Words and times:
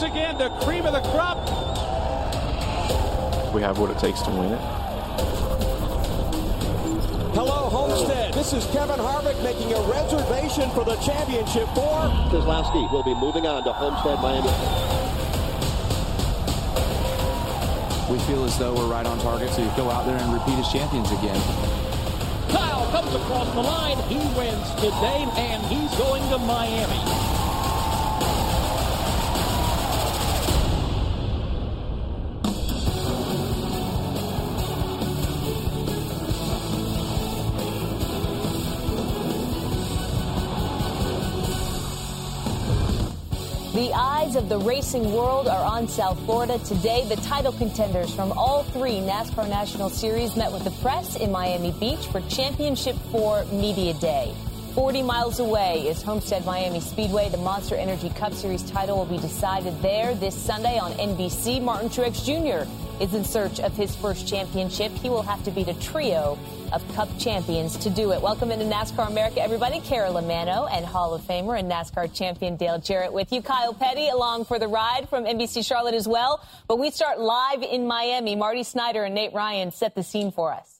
Once 0.00 0.12
again, 0.12 0.38
the 0.38 0.48
cream 0.64 0.86
of 0.86 0.94
the 0.94 1.02
crop. 1.10 1.36
We 3.52 3.60
have 3.60 3.78
what 3.78 3.90
it 3.90 3.98
takes 3.98 4.22
to 4.22 4.30
win 4.30 4.54
it. 4.54 4.60
Hello, 7.36 7.68
Homestead. 7.68 8.32
This 8.32 8.54
is 8.54 8.64
Kevin 8.72 8.96
Harvick 8.96 9.36
making 9.44 9.74
a 9.74 9.82
reservation 9.92 10.70
for 10.70 10.86
the 10.86 10.96
championship 11.04 11.68
four. 11.76 12.08
Keselowski 12.32 12.90
will 12.90 13.02
be 13.02 13.12
moving 13.12 13.46
on 13.46 13.62
to 13.64 13.74
Homestead, 13.74 14.16
Miami. 14.24 14.48
We 18.08 18.18
feel 18.24 18.46
as 18.46 18.56
though 18.56 18.72
we're 18.72 18.88
right 18.88 19.04
on 19.04 19.18
target 19.18 19.52
to 19.52 19.60
go 19.76 19.90
out 19.90 20.06
there 20.06 20.16
and 20.16 20.32
repeat 20.32 20.56
as 20.64 20.72
champions 20.72 21.10
again. 21.12 21.36
Kyle 22.48 22.88
comes 22.90 23.14
across 23.14 23.52
the 23.52 23.60
line. 23.60 23.98
He 24.08 24.16
wins 24.32 24.70
today, 24.76 25.28
and 25.36 25.62
he's 25.66 25.92
going 25.98 26.26
to 26.30 26.38
Miami. 26.38 27.39
The 43.80 43.94
eyes 43.94 44.36
of 44.36 44.50
the 44.50 44.58
racing 44.58 45.10
world 45.10 45.48
are 45.48 45.64
on 45.64 45.88
South 45.88 46.22
Florida. 46.26 46.58
Today, 46.58 47.06
the 47.08 47.16
title 47.16 47.50
contenders 47.50 48.14
from 48.14 48.30
all 48.32 48.62
three 48.62 48.96
NASCAR 48.96 49.48
National 49.48 49.88
Series 49.88 50.36
met 50.36 50.52
with 50.52 50.64
the 50.64 50.70
press 50.82 51.16
in 51.16 51.32
Miami 51.32 51.72
Beach 51.72 52.06
for 52.08 52.20
Championship 52.28 52.94
4 53.10 53.46
Media 53.46 53.94
Day. 53.94 54.34
40 54.74 55.02
miles 55.02 55.40
away 55.40 55.88
is 55.88 56.02
Homestead 56.02 56.44
Miami 56.44 56.80
Speedway. 56.80 57.30
The 57.30 57.38
Monster 57.38 57.74
Energy 57.74 58.10
Cup 58.10 58.34
Series 58.34 58.70
title 58.70 58.98
will 58.98 59.06
be 59.06 59.16
decided 59.16 59.80
there 59.80 60.14
this 60.14 60.34
Sunday 60.34 60.78
on 60.78 60.92
NBC. 60.92 61.62
Martin 61.62 61.88
Truex 61.88 62.22
Jr. 62.22 62.70
is 63.02 63.14
in 63.14 63.24
search 63.24 63.60
of 63.60 63.74
his 63.74 63.96
first 63.96 64.28
championship. 64.28 64.92
He 64.92 65.08
will 65.08 65.22
have 65.22 65.42
to 65.44 65.50
beat 65.50 65.68
a 65.68 65.74
trio 65.80 66.38
of 66.72 66.86
Cup 66.94 67.08
champions 67.18 67.76
to 67.78 67.90
do 67.90 68.12
it. 68.12 68.20
Welcome 68.20 68.50
into 68.50 68.64
NASCAR 68.64 69.08
America, 69.08 69.42
everybody. 69.42 69.80
Carolyn 69.80 70.26
Manno 70.26 70.66
and 70.66 70.84
Hall 70.84 71.14
of 71.14 71.22
Famer 71.22 71.58
and 71.58 71.70
NASCAR 71.70 72.12
champion 72.12 72.56
Dale 72.56 72.78
Jarrett 72.78 73.12
with 73.12 73.32
you. 73.32 73.42
Kyle 73.42 73.74
Petty 73.74 74.08
along 74.08 74.44
for 74.44 74.58
the 74.58 74.68
ride 74.68 75.08
from 75.08 75.24
NBC 75.24 75.66
Charlotte 75.66 75.94
as 75.94 76.08
well. 76.08 76.44
But 76.68 76.78
we 76.78 76.90
start 76.90 77.20
live 77.20 77.62
in 77.62 77.86
Miami. 77.86 78.36
Marty 78.36 78.62
Snider 78.62 79.04
and 79.04 79.14
Nate 79.14 79.32
Ryan 79.32 79.70
set 79.72 79.94
the 79.94 80.02
scene 80.02 80.32
for 80.32 80.52
us. 80.52 80.79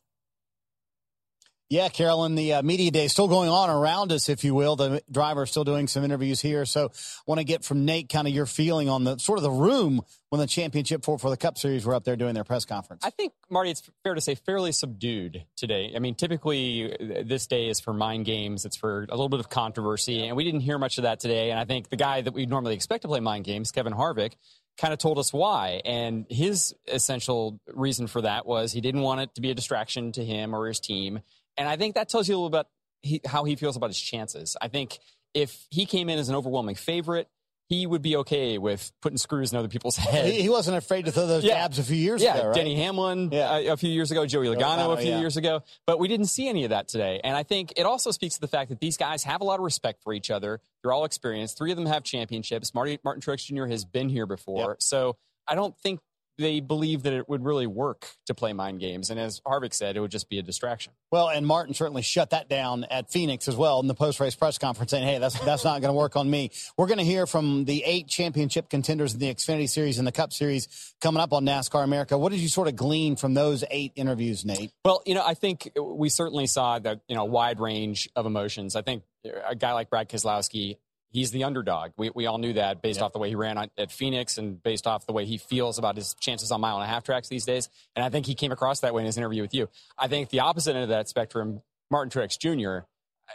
Yeah, 1.71 1.89
Carolyn, 1.89 2.35
the 2.35 2.55
uh, 2.55 2.63
media 2.63 2.91
day 2.91 3.05
is 3.05 3.13
still 3.13 3.29
going 3.29 3.49
on 3.49 3.71
around 3.71 4.11
us, 4.11 4.29
if 4.29 4.43
you 4.43 4.57
will. 4.57 4.75
The 4.75 5.05
driver 5.09 5.45
is 5.45 5.51
still 5.51 5.63
doing 5.63 5.87
some 5.87 6.03
interviews 6.03 6.41
here. 6.41 6.67
So 6.67 6.91
want 7.28 7.39
to 7.39 7.44
get 7.44 7.65
from 7.65 7.84
Nate 7.84 8.09
kind 8.09 8.27
of 8.27 8.34
your 8.34 8.47
feeling 8.47 8.89
on 8.89 9.05
the 9.05 9.19
sort 9.19 9.39
of 9.39 9.44
the 9.44 9.53
room 9.53 10.03
when 10.31 10.41
the 10.41 10.49
championship 10.49 11.05
for, 11.05 11.17
for 11.17 11.31
the 11.31 11.37
Cup 11.37 11.59
Series 11.59 11.87
were 11.87 11.94
up 11.94 12.03
there 12.03 12.17
doing 12.17 12.34
their 12.34 12.43
press 12.43 12.65
conference. 12.65 13.05
I 13.05 13.11
think, 13.11 13.34
Marty, 13.49 13.71
it's 13.71 13.89
fair 14.03 14.17
to 14.17 14.21
say 14.21 14.34
fairly 14.34 14.72
subdued 14.72 15.44
today. 15.55 15.93
I 15.94 16.00
mean, 16.00 16.17
typically 16.17 17.22
this 17.25 17.47
day 17.47 17.69
is 17.69 17.78
for 17.78 17.93
mind 17.93 18.25
games. 18.25 18.65
It's 18.65 18.77
for 18.77 19.06
a 19.09 19.15
little 19.15 19.28
bit 19.28 19.39
of 19.39 19.49
controversy, 19.49 20.27
and 20.27 20.37
we 20.37 20.43
didn't 20.43 20.62
hear 20.62 20.77
much 20.77 20.99
of 20.99 21.03
that 21.03 21.21
today. 21.21 21.53
And 21.53 21.61
I 21.61 21.67
think 21.67 21.89
the 21.89 21.94
guy 21.94 22.21
that 22.21 22.34
we 22.34 22.47
normally 22.47 22.75
expect 22.75 23.03
to 23.03 23.09
play 23.09 23.21
mind 23.21 23.44
games, 23.44 23.71
Kevin 23.71 23.93
Harvick, 23.93 24.33
kind 24.77 24.93
of 24.93 24.99
told 24.99 25.19
us 25.19 25.33
why. 25.33 25.83
And 25.84 26.27
his 26.28 26.75
essential 26.89 27.61
reason 27.73 28.09
for 28.09 28.23
that 28.23 28.44
was 28.44 28.73
he 28.73 28.81
didn't 28.81 29.03
want 29.03 29.21
it 29.21 29.34
to 29.37 29.41
be 29.41 29.53
a 29.53 29.55
distraction 29.55 30.11
to 30.12 30.25
him 30.25 30.53
or 30.53 30.67
his 30.67 30.81
team. 30.81 31.21
And 31.60 31.69
I 31.69 31.76
think 31.76 31.94
that 31.97 32.09
tells 32.09 32.26
you 32.26 32.34
a 32.34 32.38
little 32.38 32.48
bit 32.50 32.66
he, 33.03 33.21
how 33.25 33.44
he 33.44 33.54
feels 33.54 33.76
about 33.76 33.91
his 33.91 34.00
chances. 34.00 34.56
I 34.60 34.69
think 34.69 34.98
if 35.34 35.66
he 35.71 35.84
came 35.84 36.09
in 36.09 36.19
as 36.19 36.31
an 36.31 36.34
overwhelming 36.34 36.75
favorite, 36.75 37.28
he 37.69 37.87
would 37.87 38.00
be 38.00 38.16
okay 38.16 38.56
with 38.56 38.91
putting 39.03 39.19
screws 39.19 39.53
in 39.53 39.59
other 39.59 39.69
people's 39.69 39.97
heads. 39.97 40.32
He, 40.32 40.41
he 40.43 40.49
wasn't 40.49 40.78
afraid 40.78 41.04
to 41.04 41.12
throw 41.12 41.26
those 41.26 41.44
Yeah. 41.44 41.56
jabs 41.60 41.78
a 41.78 41.82
few 41.84 41.97
years 41.97 42.22
yeah, 42.22 42.34
ago, 42.37 42.47
right? 42.49 42.54
Denny 42.54 42.76
Hamlin 42.76 43.28
Yeah. 43.31 43.50
uh, 43.50 43.75
a 43.75 43.76
few 43.76 43.91
years 43.91 44.10
ago, 44.10 44.25
Joey 44.26 44.47
Logano 44.49 44.94
a 44.94 44.97
few 44.97 45.10
yeah. 45.10 45.20
years 45.20 45.37
ago, 45.37 45.62
but 45.87 45.99
we 45.99 46.09
didn't 46.09 46.26
see 46.26 46.49
any 46.49 46.65
of 46.65 46.70
that 46.70 46.88
today. 46.88 47.20
And 47.22 47.37
I 47.37 47.43
think 47.43 47.75
it 47.76 47.84
also 47.84 48.10
speaks 48.10 48.37
to 48.37 48.41
the 48.41 48.49
fact 48.49 48.70
that 48.70 48.81
these 48.81 48.97
guys 48.97 49.22
have 49.25 49.43
a 49.43 49.44
lot 49.44 49.60
of 49.60 49.65
respect 49.65 50.03
for 50.03 50.15
each 50.15 50.31
other. 50.31 50.60
They're 50.82 50.93
all 50.93 51.04
experienced. 51.04 51.59
Three 51.59 51.70
of 51.72 51.76
them 51.76 51.87
have 51.87 52.03
championships. 52.04 52.75
Marty, 52.75 52.99
Martin 53.04 53.20
Truex 53.22 53.44
Jr. 53.44 53.66
has 53.66 53.84
been 53.84 54.09
here 54.09 54.26
before, 54.26 54.76
so 54.81 55.16
I 55.47 55.54
don't 55.54 55.76
think 55.78 56.00
they 56.41 56.61
believe 56.61 57.05
that 57.05 57.12
it 57.12 57.28
would 57.28 57.45
really 57.45 57.67
work 57.67 58.09
to 58.27 58.34
play 58.34 58.53
mind 58.53 58.81
games. 58.81 59.11
And 59.11 59.21
as 59.21 59.41
Harvick 59.41 59.75
said, 59.75 59.97
it 59.97 60.01
would 60.01 60.11
just 60.11 60.28
be 60.28 60.39
a 60.39 60.43
distraction. 60.43 60.93
Well, 61.12 61.28
and 61.28 61.47
Martin 61.47 61.75
certainly 61.75 62.03
shut 62.03 62.31
that 62.31 62.49
down 62.49 62.84
at 62.84 63.11
Phoenix 63.11 63.47
as 63.49 63.56
well 63.56 63.81
in 63.81 63.87
the 63.87 63.95
post-race 63.95 64.34
press 64.34 64.59
conference, 64.59 64.91
saying, 64.91 65.06
"Hey, 65.06 65.19
that's 65.19 65.39
that's 65.41 65.65
not 65.65 65.81
going 65.81 65.91
to 65.91 65.99
work 65.99 66.17
on 66.17 66.29
me." 66.31 66.50
We're 66.77 66.87
going 66.87 66.99
to 66.99 67.05
hear 67.05 67.27
from 67.27 67.65
the 67.65 67.84
eight 67.84 68.09
championship 68.09 68.69
contenders 68.69 69.15
in 69.15 69.21
the 69.21 69.33
Xfinity 69.33 69.69
Series 69.69 69.99
and 69.99 70.06
the 70.06 70.12
Cup 70.12 70.33
Series 70.33 70.95
coming 71.00 71.21
up 71.21 71.33
on 71.33 71.45
NASCAR 71.45 71.84
America. 71.84 72.17
What 72.17 72.33
did 72.33 72.41
you 72.41 72.49
sort 72.49 72.69
of 72.69 72.77
glean 72.77 73.17
from 73.17 73.34
those 73.34 73.65
eight 73.71 73.93
interviews, 73.97 74.45
Nate? 74.45 74.73
Well, 74.84 75.03
you 75.06 75.15
know, 75.15 75.25
I 75.25 75.34
think 75.34 75.71
we 75.81 76.09
certainly 76.09 76.47
saw 76.47 76.79
that, 76.79 77.00
you 77.09 77.17
know, 77.17 77.25
wide 77.25 77.61
range 77.61 78.09
of 78.17 78.27
emotions. 78.27 78.77
I 78.77 78.83
think 78.83 79.03
a 79.47 79.55
guy 79.55 79.73
like 79.73 79.91
Brad 79.91 80.09
Keselowski, 80.09 80.79
he's 81.10 81.31
the 81.31 81.44
underdog. 81.44 81.93
We, 81.97 82.10
we 82.15 82.26
all 82.26 82.38
knew 82.38 82.54
that 82.54 82.82
based 82.82 83.03
off 83.03 83.12
the 83.12 83.19
way 83.19 83.28
he 83.28 83.34
ran 83.34 83.59
at 83.59 83.71
at 83.76 83.93
Phoenix 83.93 84.38
and 84.38 84.62
based 84.62 84.87
off 84.87 85.06
the 85.06 85.12
way 85.12 85.25
he 85.25 85.38
feels 85.38 85.78
about 85.78 85.97
his 85.97 86.15
chances 86.21 86.50
on 86.50 86.60
mile 86.60 86.76
and 86.76 86.84
a 86.84 86.88
half 86.88 87.04
tracks 87.04 87.28
these 87.28 87.44
days. 87.44 87.69
And 87.94 88.04
I 88.04 88.09
think 88.09 88.26
he 88.26 88.34
came 88.34 88.53
across 88.53 88.81
that 88.81 88.94
way 88.94 89.03
in 89.03 89.06
his 89.06 89.19
interview 89.19 89.43
with 89.43 89.54
you. 89.54 89.69
I 89.99 90.09
think 90.09 90.31
the 90.31 90.41
opposite 90.41 90.75
end 90.75 90.84
of 90.84 90.88
that 90.91 91.09
spectrum, 91.09 91.62
Martin 91.91 92.10
Truex 92.10 92.38
Jr., 92.38 92.87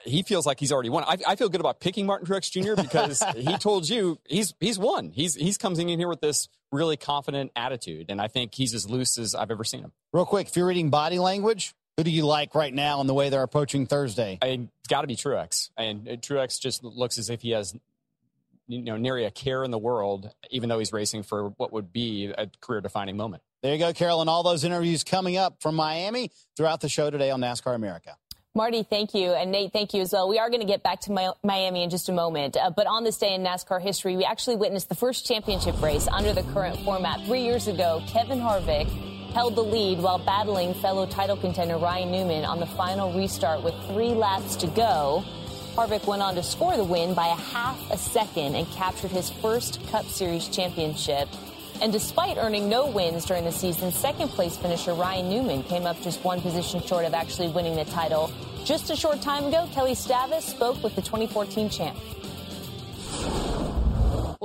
he 0.04 0.24
feels 0.24 0.46
like 0.46 0.60
he's 0.60 0.72
already 0.72 0.90
won. 0.90 1.04
I, 1.04 1.18
I 1.26 1.36
feel 1.36 1.48
good 1.48 1.62
about 1.62 1.80
picking 1.80 2.06
Martin 2.06 2.28
Truex 2.28 2.52
Jr. 2.52 2.82
because 2.82 3.24
he 3.36 3.58
told 3.58 3.88
you 3.88 4.20
he's 4.28 4.54
he's 4.60 4.78
won. 4.78 5.12
He's 5.12 5.36
he's 5.36 5.58
comes 5.58 5.80
in 5.80 5.88
here 5.88 6.10
with 6.10 6.22
this 6.22 6.50
really 6.72 6.98
confident 6.98 7.52
attitude, 7.56 8.08
and 8.10 8.22
I 8.22 8.28
think 8.28 8.54
he's 8.54 8.74
as 8.74 8.90
loose 8.90 9.18
as 9.18 9.36
I've 9.36 9.52
ever 9.52 9.64
seen 9.64 9.82
him. 9.82 9.92
Real 10.12 10.26
quick, 10.26 10.48
if 10.48 10.56
you're 10.58 10.68
reading 10.68 10.90
body 10.90 11.20
language, 11.20 11.74
who 11.98 12.04
do 12.04 12.12
you 12.12 12.26
like 12.26 12.56
right 12.56 12.74
now 12.74 13.02
in 13.02 13.08
the 13.08 13.14
way 13.14 13.30
they're 13.30 13.44
approaching 13.44 13.86
Thursday? 13.86 14.38
I 14.42 14.46
mean, 14.48 14.70
it's 14.80 14.90
got 14.90 15.02
to 15.02 15.08
be 15.08 15.16
Truex, 15.16 15.70
and 15.78 16.08
uh, 16.08 16.12
Truex 16.14 16.60
just 16.60 16.84
looks 16.84 17.18
as 17.18 17.30
if 17.30 17.42
he 17.42 17.52
has 17.52 17.76
you 18.68 18.82
know 18.82 18.98
nearly 18.98 19.26
a 19.26 19.32
care 19.32 19.64
in 19.64 19.72
the 19.72 19.78
world, 19.78 20.30
even 20.50 20.70
though 20.70 20.80
he's 20.80 20.94
racing 20.94 21.24
for 21.24 21.50
what 21.58 21.72
would 21.72 21.94
be 21.94 22.34
a 22.38 22.50
career-defining 22.62 23.16
moment. 23.16 23.44
There 23.62 23.74
you 23.74 23.80
go, 23.80 23.94
Carolyn. 23.94 24.30
All 24.30 24.44
those 24.44 24.64
interviews 24.64 25.04
coming 25.04 25.38
up 25.38 25.62
from 25.62 25.76
Miami 25.76 26.32
throughout 26.56 26.82
the 26.82 26.90
show 26.90 27.10
today 27.10 27.32
on 27.32 27.42
NASCAR 27.42 27.74
America. 27.74 28.18
Marty, 28.54 28.84
thank 28.84 29.14
you. 29.14 29.32
And 29.32 29.52
Nate, 29.52 29.74
thank 29.74 29.94
you 29.94 30.02
as 30.02 30.14
well. 30.14 30.30
We 30.30 30.40
are 30.40 30.50
going 30.50 30.62
to 30.62 30.68
get 30.68 30.82
back 30.82 31.02
to 31.02 31.36
Miami 31.44 31.84
in 31.84 31.90
just 31.90 32.08
a 32.08 32.14
moment. 32.14 32.56
Uh, 32.56 32.70
but 32.70 32.88
on 32.88 33.04
this 33.04 33.18
day 33.18 33.34
in 33.34 33.44
NASCAR 33.44 33.82
history, 33.82 34.16
we 34.16 34.24
actually 34.24 34.56
witnessed 34.56 34.88
the 34.88 34.96
first 34.96 35.26
championship 35.26 35.82
race 35.82 36.08
under 36.08 36.32
the 36.32 36.44
current 36.54 36.80
format. 36.82 37.26
Three 37.26 37.42
years 37.42 37.68
ago, 37.68 38.02
Kevin 38.08 38.40
Harvick 38.40 39.15
held 39.36 39.54
the 39.54 39.62
lead 39.62 40.00
while 40.00 40.18
battling 40.18 40.74
fellow 40.76 41.06
title 41.06 41.36
contender 41.36 41.76
Ryan 41.76 42.10
Newman 42.10 42.46
on 42.46 42.62
the 42.62 42.66
final 42.66 43.12
restart 43.12 43.62
with 43.62 43.74
three 43.88 44.14
laps 44.14 44.56
to 44.56 44.68
go. 44.68 45.26
Harvick 45.76 46.08
went 46.08 46.22
on 46.22 46.36
to 46.36 46.42
score 46.42 46.78
the 46.78 46.86
win 46.86 47.14
by 47.14 47.28
a 47.28 47.36
half 47.36 47.78
a 47.92 47.98
second 47.98 48.56
and 48.56 48.66
captured 48.72 49.12
his 49.12 49.30
first 49.30 49.86
Cup 49.88 50.06
Series 50.06 50.48
championship. 50.48 51.28
And 51.82 51.92
despite 51.92 52.38
earning 52.38 52.70
no 52.70 52.88
wins 52.88 53.26
during 53.26 53.44
the 53.44 53.52
season, 53.52 53.92
second 53.92 54.30
place 54.30 54.56
finisher 54.56 54.94
Ryan 54.94 55.30
Newman 55.30 55.64
came 55.64 55.86
up 55.86 56.02
just 56.02 56.24
one 56.24 56.40
position 56.40 56.82
short 56.82 57.04
of 57.04 57.14
actually 57.14 57.50
winning 57.50 57.76
the 57.76 57.84
title. 57.84 58.32
Just 58.64 58.90
a 58.90 58.96
short 58.96 59.22
time 59.22 59.44
ago, 59.44 59.68
Kelly 59.74 59.96
Stavast 59.96 60.44
spoke 60.44 60.82
with 60.82 60.96
the 60.96 61.02
2014 61.02 61.70
champ. 61.70 61.98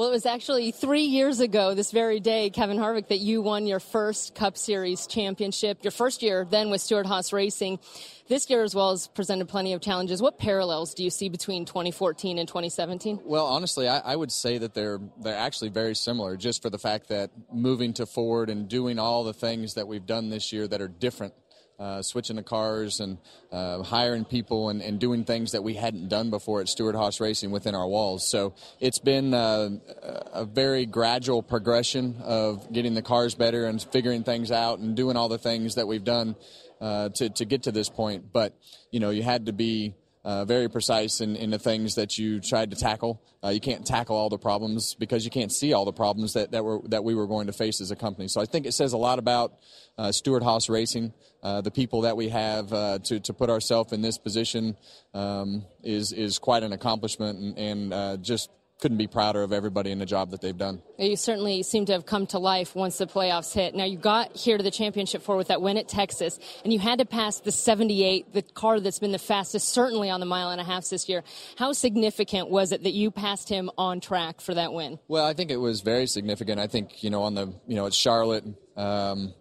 Well, 0.00 0.08
it 0.08 0.12
was 0.12 0.24
actually 0.24 0.70
three 0.70 1.02
years 1.02 1.40
ago, 1.40 1.74
this 1.74 1.90
very 1.90 2.20
day, 2.20 2.48
Kevin 2.48 2.78
Harvick, 2.78 3.08
that 3.08 3.18
you 3.18 3.42
won 3.42 3.66
your 3.66 3.80
first 3.80 4.34
Cup 4.34 4.56
Series 4.56 5.06
championship. 5.06 5.84
Your 5.84 5.90
first 5.90 6.22
year 6.22 6.46
then 6.48 6.70
with 6.70 6.80
Stewart-Haas 6.80 7.34
Racing. 7.34 7.78
This 8.26 8.48
year 8.48 8.62
as 8.62 8.74
well 8.74 8.92
has 8.92 9.08
presented 9.08 9.48
plenty 9.48 9.74
of 9.74 9.82
challenges. 9.82 10.22
What 10.22 10.38
parallels 10.38 10.94
do 10.94 11.04
you 11.04 11.10
see 11.10 11.28
between 11.28 11.66
2014 11.66 12.38
and 12.38 12.48
2017? 12.48 13.20
Well, 13.24 13.44
honestly, 13.44 13.88
I, 13.88 13.98
I 13.98 14.16
would 14.16 14.32
say 14.32 14.56
that 14.56 14.72
they're 14.72 15.00
they're 15.18 15.36
actually 15.36 15.68
very 15.68 15.94
similar, 15.94 16.38
just 16.38 16.62
for 16.62 16.70
the 16.70 16.78
fact 16.78 17.08
that 17.08 17.30
moving 17.52 17.92
to 17.92 18.06
Ford 18.06 18.48
and 18.48 18.70
doing 18.70 18.98
all 18.98 19.22
the 19.22 19.34
things 19.34 19.74
that 19.74 19.86
we've 19.86 20.06
done 20.06 20.30
this 20.30 20.50
year 20.50 20.66
that 20.66 20.80
are 20.80 20.88
different 20.88 21.34
uh, 21.80 22.02
switching 22.02 22.36
the 22.36 22.42
cars 22.42 23.00
and 23.00 23.16
uh, 23.50 23.82
hiring 23.82 24.24
people 24.24 24.68
and, 24.68 24.82
and, 24.82 25.00
doing 25.00 25.24
things 25.24 25.52
that 25.52 25.62
we 25.62 25.72
hadn't 25.72 26.08
done 26.08 26.28
before 26.28 26.60
at 26.60 26.68
Stewart-Haas 26.68 27.20
Racing 27.20 27.50
within 27.50 27.74
our 27.74 27.88
walls. 27.88 28.30
So 28.30 28.54
it's 28.80 28.98
been 28.98 29.32
uh, 29.32 29.70
a 30.30 30.44
very 30.44 30.84
gradual 30.84 31.42
progression 31.42 32.16
of 32.22 32.70
getting 32.70 32.92
the 32.92 33.00
cars 33.00 33.34
better 33.34 33.64
and 33.64 33.82
figuring 33.82 34.24
things 34.24 34.52
out 34.52 34.78
and 34.78 34.94
doing 34.94 35.16
all 35.16 35.30
the 35.30 35.38
things 35.38 35.76
that 35.76 35.88
we've 35.88 36.04
done 36.04 36.36
uh, 36.82 37.08
to, 37.14 37.30
to 37.30 37.46
get 37.46 37.62
to 37.62 37.72
this 37.72 37.88
point. 37.88 38.30
But, 38.30 38.54
you 38.90 39.00
know, 39.00 39.08
you 39.08 39.22
had 39.22 39.46
to 39.46 39.54
be 39.54 39.94
uh, 40.24 40.44
very 40.44 40.68
precise 40.68 41.20
in, 41.20 41.34
in 41.36 41.50
the 41.50 41.58
things 41.58 41.94
that 41.94 42.18
you 42.18 42.40
tried 42.40 42.70
to 42.70 42.76
tackle. 42.76 43.22
Uh, 43.42 43.48
you 43.48 43.60
can't 43.60 43.86
tackle 43.86 44.16
all 44.16 44.28
the 44.28 44.38
problems 44.38 44.94
because 44.94 45.24
you 45.24 45.30
can't 45.30 45.50
see 45.50 45.72
all 45.72 45.84
the 45.84 45.92
problems 45.92 46.34
that, 46.34 46.50
that, 46.50 46.62
were, 46.62 46.80
that 46.88 47.04
we 47.04 47.14
were 47.14 47.26
going 47.26 47.46
to 47.46 47.52
face 47.52 47.80
as 47.80 47.90
a 47.90 47.96
company. 47.96 48.28
So 48.28 48.40
I 48.40 48.44
think 48.44 48.66
it 48.66 48.72
says 48.72 48.92
a 48.92 48.98
lot 48.98 49.18
about 49.18 49.54
uh, 49.96 50.12
Stewart-Haas 50.12 50.68
Racing, 50.68 51.14
uh, 51.42 51.60
the 51.60 51.70
people 51.70 52.02
that 52.02 52.16
we 52.16 52.28
have 52.28 52.72
uh, 52.72 52.98
to, 53.00 53.20
to 53.20 53.32
put 53.32 53.50
ourselves 53.50 53.92
in 53.92 54.02
this 54.02 54.18
position 54.18 54.76
um, 55.14 55.64
is, 55.82 56.12
is 56.12 56.38
quite 56.38 56.62
an 56.62 56.72
accomplishment 56.72 57.38
and, 57.38 57.58
and 57.58 57.94
uh, 57.94 58.16
just 58.18 58.50
couldn't 58.80 58.96
be 58.96 59.06
prouder 59.06 59.42
of 59.42 59.52
everybody 59.52 59.90
in 59.90 59.98
the 59.98 60.06
job 60.06 60.30
that 60.30 60.40
they've 60.40 60.56
done. 60.56 60.82
You 60.98 61.16
certainly 61.16 61.62
seem 61.62 61.84
to 61.86 61.92
have 61.92 62.06
come 62.06 62.26
to 62.28 62.38
life 62.38 62.74
once 62.74 62.98
the 62.98 63.06
playoffs 63.06 63.52
hit. 63.52 63.74
Now, 63.74 63.84
you 63.84 63.98
got 63.98 64.34
here 64.36 64.56
to 64.56 64.62
the 64.62 64.70
championship 64.70 65.22
four 65.22 65.36
with 65.36 65.48
that 65.48 65.60
win 65.60 65.76
at 65.76 65.88
Texas, 65.88 66.38
and 66.64 66.72
you 66.72 66.78
had 66.78 66.98
to 66.98 67.04
pass 67.04 67.40
the 67.40 67.52
78, 67.52 68.32
the 68.32 68.42
car 68.42 68.80
that's 68.80 68.98
been 68.98 69.12
the 69.12 69.18
fastest, 69.18 69.68
certainly 69.68 70.08
on 70.10 70.20
the 70.20 70.26
mile 70.26 70.50
and 70.50 70.60
a 70.60 70.64
half 70.64 70.88
this 70.88 71.08
year. 71.08 71.22
How 71.56 71.72
significant 71.72 72.48
was 72.48 72.72
it 72.72 72.82
that 72.84 72.92
you 72.92 73.10
passed 73.10 73.48
him 73.48 73.70
on 73.76 74.00
track 74.00 74.40
for 74.40 74.54
that 74.54 74.72
win? 74.72 74.98
Well, 75.08 75.26
I 75.26 75.34
think 75.34 75.50
it 75.50 75.58
was 75.58 75.82
very 75.82 76.06
significant. 76.06 76.58
I 76.58 76.66
think, 76.66 77.02
you 77.02 77.10
know, 77.10 77.22
on 77.22 77.34
the, 77.34 77.52
you 77.66 77.76
know, 77.76 77.86
it's 77.86 77.96
Charlotte. 77.96 78.44
Um, 78.76 79.34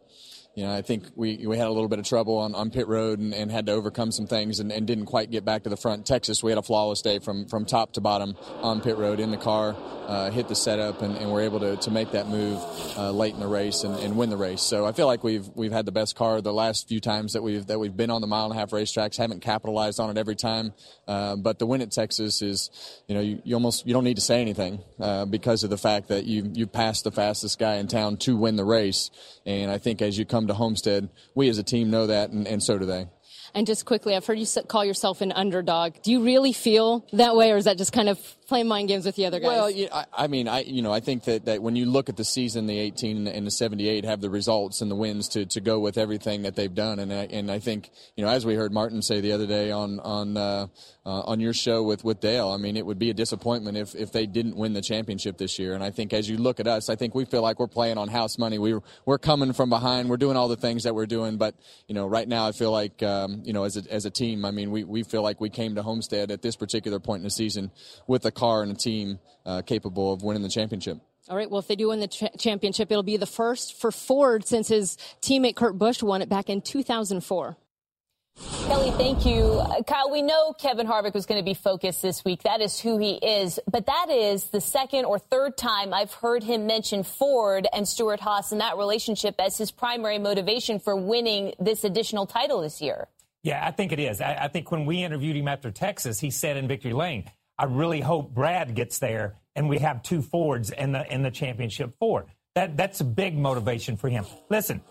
you 0.60 0.66
know, 0.66 0.74
I 0.74 0.82
think 0.82 1.06
we, 1.16 1.48
we 1.48 1.58
had 1.58 1.68
a 1.68 1.72
little 1.72 1.88
bit 1.88 2.00
of 2.00 2.06
trouble 2.06 2.38
on, 2.40 2.54
on 2.54 2.70
pit 2.70 2.90
road 2.90 3.18
and, 3.20 3.34
and 3.34 3.50
had 3.50 3.68
to 3.68 3.72
overcome 3.72 4.12
some 4.12 4.28
things 4.28 4.60
and, 4.60 4.74
and 4.74 4.86
didn't 4.86 5.06
quite 5.06 5.32
get 5.32 5.46
back 5.46 5.64
to 5.64 5.70
the 5.70 5.78
front. 5.78 6.06
Texas, 6.06 6.44
we 6.44 6.52
had 6.52 6.58
a 6.58 6.62
flawless 6.62 7.02
day 7.02 7.20
from, 7.20 7.46
from 7.46 7.66
top 7.66 7.94
to 7.94 8.02
bottom 8.02 8.36
on 8.62 8.82
pit 8.82 8.98
road 8.98 9.22
in 9.22 9.32
the 9.32 9.38
car, 9.38 9.74
uh, 10.10 10.32
hit 10.32 10.48
the 10.48 10.56
setup, 10.56 11.04
and, 11.04 11.16
and 11.18 11.32
we're 11.32 11.42
able 11.42 11.60
to, 11.60 11.78
to 11.78 11.92
make 11.92 12.12
that 12.12 12.28
move 12.28 12.58
uh, 12.98 13.12
late 13.12 13.36
in 13.36 13.40
the 13.40 13.48
race 13.48 13.84
and, 13.84 13.96
and 14.00 14.18
win 14.18 14.32
the 14.32 14.38
race. 14.38 14.64
So 14.64 14.86
I 14.88 14.92
feel 14.92 15.06
like 15.06 15.24
we've 15.24 15.48
we've 15.54 15.72
had 15.72 15.86
the 15.86 15.92
best 15.92 16.16
car 16.16 16.42
the 16.42 16.52
last 16.52 16.88
few 16.88 17.00
times 17.00 17.34
that 17.34 17.44
we've 17.44 17.66
that 17.68 17.78
we've 17.78 17.96
been 17.96 18.10
on 18.10 18.22
the 18.22 18.28
mile 18.28 18.46
and 18.46 18.56
a 18.56 18.58
half 18.58 18.72
racetracks. 18.72 19.18
Haven't 19.18 19.42
capitalized 19.42 20.00
on 20.00 20.10
it 20.10 20.18
every 20.18 20.36
time, 20.36 20.74
uh, 21.08 21.36
but 21.36 21.60
the 21.60 21.68
win 21.68 21.82
at 21.82 21.92
Texas 21.92 22.42
is, 22.42 22.72
you 23.08 23.14
know, 23.14 23.22
you, 23.22 23.40
you 23.44 23.54
almost 23.54 23.86
you 23.86 23.94
don't 23.94 24.04
need 24.04 24.16
to 24.16 24.22
say 24.22 24.42
anything 24.42 24.80
uh, 25.00 25.26
because 25.26 25.64
of 25.64 25.70
the 25.70 25.78
fact 25.78 26.08
that 26.08 26.26
you 26.26 26.52
you 26.56 26.66
passed 26.66 27.04
the 27.04 27.12
fastest 27.12 27.60
guy 27.60 27.76
in 27.76 27.88
town 27.88 28.18
to 28.18 28.36
win 28.36 28.56
the 28.56 28.66
race. 28.66 29.12
And 29.46 29.70
I 29.70 29.78
think 29.78 30.02
as 30.02 30.18
you 30.18 30.26
come 30.26 30.48
to 30.48 30.56
Homestead, 30.56 31.10
we 31.36 31.50
as 31.50 31.60
a 31.60 31.64
team 31.64 31.92
know 31.92 32.08
that, 32.08 32.32
and, 32.32 32.48
and 32.48 32.64
so 32.64 32.80
do 32.80 32.86
they. 32.86 33.08
And 33.54 33.66
just 33.66 33.86
quickly, 33.86 34.16
I've 34.16 34.26
heard 34.26 34.40
you 34.40 34.46
call 34.68 34.86
yourself 34.86 35.22
an 35.22 35.32
underdog. 35.32 36.02
Do 36.04 36.12
you 36.12 36.24
really 36.24 36.54
feel 36.54 37.06
that 37.14 37.36
way, 37.36 37.52
or 37.52 37.58
is 37.58 37.66
that 37.66 37.78
just 37.78 37.94
kind 37.94 38.10
of 38.10 38.20
playing 38.50 38.68
mind 38.68 38.88
games 38.88 39.06
with 39.06 39.16
the 39.16 39.26
other 39.26 39.40
guys? 39.40 39.48
Well, 39.48 39.70
yeah, 39.70 39.88
I, 39.94 40.06
I, 40.26 40.28
mean, 40.28 40.48
I 40.48 40.62
you 40.64 40.82
know, 40.82 40.92
I 40.92 41.00
think 41.00 41.24
that, 41.24 41.46
that 41.46 41.62
when 41.62 41.76
you 41.76 41.86
look 41.86 42.10
at 42.10 42.18
the 42.18 42.26
season, 42.26 42.66
the 42.66 42.78
18 42.78 43.28
and 43.28 43.48
the 43.48 43.52
78 43.52 44.04
have 44.04 44.20
the 44.20 44.30
results 44.30 44.82
and 44.82 44.92
the 44.92 44.96
wins 44.96 45.30
to, 45.30 45.46
to 45.46 45.62
go 45.62 45.80
with 45.80 45.98
everything 45.98 46.42
that 46.42 46.56
they've 46.56 46.74
done, 46.74 47.00
and 47.00 47.14
I, 47.14 47.28
and 47.32 47.50
I 47.50 47.60
think 47.60 47.90
you 48.16 48.26
know, 48.26 48.30
as 48.30 48.46
we 48.46 48.56
heard 48.56 48.74
Martin 48.74 49.02
say 49.02 49.22
the 49.22 49.32
other 49.32 49.48
day 49.48 49.72
on 49.72 50.00
on 50.02 50.36
uh, 50.36 50.68
uh, 51.06 51.22
on 51.22 51.40
your 51.40 51.54
show 51.54 51.84
with 51.84 52.04
with 52.04 52.20
Dale, 52.20 52.50
I 52.50 52.58
mean, 52.58 52.76
it 52.76 52.86
would 52.86 53.00
be 53.00 53.10
a 53.10 53.14
disappointment 53.14 53.78
if 53.78 53.96
if 53.96 54.12
they 54.12 54.26
didn't 54.26 54.58
win 54.58 54.74
the 54.74 54.82
championship 54.82 55.38
this 55.38 55.58
year. 55.60 55.74
And 55.74 55.84
I 55.84 55.92
think 55.92 56.12
as 56.12 56.30
you 56.30 56.38
look 56.38 56.60
at 56.60 56.68
us, 56.68 56.90
I 56.90 56.96
think 56.96 57.16
we 57.16 57.26
feel 57.26 57.42
like 57.42 57.60
we're 57.60 57.68
playing 57.68 57.98
on 57.98 58.10
house 58.10 58.38
money. 58.38 58.58
We 58.58 58.76
we're 59.06 59.20
coming 59.20 59.54
from 59.54 59.70
behind. 59.70 60.10
We're 60.10 60.18
doing 60.18 60.36
all 60.36 60.48
the 60.48 60.58
things 60.58 60.84
that 60.84 60.96
we're 60.96 61.06
doing, 61.06 61.38
but 61.38 61.56
you 61.88 61.96
know, 61.96 62.08
right 62.08 62.28
now 62.28 62.48
I 62.48 62.52
feel 62.52 62.72
like 62.72 63.02
um, 63.04 63.42
you 63.46 63.54
know, 63.54 63.64
as 63.64 63.78
a, 63.78 63.84
as 63.92 64.06
a 64.06 64.10
team, 64.10 64.46
I 64.46 64.52
mean, 64.52 64.72
we, 64.72 64.84
we 64.84 65.04
feel 65.04 65.22
like 65.22 65.40
we 65.40 65.50
came 65.50 65.76
to 65.76 65.84
Homestead 65.84 66.32
at 66.32 66.42
this 66.42 66.56
particular 66.56 67.00
point 67.00 67.20
in 67.20 67.24
the 67.24 67.32
season 67.32 67.72
with 68.08 68.26
a 68.26 68.32
car 68.40 68.64
and 68.64 68.72
a 68.72 68.76
team 68.76 69.20
uh, 69.46 69.62
capable 69.62 70.14
of 70.14 70.24
winning 70.24 70.44
the 70.44 70.50
championship. 70.50 70.98
All 71.30 71.38
right. 71.38 71.50
Well, 71.50 71.60
if 71.60 71.68
they 71.68 71.76
do 71.76 71.90
win 71.90 72.00
the 72.00 72.08
ch- 72.08 72.24
championship, 72.40 72.92
it'll 72.92 73.04
be 73.04 73.18
the 73.18 73.28
first 73.28 73.80
for 73.80 73.92
Ford 73.92 74.48
since 74.48 74.68
his 74.68 74.98
teammate 75.22 75.56
Kurt 75.56 75.78
Busch 75.78 76.02
won 76.02 76.22
it 76.22 76.30
back 76.30 76.50
in 76.50 76.62
2004. 76.62 77.56
Kelly, 78.68 78.92
thank 78.92 79.26
you. 79.26 79.44
Uh, 79.44 79.84
Kyle, 79.84 80.10
we 80.10 80.22
know 80.22 80.54
Kevin 80.54 80.88
Harvick 80.88 81.14
was 81.14 81.26
going 81.26 81.40
to 81.40 81.46
be 81.46 81.54
focused 81.54 82.02
this 82.02 82.24
week. 82.24 82.44
That 82.44 82.62
is 82.62 82.80
who 82.80 82.98
he 82.98 83.16
is. 83.16 83.60
But 83.70 83.88
that 83.88 84.08
is 84.10 84.46
the 84.46 84.62
second 84.62 85.06
or 85.06 85.20
third 85.20 85.58
time 85.58 85.94
I've 85.94 86.14
heard 86.14 86.44
him 86.44 86.66
mention 86.66 87.04
Ford 87.04 87.68
and 87.74 87.88
Stewart-Haas 87.88 88.52
and 88.52 88.62
that 88.62 88.78
relationship 88.78 89.36
as 89.40 89.58
his 89.58 89.72
primary 89.72 90.20
motivation 90.20 90.80
for 90.80 90.96
winning 90.96 91.54
this 91.60 91.84
additional 91.84 92.26
title 92.26 92.62
this 92.62 92.82
year. 92.82 93.08
Yeah, 93.44 93.66
I 93.66 93.72
think 93.72 93.92
it 93.92 94.00
is. 94.00 94.22
I, 94.22 94.36
I, 94.44 94.48
think 94.48 94.72
when 94.72 94.86
we 94.86 95.04
interviewed 95.04 95.36
him 95.36 95.48
after 95.48 95.72
Texas, 95.72 96.20
he 96.20 96.30
said 96.30 96.58
in 96.58 96.68
Victory 96.68 96.94
Lane, 96.94 97.26
"I 97.60 97.66
really 97.66 98.00
hope 98.02 98.34
Brad 98.34 98.74
gets 98.74 99.00
there 99.00 99.36
and 99.56 99.70
we 99.70 99.80
have 99.80 100.02
two 100.02 100.22
Fords 100.22 100.72
in 100.72 100.94
the 100.94 101.14
in 101.14 101.22
the 101.22 101.32
championship 101.32 101.96
four." 102.00 102.26
That 102.56 102.78
that's 102.78 103.02
a 103.02 103.06
big 103.06 103.38
motivation 103.38 103.98
for 103.98 104.10
him. 104.10 104.26
Listen, 104.50 104.82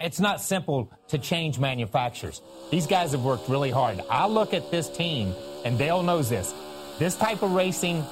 it's 0.00 0.20
not 0.20 0.40
simple 0.40 0.92
to 1.08 1.18
change 1.18 1.58
manufacturers. 1.58 2.42
These 2.70 2.86
guys 2.86 3.12
have 3.12 3.24
worked 3.24 3.48
really 3.48 3.70
hard. 3.70 4.00
I 4.10 4.26
look 4.28 4.54
at 4.54 4.70
this 4.70 4.88
team, 4.88 5.34
and 5.64 5.78
Dale 5.78 6.02
knows 6.02 6.28
this. 6.28 6.54
This 6.98 7.16
type 7.16 7.42
of 7.42 7.52
racing, 7.52 8.04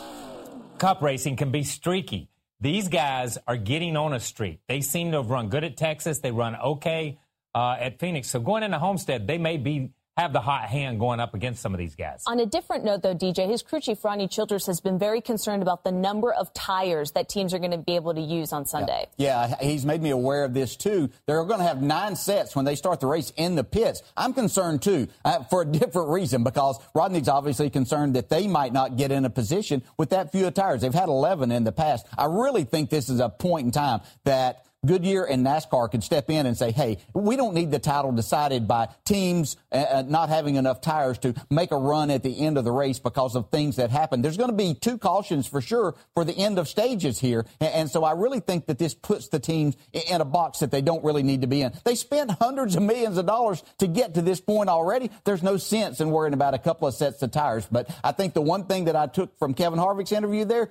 cup 0.79 1.03
racing, 1.03 1.37
can 1.37 1.51
be 1.51 1.63
streaky. 1.63 2.29
These 2.61 2.89
guys 2.89 3.39
are 3.47 3.57
getting 3.57 3.97
on 3.97 4.13
a 4.13 4.21
streak. 4.21 4.61
They 4.69 4.81
seem 4.81 5.11
to 5.13 5.19
have 5.19 5.31
run 5.31 5.49
good 5.49 5.65
at 5.65 5.77
Texas. 5.77 6.21
They 6.21 6.31
run 6.31 6.57
okay 6.57 7.19
uh, 7.55 7.77
at 7.79 7.99
Phoenix. 7.99 8.29
So 8.29 8.41
going 8.41 8.63
into 8.63 8.79
Homestead, 8.79 9.27
they 9.27 9.39
may 9.39 9.57
be 9.59 9.91
have 10.17 10.33
the 10.33 10.41
hot 10.41 10.69
hand 10.69 11.01
going 11.01 11.19
up 11.19 11.35
against 11.35 11.61
some 11.61 11.75
of 11.75 11.79
these 11.79 11.97
guys. 11.97 12.23
On 12.27 12.39
a 12.39 12.47
different 12.47 12.85
note, 12.85 13.03
though, 13.03 13.15
DJ, 13.15 13.49
his 13.49 13.63
crew 13.63 13.81
chief 13.81 14.05
Rodney 14.05 14.29
Childers 14.29 14.67
has 14.67 14.81
been 14.81 14.99
very 14.99 15.21
concerned 15.21 15.63
about 15.63 15.83
the 15.83 15.91
number 15.91 16.33
of 16.33 16.53
tires 16.55 17.13
that 17.13 17.29
teams 17.29 17.53
are 17.53 17.59
going 17.59 17.73
to 17.73 17.79
be 17.79 17.97
able 17.97 18.15
to 18.15 18.21
use 18.21 18.53
on 18.53 18.65
Sunday. 18.67 19.07
Yeah. 19.17 19.49
yeah, 19.49 19.67
he's 19.67 19.85
made 19.85 20.01
me 20.03 20.11
aware 20.11 20.45
of 20.45 20.55
this 20.55 20.77
too. 20.77 21.11
They're 21.27 21.45
going 21.45 21.59
to 21.59 21.67
have 21.67 21.83
nine 21.83 22.15
sets 22.15 22.55
when 22.55 22.65
they 22.65 22.77
start 22.77 23.01
the 23.01 23.07
race 23.07 23.33
in 23.37 23.57
the 23.57 23.65
pits. 23.65 24.03
I'm 24.17 24.35
concerned 24.35 24.83
too 24.83 25.09
uh, 25.25 25.43
for 25.45 25.63
a 25.63 25.67
different 25.67 26.11
reason 26.11 26.45
because 26.45 26.79
Rodney's 26.95 27.29
obviously 27.29 27.71
concerned 27.71 28.15
that 28.15 28.29
they 28.29 28.47
might 28.47 28.73
not 28.73 28.97
get 28.97 29.11
in 29.11 29.25
a 29.25 29.31
position 29.31 29.83
with 29.99 30.11
that 30.11 30.31
few 30.31 30.51
tires. 30.51 30.83
They've 30.83 30.95
had 30.95 31.09
11 31.09 31.51
in 31.51 31.65
the 31.65 31.73
past. 31.73 32.07
I 32.17 32.27
really 32.27 32.65
think 32.65 32.91
this 32.91 33.09
is 33.09 33.19
a 33.19 33.29
point 33.29 33.67
in 33.67 33.73
time 33.73 34.01
that 34.25 34.65
Goodyear 34.85 35.25
and 35.25 35.45
NASCAR 35.45 35.91
could 35.91 36.03
step 36.03 36.31
in 36.31 36.47
and 36.47 36.57
say, 36.57 36.71
hey, 36.71 36.99
we 37.15 37.37
don't 37.37 37.55
need 37.55 37.71
the 37.71 37.79
title 37.79 38.13
decided 38.13 38.69
by 38.69 38.89
teams 39.05 39.57
uh, 39.73 39.77
uh, 39.77 40.03
not 40.07 40.29
having 40.29 40.57
enough 40.57 40.81
tires 40.81 41.19
to 41.19 41.35
make 41.51 41.73
a 41.73 41.77
run 41.77 42.11
at 42.11 42.23
the 42.23 42.41
end 42.41 42.59
of 42.59 42.65
the 42.65 42.73
race 42.73 42.99
because 42.99 43.35
of 43.35 43.51
things 43.51 43.77
that 43.77 43.91
happen. 43.91 44.23
There's 44.23 44.37
going 44.37 44.51
to 44.51 44.57
be 44.57 44.75
two 44.75 44.99
cautions 44.99 45.47
for 45.47 45.61
sure 45.61 45.95
for 46.15 46.25
the 46.25 46.37
end 46.37 46.59
of 46.59 46.69
stages 46.69 47.19
here. 47.19 47.47
And, 47.61 47.75
and 47.75 47.91
so 47.91 48.05
I 48.05 48.13
really 48.13 48.41
think 48.41 48.67
that 48.67 48.79
this 48.79 48.95
puts 48.95 49.29
the 49.29 49.39
teams 49.39 49.77
in 49.93 50.21
a 50.21 50.25
box 50.25 50.61
that 50.61 50.71
they 50.71 50.83
don't 50.83 51.05
really 51.05 51.23
need 51.23 51.43
to 51.43 51.47
be 51.47 51.63
in. 51.63 51.73
They 51.85 51.95
spent 51.95 52.31
hundreds 52.31 52.77
of 52.77 52.83
millions 52.83 53.19
of 53.19 53.27
dollars 53.27 53.63
to 53.79 53.87
get 53.87 54.15
to 54.15 54.23
this 54.23 54.41
point 54.41 54.69
already. 54.69 55.11
There's 55.25 55.43
no 55.43 55.57
sense 55.57 56.01
in 56.01 56.11
worrying 56.11 56.35
about 56.35 56.55
a 56.55 56.59
couple 56.59 56.89
of 56.89 56.95
sets 56.95 57.23
of 57.23 57.31
tires. 57.31 57.67
But 57.71 57.91
I 58.03 58.13
think 58.13 58.35
the 58.35 58.43
one 58.43 58.67
thing 58.67 58.85
that 58.85 58.97
I 58.97 59.07
took 59.07 59.39
from 59.39 59.55
Kevin 59.55 59.79
Harvick's 59.79 60.13
interview 60.13 60.45
there 60.45 60.71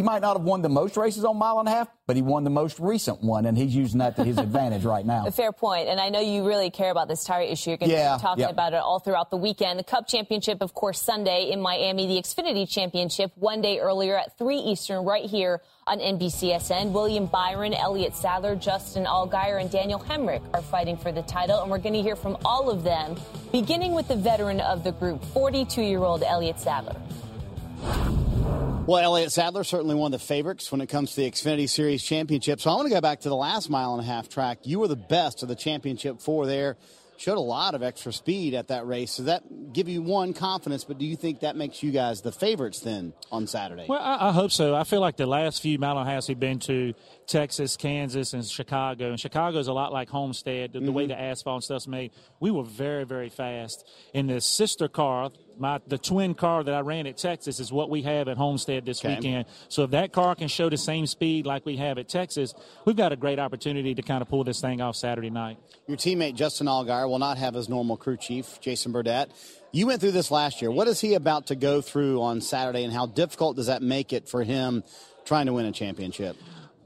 he 0.00 0.02
might 0.02 0.22
not 0.22 0.34
have 0.34 0.46
won 0.46 0.62
the 0.62 0.68
most 0.70 0.96
races 0.96 1.26
on 1.26 1.36
mile 1.36 1.58
and 1.58 1.68
a 1.68 1.72
half, 1.72 1.88
but 2.06 2.16
he 2.16 2.22
won 2.22 2.42
the 2.42 2.48
most 2.48 2.80
recent 2.80 3.22
one, 3.22 3.44
and 3.44 3.54
he's 3.58 3.76
using 3.76 3.98
that 3.98 4.16
to 4.16 4.24
his 4.24 4.38
advantage 4.38 4.82
right 4.82 5.04
now. 5.04 5.26
A 5.26 5.30
fair 5.42 5.52
point, 5.52 5.88
and 5.88 6.00
I 6.00 6.08
know 6.08 6.20
you 6.20 6.48
really 6.48 6.70
care 6.70 6.90
about 6.90 7.06
this 7.06 7.22
tire 7.22 7.42
issue. 7.42 7.68
You're 7.68 7.76
going 7.76 7.90
yeah, 7.90 8.12
to 8.12 8.16
be 8.16 8.22
talking 8.22 8.40
yep. 8.40 8.50
about 8.50 8.72
it 8.72 8.78
all 8.78 8.98
throughout 8.98 9.30
the 9.30 9.36
weekend. 9.36 9.78
The 9.78 9.84
Cup 9.84 10.08
Championship, 10.08 10.62
of 10.62 10.72
course, 10.72 11.02
Sunday 11.02 11.50
in 11.50 11.60
Miami. 11.60 12.06
The 12.06 12.14
Xfinity 12.14 12.66
Championship 12.66 13.32
one 13.34 13.60
day 13.60 13.78
earlier 13.78 14.16
at 14.16 14.38
3 14.38 14.56
Eastern 14.56 15.04
right 15.04 15.26
here 15.26 15.60
on 15.86 15.98
NBCSN. 15.98 16.92
William 16.92 17.26
Byron, 17.26 17.74
Elliott 17.74 18.16
Sadler, 18.16 18.56
Justin 18.56 19.04
Allgaier, 19.04 19.60
and 19.60 19.70
Daniel 19.70 20.00
Hemric 20.00 20.40
are 20.54 20.62
fighting 20.62 20.96
for 20.96 21.12
the 21.12 21.22
title, 21.24 21.60
and 21.60 21.70
we're 21.70 21.76
going 21.76 21.92
to 21.92 22.00
hear 22.00 22.16
from 22.16 22.38
all 22.46 22.70
of 22.70 22.84
them, 22.84 23.16
beginning 23.52 23.92
with 23.92 24.08
the 24.08 24.16
veteran 24.16 24.60
of 24.60 24.82
the 24.82 24.92
group, 24.92 25.22
42-year-old 25.34 26.22
Elliott 26.22 26.58
Sadler. 26.58 26.96
Well, 28.90 29.04
Elliott 29.04 29.30
Sadler 29.30 29.62
certainly 29.62 29.94
one 29.94 30.12
of 30.12 30.20
the 30.20 30.26
favorites 30.26 30.72
when 30.72 30.80
it 30.80 30.88
comes 30.88 31.10
to 31.10 31.20
the 31.20 31.30
Xfinity 31.30 31.68
Series 31.68 32.02
championship. 32.02 32.60
So 32.60 32.72
I 32.72 32.74
want 32.74 32.88
to 32.88 32.90
go 32.92 33.00
back 33.00 33.20
to 33.20 33.28
the 33.28 33.36
last 33.36 33.70
mile 33.70 33.92
and 33.92 34.02
a 34.02 34.04
half 34.04 34.28
track. 34.28 34.58
You 34.64 34.80
were 34.80 34.88
the 34.88 34.96
best 34.96 35.44
of 35.44 35.48
the 35.48 35.54
championship 35.54 36.20
four 36.20 36.44
there. 36.44 36.76
showed 37.16 37.36
a 37.36 37.40
lot 37.40 37.76
of 37.76 37.84
extra 37.84 38.12
speed 38.12 38.52
at 38.52 38.66
that 38.66 38.88
race. 38.88 39.18
Does 39.18 39.26
that 39.26 39.72
give 39.72 39.88
you 39.88 40.02
one 40.02 40.32
confidence? 40.32 40.82
But 40.82 40.98
do 40.98 41.06
you 41.06 41.14
think 41.14 41.40
that 41.40 41.54
makes 41.54 41.84
you 41.84 41.92
guys 41.92 42.22
the 42.22 42.32
favorites 42.32 42.80
then 42.80 43.12
on 43.30 43.46
Saturday? 43.46 43.86
Well, 43.88 44.00
I, 44.00 44.30
I 44.30 44.32
hope 44.32 44.50
so. 44.50 44.74
I 44.74 44.82
feel 44.82 45.00
like 45.00 45.16
the 45.16 45.26
last 45.26 45.62
few 45.62 45.78
mile 45.78 45.96
and 45.96 46.08
a 46.08 46.12
half 46.12 46.26
we've 46.26 46.40
been 46.40 46.58
to 46.60 46.92
Texas, 47.28 47.76
Kansas, 47.76 48.32
and 48.32 48.44
Chicago, 48.44 49.10
and 49.10 49.20
Chicago 49.20 49.58
is 49.58 49.68
a 49.68 49.72
lot 49.72 49.92
like 49.92 50.08
Homestead. 50.08 50.72
The, 50.72 50.78
mm-hmm. 50.78 50.86
the 50.86 50.92
way 50.92 51.02
mm-hmm. 51.04 51.10
the 51.10 51.20
asphalt 51.20 51.58
and 51.58 51.62
stuff's 51.62 51.86
made, 51.86 52.10
we 52.40 52.50
were 52.50 52.64
very, 52.64 53.04
very 53.04 53.28
fast. 53.28 53.88
In 54.14 54.26
the 54.26 54.40
sister 54.40 54.88
car, 54.88 55.30
my 55.60 55.80
the 55.86 55.98
twin 55.98 56.34
car 56.34 56.64
that 56.64 56.74
I 56.74 56.80
ran 56.80 57.06
at 57.06 57.18
Texas 57.18 57.60
is 57.60 57.70
what 57.72 57.90
we 57.90 58.02
have 58.02 58.28
at 58.28 58.36
Homestead 58.36 58.86
this 58.86 59.04
okay. 59.04 59.16
weekend. 59.16 59.44
So 59.68 59.84
if 59.84 59.90
that 59.90 60.12
car 60.12 60.34
can 60.34 60.48
show 60.48 60.70
the 60.70 60.78
same 60.78 61.06
speed 61.06 61.46
like 61.46 61.66
we 61.66 61.76
have 61.76 61.98
at 61.98 62.08
Texas, 62.08 62.54
we've 62.84 62.96
got 62.96 63.12
a 63.12 63.16
great 63.16 63.38
opportunity 63.38 63.94
to 63.94 64.02
kind 64.02 64.22
of 64.22 64.28
pull 64.28 64.42
this 64.42 64.60
thing 64.60 64.80
off 64.80 64.96
Saturday 64.96 65.30
night. 65.30 65.58
Your 65.86 65.96
teammate 65.96 66.34
Justin 66.34 66.66
Allgaier 66.66 67.08
will 67.08 67.18
not 67.18 67.38
have 67.38 67.54
his 67.54 67.68
normal 67.68 67.96
crew 67.96 68.16
chief, 68.16 68.60
Jason 68.60 68.92
Burdett. 68.92 69.30
You 69.72 69.86
went 69.86 70.00
through 70.00 70.12
this 70.12 70.30
last 70.30 70.60
year. 70.62 70.70
What 70.70 70.88
is 70.88 71.00
he 71.00 71.14
about 71.14 71.48
to 71.48 71.54
go 71.54 71.80
through 71.80 72.22
on 72.22 72.40
Saturday, 72.40 72.82
and 72.82 72.92
how 72.92 73.06
difficult 73.06 73.56
does 73.56 73.66
that 73.66 73.82
make 73.82 74.12
it 74.12 74.28
for 74.28 74.42
him 74.42 74.82
trying 75.24 75.46
to 75.46 75.52
win 75.52 75.66
a 75.66 75.72
championship? 75.72 76.36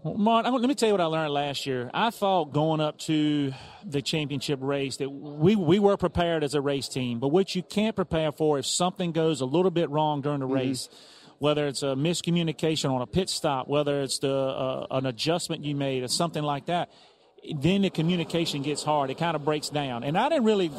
Well, 0.05 0.19
Mark, 0.19 0.45
let 0.45 0.61
me 0.61 0.75
tell 0.75 0.89
you 0.89 0.93
what 0.93 1.01
I 1.01 1.07
learned 1.07 1.33
last 1.33 1.65
year. 1.65 1.91
I 1.95 2.11
thought 2.11 2.53
going 2.53 2.79
up 2.79 2.99
to 2.99 3.55
the 3.87 4.03
championship 4.03 4.59
race 4.61 4.99
that 4.99 5.09
we, 5.09 5.57
we 5.57 5.79
were 5.79 5.97
prepared 5.97 6.45
as 6.45 6.55
a 6.55 6.61
race 6.61 6.89
team, 6.89 7.21
but 7.21 7.29
what 7.29 7.55
you 7.55 7.63
can't 7.63 7.97
prepare 7.97 8.31
for 8.31 8.59
if 8.59 8.67
something 8.67 9.13
goes 9.13 9.41
a 9.41 9.47
little 9.47 9.71
bit 9.71 9.89
wrong 9.89 10.21
during 10.21 10.41
the 10.41 10.45
mm-hmm. 10.45 10.57
race, 10.57 10.91
whether 11.39 11.67
it's 11.67 11.83
a 11.83 11.97
miscommunication 11.97 12.91
on 12.91 13.01
a 13.01 13.07
pit 13.07 13.31
stop, 13.31 13.67
whether 13.67 14.03
it's 14.03 14.19
the 14.19 14.31
uh, 14.31 14.87
an 14.91 15.07
adjustment 15.07 15.65
you 15.65 15.75
made 15.75 16.03
or 16.03 16.09
something 16.09 16.43
like 16.43 16.67
that, 16.67 16.91
then 17.57 17.83
the 17.83 17.91
communication 17.91 18.63
gets 18.63 18.83
hard. 18.83 19.11
It 19.11 19.19
kind 19.19 19.35
of 19.37 19.45
breaks 19.45 19.69
down. 19.69 20.05
And 20.05 20.17
I 20.17 20.29
didn't 20.29 20.45
really 20.45 20.71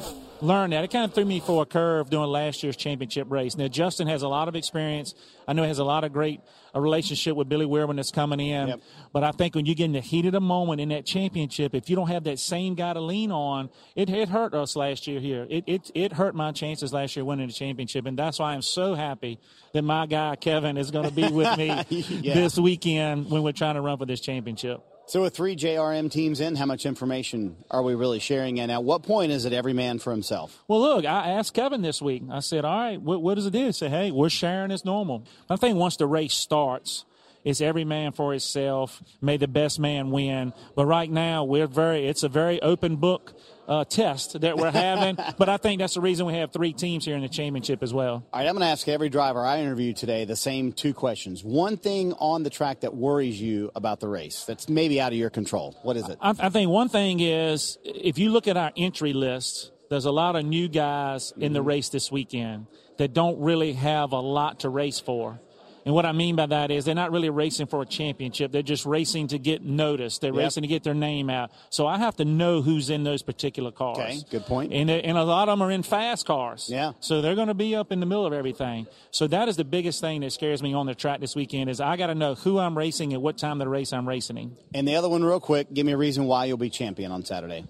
learn 0.41 0.71
that. 0.71 0.83
It 0.83 0.91
kind 0.91 1.05
of 1.05 1.13
threw 1.13 1.25
me 1.25 1.39
for 1.39 1.63
a 1.63 1.65
curve 1.65 2.09
doing 2.09 2.29
last 2.29 2.63
year's 2.63 2.75
championship 2.75 3.29
race. 3.29 3.55
Now, 3.55 3.67
Justin 3.67 4.07
has 4.07 4.21
a 4.21 4.27
lot 4.27 4.47
of 4.47 4.55
experience. 4.55 5.13
I 5.47 5.53
know 5.53 5.61
he 5.61 5.67
has 5.67 5.79
a 5.79 5.83
lot 5.83 6.03
of 6.03 6.13
great 6.13 6.41
a 6.75 6.81
relationship 6.81 7.37
with 7.37 7.47
Billy 7.47 7.65
Weir 7.65 7.87
that's 7.87 8.11
coming 8.11 8.41
in. 8.41 8.67
Yep. 8.67 8.81
But 9.13 9.23
I 9.23 9.31
think 9.31 9.55
when 9.55 9.65
you 9.65 9.73
get 9.75 9.85
in 9.85 9.93
the 9.93 10.01
heat 10.01 10.25
of 10.25 10.33
the 10.33 10.41
moment 10.41 10.81
in 10.81 10.89
that 10.89 11.05
championship, 11.05 11.73
if 11.73 11.89
you 11.89 11.95
don't 11.95 12.09
have 12.09 12.25
that 12.25 12.37
same 12.37 12.75
guy 12.75 12.93
to 12.93 12.99
lean 12.99 13.31
on, 13.31 13.69
it, 13.95 14.09
it 14.09 14.27
hurt 14.27 14.53
us 14.53 14.75
last 14.75 15.07
year 15.07 15.21
here. 15.21 15.47
It, 15.49 15.63
it, 15.67 15.91
it 15.95 16.11
hurt 16.11 16.35
my 16.35 16.51
chances 16.51 16.91
last 16.91 17.15
year 17.15 17.23
winning 17.23 17.47
the 17.47 17.53
championship. 17.53 18.05
And 18.05 18.19
that's 18.19 18.39
why 18.39 18.53
I'm 18.53 18.61
so 18.61 18.93
happy 18.93 19.39
that 19.71 19.83
my 19.83 20.05
guy, 20.05 20.35
Kevin, 20.35 20.75
is 20.75 20.91
going 20.91 21.07
to 21.07 21.15
be 21.15 21.29
with 21.29 21.57
me 21.57 21.67
yeah. 21.89 22.33
this 22.33 22.59
weekend 22.59 23.31
when 23.31 23.41
we're 23.41 23.53
trying 23.53 23.75
to 23.75 23.81
run 23.81 23.97
for 23.97 24.05
this 24.05 24.19
championship. 24.19 24.81
So, 25.07 25.21
with 25.21 25.35
three 25.35 25.55
JRM 25.55 26.09
teams 26.11 26.39
in, 26.39 26.55
how 26.55 26.65
much 26.65 26.85
information 26.85 27.57
are 27.69 27.83
we 27.83 27.93
really 27.93 28.19
sharing? 28.19 28.59
And 28.59 28.71
at 28.71 28.83
what 28.83 29.03
point 29.03 29.31
is 29.31 29.45
it 29.45 29.53
every 29.53 29.73
man 29.73 29.99
for 29.99 30.09
himself? 30.09 30.63
Well, 30.67 30.79
look, 30.79 31.05
I 31.05 31.29
asked 31.29 31.53
Kevin 31.53 31.83
this 31.83 32.01
week. 32.01 32.23
I 32.31 32.39
said, 32.39 32.65
All 32.65 32.75
right, 32.75 32.99
what, 32.99 33.21
what 33.21 33.35
does 33.35 33.45
it 33.45 33.51
do? 33.51 33.67
He 33.67 33.71
said, 33.71 33.91
Hey, 33.91 34.09
we're 34.09 34.29
sharing 34.29 34.71
as 34.71 34.83
normal. 34.83 35.27
I 35.47 35.57
think 35.57 35.77
once 35.77 35.97
the 35.97 36.07
race 36.07 36.33
starts, 36.33 37.05
it's 37.43 37.61
every 37.61 37.85
man 37.85 38.13
for 38.13 38.31
himself. 38.31 39.03
May 39.21 39.37
the 39.37 39.47
best 39.47 39.79
man 39.79 40.09
win. 40.09 40.53
But 40.75 40.87
right 40.87 41.09
now, 41.09 41.43
we're 41.43 41.67
very, 41.67 42.07
it's 42.07 42.23
a 42.23 42.29
very 42.29 42.59
open 42.63 42.95
book 42.95 43.35
uh, 43.67 43.85
test 43.85 44.39
that 44.41 44.57
we're 44.57 44.71
having. 44.71 45.17
but 45.37 45.49
I 45.49 45.57
think 45.57 45.79
that's 45.79 45.95
the 45.95 46.01
reason 46.01 46.25
we 46.25 46.33
have 46.35 46.51
three 46.51 46.73
teams 46.73 47.05
here 47.05 47.15
in 47.15 47.21
the 47.21 47.29
championship 47.29 47.83
as 47.83 47.93
well. 47.93 48.25
All 48.31 48.39
right, 48.39 48.47
I'm 48.47 48.53
going 48.53 48.65
to 48.65 48.71
ask 48.71 48.87
every 48.87 49.09
driver 49.09 49.45
I 49.45 49.59
interview 49.59 49.93
today 49.93 50.25
the 50.25 50.35
same 50.35 50.73
two 50.73 50.93
questions. 50.93 51.43
One 51.43 51.77
thing 51.77 52.13
on 52.13 52.43
the 52.43 52.49
track 52.49 52.81
that 52.81 52.95
worries 52.95 53.39
you 53.39 53.71
about 53.75 53.99
the 53.99 54.07
race 54.07 54.45
that's 54.45 54.69
maybe 54.69 55.01
out 55.01 55.11
of 55.11 55.17
your 55.17 55.29
control. 55.29 55.77
What 55.83 55.97
is 55.97 56.07
it? 56.09 56.17
I, 56.21 56.33
I 56.39 56.49
think 56.49 56.69
one 56.69 56.89
thing 56.89 57.19
is 57.19 57.77
if 57.83 58.17
you 58.17 58.29
look 58.29 58.47
at 58.47 58.57
our 58.57 58.71
entry 58.77 59.13
list, 59.13 59.71
there's 59.89 60.05
a 60.05 60.11
lot 60.11 60.35
of 60.35 60.45
new 60.45 60.67
guys 60.67 61.33
in 61.37 61.53
the 61.53 61.59
mm-hmm. 61.59 61.67
race 61.67 61.89
this 61.89 62.11
weekend 62.11 62.67
that 62.97 63.13
don't 63.13 63.39
really 63.39 63.73
have 63.73 64.11
a 64.13 64.19
lot 64.19 64.61
to 64.61 64.69
race 64.69 64.99
for. 64.99 65.39
And 65.85 65.93
what 65.93 66.05
I 66.05 66.13
mean 66.13 66.35
by 66.35 66.47
that 66.47 66.71
is 66.71 66.83
they're 66.83 66.95
not 66.95 67.11
really 67.11 67.29
racing 67.29 67.67
for 67.67 67.81
a 67.81 67.85
championship. 67.85 68.51
They're 68.51 68.63
just 68.63 68.87
racing 68.87 69.27
to 69.27 69.37
get 69.37 69.63
noticed. 69.63 70.19
They're 70.19 70.33
yep. 70.33 70.45
racing 70.45 70.63
to 70.63 70.67
get 70.67 70.83
their 70.83 70.95
name 70.95 71.29
out. 71.29 71.51
So 71.69 71.85
I 71.85 71.99
have 71.99 72.15
to 72.17 72.25
know 72.25 72.63
who's 72.63 72.89
in 72.89 73.03
those 73.03 73.21
particular 73.21 73.71
cars. 73.71 73.99
Okay, 73.99 74.19
good 74.31 74.45
point. 74.47 74.73
And, 74.73 74.89
uh, 74.89 74.93
and 74.93 75.15
a 75.15 75.23
lot 75.23 75.47
of 75.47 75.59
them 75.59 75.67
are 75.67 75.69
in 75.69 75.83
fast 75.83 76.25
cars. 76.25 76.67
Yeah. 76.71 76.93
So 77.01 77.21
they're 77.21 77.35
going 77.35 77.49
to 77.49 77.53
be 77.53 77.75
up 77.75 77.91
in 77.91 77.99
the 77.99 78.07
middle 78.07 78.25
of 78.25 78.33
everything. 78.33 78.87
So 79.11 79.27
that 79.27 79.47
is 79.47 79.57
the 79.57 79.63
biggest 79.63 80.01
thing 80.01 80.21
that 80.21 80.33
scares 80.33 80.63
me 80.63 80.73
on 80.73 80.87
the 80.87 80.95
track 80.95 81.19
this 81.19 81.35
weekend 81.35 81.69
is 81.69 81.79
I 81.79 81.97
got 81.97 82.07
to 82.07 82.15
know 82.15 82.33
who 82.33 82.57
I'm 82.57 82.75
racing 82.75 83.13
at 83.13 83.21
what 83.21 83.37
time 83.37 83.61
of 83.61 83.65
the 83.65 83.69
race 83.69 83.93
I'm 83.93 84.07
racing 84.07 84.37
in. 84.37 84.57
And 84.73 84.87
the 84.87 84.95
other 84.95 85.07
one, 85.07 85.23
real 85.23 85.39
quick, 85.39 85.71
give 85.71 85.85
me 85.85 85.91
a 85.91 85.97
reason 85.97 86.25
why 86.25 86.45
you'll 86.45 86.57
be 86.57 86.71
champion 86.71 87.11
on 87.11 87.23
Saturday 87.23 87.65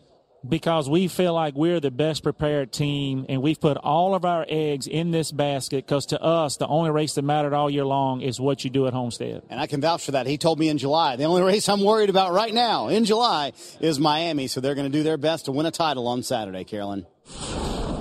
because 0.49 0.89
we 0.89 1.07
feel 1.07 1.33
like 1.33 1.55
we're 1.55 1.79
the 1.79 1.91
best 1.91 2.23
prepared 2.23 2.71
team 2.71 3.25
and 3.29 3.41
we've 3.41 3.59
put 3.59 3.77
all 3.77 4.15
of 4.15 4.25
our 4.25 4.45
eggs 4.47 4.87
in 4.87 5.11
this 5.11 5.31
basket 5.31 5.85
because 5.85 6.05
to 6.07 6.21
us 6.21 6.57
the 6.57 6.67
only 6.67 6.91
race 6.91 7.13
that 7.13 7.23
mattered 7.23 7.53
all 7.53 7.69
year 7.69 7.85
long 7.85 8.21
is 8.21 8.39
what 8.39 8.63
you 8.63 8.69
do 8.69 8.87
at 8.87 8.93
homestead. 8.93 9.43
And 9.49 9.59
i 9.59 9.67
can 9.67 9.81
vouch 9.81 10.05
for 10.05 10.11
that. 10.11 10.27
He 10.27 10.37
told 10.37 10.59
me 10.59 10.69
in 10.69 10.77
july 10.77 11.15
the 11.15 11.23
only 11.23 11.41
race 11.53 11.67
i'm 11.69 11.83
worried 11.83 12.09
about 12.09 12.33
right 12.33 12.53
now 12.53 12.87
in 12.87 13.05
july 13.05 13.53
is 13.79 13.99
miami 13.99 14.47
so 14.47 14.61
they're 14.61 14.75
going 14.75 14.91
to 14.91 14.97
do 14.97 15.03
their 15.03 15.17
best 15.17 15.45
to 15.45 15.51
win 15.51 15.65
a 15.65 15.71
title 15.71 16.07
on 16.07 16.23
saturday 16.23 16.63
carolyn 16.63 17.05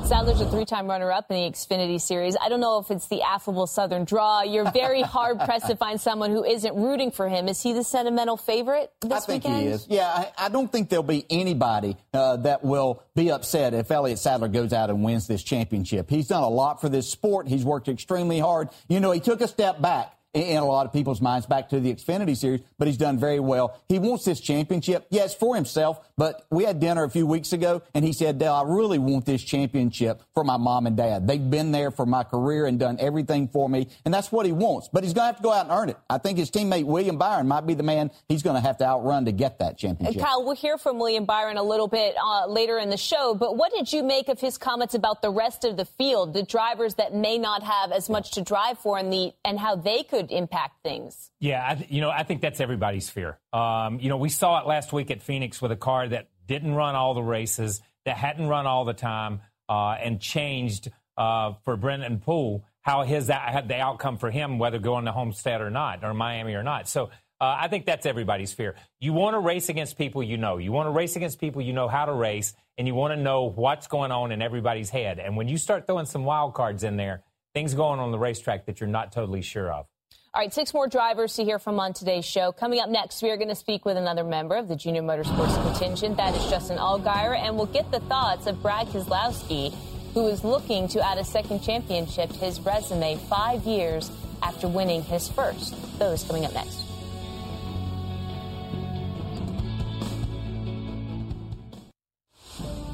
Sadler's 0.07 0.41
a 0.43 0.51
three-time 0.51 0.87
runner-up 0.87 1.31
in 1.31 1.37
the 1.37 1.51
Xfinity 1.51 1.99
Series. 1.99 2.37
I 2.41 2.51
don't 2.51 2.61
know 2.61 2.79
if 2.79 2.91
it's 2.91 3.09
the 3.09 3.23
affable 3.23 3.67
Southern 3.67 4.05
draw. 4.05 4.43
You're 4.43 4.71
very 4.71 5.01
hard-pressed 5.03 5.67
to 5.69 5.77
find 5.77 5.99
someone 5.99 6.31
who 6.31 6.45
isn't 6.45 6.75
rooting 6.75 7.11
for 7.11 7.27
him. 7.27 7.49
Is 7.49 7.63
he 7.63 7.73
the 7.73 7.83
sentimental 7.83 8.37
favorite 8.37 8.93
this 9.01 9.13
I 9.13 9.21
think 9.21 9.45
weekend? 9.45 9.63
he 9.63 9.69
is. 9.69 9.87
Yeah, 9.89 10.07
I, 10.07 10.33
I 10.37 10.49
don't 10.51 10.71
think 10.71 10.91
there'll 10.91 11.03
be 11.03 11.25
anybody 11.31 11.97
uh, 12.13 12.37
that 12.39 12.63
will 12.63 13.03
be 13.15 13.31
upset 13.31 13.73
if 13.73 13.91
Elliott 13.91 14.19
Sadler 14.19 14.49
goes 14.49 14.75
out 14.75 14.91
and 14.91 15.03
wins 15.03 15.27
this 15.27 15.43
championship. 15.43 16.11
He's 16.11 16.29
done 16.29 16.43
a 16.43 16.49
lot 16.51 16.83
for 16.83 16.91
this 16.91 17.09
sport. 17.09 17.49
He's 17.49 17.65
worked 17.65 17.89
extremely 17.89 18.39
hard. 18.39 18.69
You 18.89 19.01
know, 19.01 19.11
he 19.11 19.21
took 19.21 19.41
a 19.41 19.49
step 19.49 19.81
back 19.81 20.13
in 20.35 20.57
a 20.57 20.65
lot 20.65 20.85
of 20.85 20.93
people's 20.93 21.21
minds 21.21 21.47
back 21.47 21.69
to 21.69 21.79
the 21.79 21.95
Xfinity 21.95 22.37
Series, 22.37 22.61
but 22.77 22.89
he's 22.89 22.97
done 22.97 23.19
very 23.19 23.39
well. 23.39 23.81
He 23.89 24.01
wants 24.01 24.25
this 24.25 24.41
championship, 24.41 25.07
yes, 25.09 25.33
for 25.33 25.55
himself, 25.55 26.01
but 26.17 26.45
we 26.51 26.65
had 26.65 26.81
dinner 26.81 27.05
a 27.05 27.11
few 27.11 27.27
weeks 27.27 27.53
ago, 27.53 27.83
and 27.95 28.05
he 28.05 28.13
said, 28.13 28.39
Dale, 28.39 28.53
I 28.55 28.63
really 28.63 28.99
want 28.99 29.27
this 29.27 29.43
championship 29.43 30.23
for 30.35 30.43
my 30.43 30.57
mom 30.57 30.87
and 30.87 30.97
dad. 30.97 31.29
They've 31.29 31.51
been 31.51 31.71
there 31.71 31.93
for 31.93 32.05
my 32.05 32.25
career 32.25 32.67
and 32.67 32.79
done 32.79 32.97
everything 32.99 33.47
for 33.47 33.69
me, 33.69 33.89
and 34.05 34.13
that's 34.13 34.33
what 34.33 34.45
he 34.45 34.53
wants. 34.53 34.89
But 34.93 35.05
he's 35.05 35.15
going 35.15 35.23
to 35.23 35.27
have 35.27 35.37
to 35.37 35.43
go 35.43 35.53
out 35.53 35.67
and 35.67 35.73
earn 35.73 35.89
it. 35.89 35.97
I 36.11 36.19
think 36.19 36.39
his 36.39 36.51
teammate 36.51 36.85
William 36.85 37.17
Byron 37.17 37.47
might 37.47 37.67
be 37.67 37.75
the 37.75 37.85
man 37.85 38.11
he's 38.29 38.43
going 38.43 38.57
to 38.57 38.61
have 38.61 38.79
to 38.79 38.85
outrun 38.85 39.27
to 39.27 39.33
get 39.33 39.61
that 39.61 39.79
championship. 39.79 40.21
Kyle, 40.21 40.45
we'll 40.45 40.57
hear 40.57 40.79
from 40.79 40.99
William 40.99 41.25
Byron 41.25 41.59
a 41.59 41.63
little 41.63 41.89
bit 41.89 42.17
uh, 42.21 42.47
later 42.49 42.79
in 42.79 42.91
the 42.91 42.97
show, 42.97 43.35
but 43.35 43.57
what 43.57 43.73
did 43.73 43.93
you 43.93 44.03
make 44.03 44.29
of 44.29 44.41
his 44.41 44.59
comments 44.59 44.95
about 44.95 45.23
the 45.23 45.31
rest 45.31 45.65
of 45.65 45.77
the 45.77 45.85
field, 45.85 46.35
the 46.35 46.43
drivers 46.43 46.95
that 46.95 47.15
may 47.15 47.39
not 47.39 47.63
have 47.63 47.93
as 47.93 48.11
much 48.11 48.33
to 48.33 48.43
drive 48.43 48.79
for, 48.79 48.99
and 48.99 49.13
the 49.13 49.33
and 49.45 49.59
how 49.61 49.77
they 49.77 50.03
could 50.03 50.24
impact 50.31 50.83
things? 50.83 51.31
Yeah, 51.41 51.65
I 51.67 51.75
th- 51.75 51.91
you 51.91 52.01
know, 52.01 52.11
I 52.11 52.23
think 52.23 52.41
that's 52.41 52.61
everybody's 52.61 53.11
fear. 53.11 53.39
Um, 53.53 53.99
you 54.01 54.09
know, 54.09 54.17
we 54.17 54.29
saw 54.29 54.61
it 54.61 54.67
last 54.67 54.93
week 54.93 55.11
at 55.11 55.23
Phoenix 55.23 55.61
with 55.63 55.73
a 55.73 55.77
car 55.77 56.09
that 56.09 56.29
didn't 56.47 56.75
run 56.75 56.95
all 56.95 57.15
the 57.15 57.23
races, 57.23 57.81
that 58.05 58.17
hadn't 58.17 58.47
run 58.49 58.67
all 58.67 58.85
the 58.85 58.95
time, 58.95 59.41
uh, 59.69 59.97
and 60.01 60.21
changed 60.21 60.91
uh, 61.17 61.53
for 61.65 61.77
Brennan 61.77 62.21
Poole 62.21 62.65
how 62.85 63.03
his 63.03 63.29
had 63.29 63.67
the 63.67 63.77
outcome 63.77 64.19
for 64.19 64.31
him, 64.31 64.59
whether 64.59 64.79
going 64.79 65.07
to 65.07 65.13
Homestead 65.13 65.63
or 65.63 65.71
not, 65.71 66.05
or 66.05 66.13
Miami 66.13 66.55
or 66.55 66.63
not. 66.63 66.87
So 66.87 67.05
uh, 67.41 67.57
I 67.61 67.69
think 67.69 67.87
that's 67.87 68.05
everybody's 68.05 68.53
fear. 68.53 68.75
You 69.01 69.15
want 69.15 69.35
to 69.35 69.39
race 69.39 69.71
against 69.71 69.97
people 69.97 70.23
you 70.23 70.37
know. 70.37 70.59
You 70.59 70.71
want 70.71 70.87
to 70.87 70.91
race 70.91 71.17
against 71.17 71.41
people 71.41 71.63
you 71.63 71.73
know 71.73 71.89
how 71.89 72.05
to 72.05 72.13
race, 72.13 72.53
and 72.77 72.87
you 72.87 72.95
want 72.95 73.15
to 73.15 73.21
know 73.21 73.45
what's 73.45 73.87
going 73.87 74.13
on 74.13 74.33
in 74.33 74.43
everybody's 74.43 74.91
head. 74.91 75.19
And 75.19 75.35
when 75.35 75.49
you 75.49 75.57
start 75.57 75.87
throwing 75.87 76.05
some 76.05 76.27
wild 76.27 76.53
cards 76.53 76.85
in 76.85 76.97
there, 76.97 77.23
things 77.55 77.73
going 77.73 78.01
on 78.01 78.11
the 78.11 78.19
racetrack 78.19 78.67
that 78.67 78.81
you're 78.81 78.89
not 78.89 79.13
totally 79.13 79.43
sure 79.43 79.73
of. 79.73 79.87
All 80.35 80.41
right, 80.41 80.53
six 80.53 80.75
more 80.75 80.89
drivers 80.89 81.37
to 81.37 81.45
hear 81.45 81.61
from 81.61 81.79
on 81.79 81.93
today's 81.93 82.25
show. 82.25 82.51
Coming 82.51 82.81
up 82.81 82.89
next, 82.89 83.23
we 83.23 83.31
are 83.31 83.37
going 83.37 83.51
to 83.51 83.55
speak 83.55 83.85
with 83.85 83.97
another 83.97 84.25
member 84.25 84.57
of 84.57 84.67
the 84.67 84.75
Junior 84.75 85.01
Motorsports 85.01 85.55
contingent. 85.63 86.17
That 86.17 86.35
is 86.35 86.45
Justin 86.51 86.77
Allgaier, 86.77 87.39
and 87.39 87.55
we'll 87.55 87.67
get 87.67 87.89
the 87.93 88.01
thoughts 88.01 88.49
of 88.49 88.61
Brad 88.61 88.89
Keselowski, 88.89 89.73
who 90.13 90.27
is 90.27 90.43
looking 90.43 90.89
to 90.89 91.07
add 91.07 91.19
a 91.19 91.25
second 91.25 91.63
championship 91.63 92.31
to 92.31 92.39
his 92.39 92.59
resume 92.59 93.15
five 93.29 93.63
years 93.63 94.11
after 94.43 94.67
winning 94.67 95.05
his 95.05 95.29
first. 95.29 95.77
Those 96.01 96.25
coming 96.25 96.45
up 96.45 96.53
next. 96.53 96.84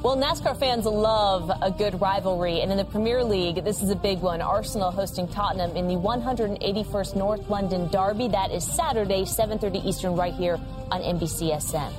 Well, 0.03 0.17
NASCAR 0.17 0.57
fans 0.57 0.85
love 0.85 1.51
a 1.61 1.69
good 1.69 2.01
rivalry, 2.01 2.61
and 2.61 2.71
in 2.71 2.77
the 2.79 2.85
Premier 2.85 3.23
League, 3.23 3.63
this 3.63 3.83
is 3.83 3.91
a 3.91 3.95
big 3.95 4.21
one. 4.21 4.41
Arsenal 4.41 4.89
hosting 4.89 5.27
Tottenham 5.27 5.77
in 5.77 5.87
the 5.87 5.93
181st 5.93 7.15
North 7.15 7.47
London 7.51 7.87
Derby. 7.89 8.27
That 8.27 8.49
is 8.49 8.65
Saturday, 8.65 9.25
7:30 9.25 9.77
Eastern, 9.85 10.15
right 10.15 10.33
here 10.33 10.59
on 10.89 11.03
NBCSN. 11.03 11.93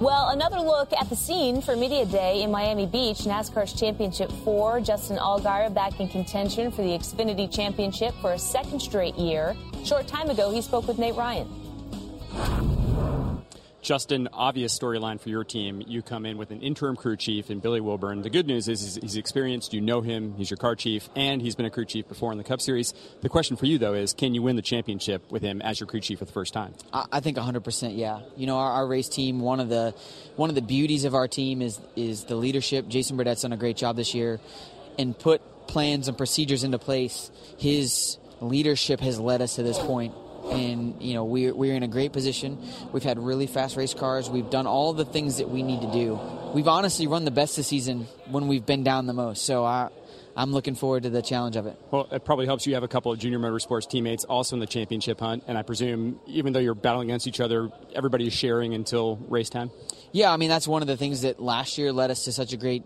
Well, 0.00 0.30
another 0.30 0.58
look 0.58 0.92
at 0.92 1.08
the 1.10 1.14
scene 1.14 1.62
for 1.62 1.76
Media 1.76 2.04
Day 2.06 2.42
in 2.42 2.50
Miami 2.50 2.86
Beach. 2.86 3.18
NASCAR's 3.18 3.72
Championship 3.72 4.32
4, 4.42 4.80
Justin 4.80 5.16
Allgaier 5.16 5.72
back 5.72 6.00
in 6.00 6.08
contention 6.08 6.72
for 6.72 6.82
the 6.82 6.90
Xfinity 6.90 7.48
Championship 7.48 8.14
for 8.20 8.32
a 8.32 8.38
second 8.38 8.80
straight 8.80 9.14
year. 9.14 9.54
Short 9.84 10.08
time 10.08 10.28
ago, 10.28 10.50
he 10.50 10.60
spoke 10.60 10.88
with 10.88 10.98
Nate 10.98 11.14
Ryan. 11.14 11.46
Justin, 13.88 14.28
obvious 14.34 14.78
storyline 14.78 15.18
for 15.18 15.30
your 15.30 15.44
team. 15.44 15.82
You 15.86 16.02
come 16.02 16.26
in 16.26 16.36
with 16.36 16.50
an 16.50 16.60
interim 16.60 16.94
crew 16.94 17.16
chief 17.16 17.50
in 17.50 17.58
Billy 17.58 17.80
Wilburn. 17.80 18.20
The 18.20 18.28
good 18.28 18.46
news 18.46 18.68
is 18.68 18.82
he's, 18.82 18.96
he's, 18.96 19.16
experienced. 19.16 19.72
You 19.72 19.80
know 19.80 20.02
him. 20.02 20.34
He's 20.34 20.50
your 20.50 20.58
car 20.58 20.76
chief, 20.76 21.08
and 21.16 21.40
he's 21.40 21.54
been 21.54 21.64
a 21.64 21.70
crew 21.70 21.86
chief 21.86 22.06
before 22.06 22.30
in 22.30 22.36
the 22.36 22.44
Cup 22.44 22.60
Series. 22.60 22.92
The 23.22 23.30
question 23.30 23.56
for 23.56 23.64
you, 23.64 23.78
though, 23.78 23.94
is 23.94 24.12
can 24.12 24.34
you 24.34 24.42
win 24.42 24.56
the 24.56 24.62
championship 24.62 25.32
with 25.32 25.40
him 25.40 25.62
as 25.62 25.80
your 25.80 25.86
crew 25.86 26.00
chief 26.00 26.18
for 26.18 26.26
the 26.26 26.32
first 26.32 26.52
time? 26.52 26.74
I, 26.92 27.06
I 27.12 27.20
think 27.20 27.38
100%. 27.38 27.96
Yeah. 27.96 28.20
You 28.36 28.46
know, 28.46 28.58
our, 28.58 28.72
our, 28.72 28.86
race 28.86 29.08
team. 29.08 29.40
One 29.40 29.58
of 29.58 29.70
the 29.70 29.94
one 30.36 30.50
of 30.50 30.54
the 30.54 30.60
beauties 30.60 31.06
of 31.06 31.14
our 31.14 31.26
team 31.26 31.62
is 31.62 31.80
is 31.96 32.24
the 32.24 32.36
leadership. 32.36 32.88
Jason 32.88 33.16
Burdett's 33.16 33.40
done 33.40 33.54
a 33.54 33.56
great 33.56 33.78
job 33.78 33.96
this 33.96 34.14
year, 34.14 34.38
and 34.98 35.18
put 35.18 35.40
plans 35.66 36.08
and 36.08 36.18
procedures 36.18 36.62
into 36.62 36.78
place. 36.78 37.30
His 37.56 38.18
leadership 38.42 39.00
has 39.00 39.18
led 39.18 39.40
us 39.40 39.54
to 39.54 39.62
this 39.62 39.78
point 39.78 40.12
and 40.50 41.00
you 41.02 41.14
know 41.14 41.24
we're, 41.24 41.54
we're 41.54 41.74
in 41.74 41.82
a 41.82 41.88
great 41.88 42.12
position. 42.12 42.58
We've 42.92 43.02
had 43.02 43.18
really 43.18 43.46
fast 43.46 43.76
race 43.76 43.94
cars. 43.94 44.30
We've 44.30 44.50
done 44.50 44.66
all 44.66 44.92
the 44.92 45.04
things 45.04 45.38
that 45.38 45.50
we 45.50 45.62
need 45.62 45.82
to 45.82 45.92
do. 45.92 46.18
We've 46.54 46.68
honestly 46.68 47.06
run 47.06 47.24
the 47.24 47.30
best 47.30 47.56
this 47.56 47.66
season 47.66 48.06
when 48.26 48.48
we've 48.48 48.64
been 48.64 48.84
down 48.84 49.06
the 49.06 49.12
most. 49.12 49.44
So 49.44 49.64
I, 49.64 49.90
I'm 50.36 50.52
looking 50.52 50.74
forward 50.74 51.02
to 51.02 51.10
the 51.10 51.20
challenge 51.20 51.56
of 51.56 51.66
it. 51.66 51.78
Well, 51.90 52.08
it 52.12 52.24
probably 52.24 52.46
helps 52.46 52.66
you 52.66 52.74
have 52.74 52.82
a 52.82 52.88
couple 52.88 53.12
of 53.12 53.18
junior 53.18 53.38
motorsports 53.38 53.88
teammates 53.88 54.24
also 54.24 54.56
in 54.56 54.60
the 54.60 54.66
championship 54.66 55.20
hunt, 55.20 55.44
and 55.48 55.58
I 55.58 55.62
presume 55.62 56.20
even 56.26 56.52
though 56.52 56.60
you're 56.60 56.74
battling 56.74 57.10
against 57.10 57.26
each 57.26 57.40
other, 57.40 57.70
everybody 57.94 58.26
is 58.26 58.32
sharing 58.32 58.74
until 58.74 59.16
race 59.28 59.50
time. 59.50 59.70
Yeah, 60.12 60.32
I 60.32 60.36
mean 60.36 60.48
that's 60.48 60.68
one 60.68 60.80
of 60.80 60.88
the 60.88 60.96
things 60.96 61.22
that 61.22 61.40
last 61.40 61.76
year 61.76 61.92
led 61.92 62.10
us 62.10 62.24
to 62.24 62.32
such 62.32 62.52
a 62.52 62.56
great 62.56 62.84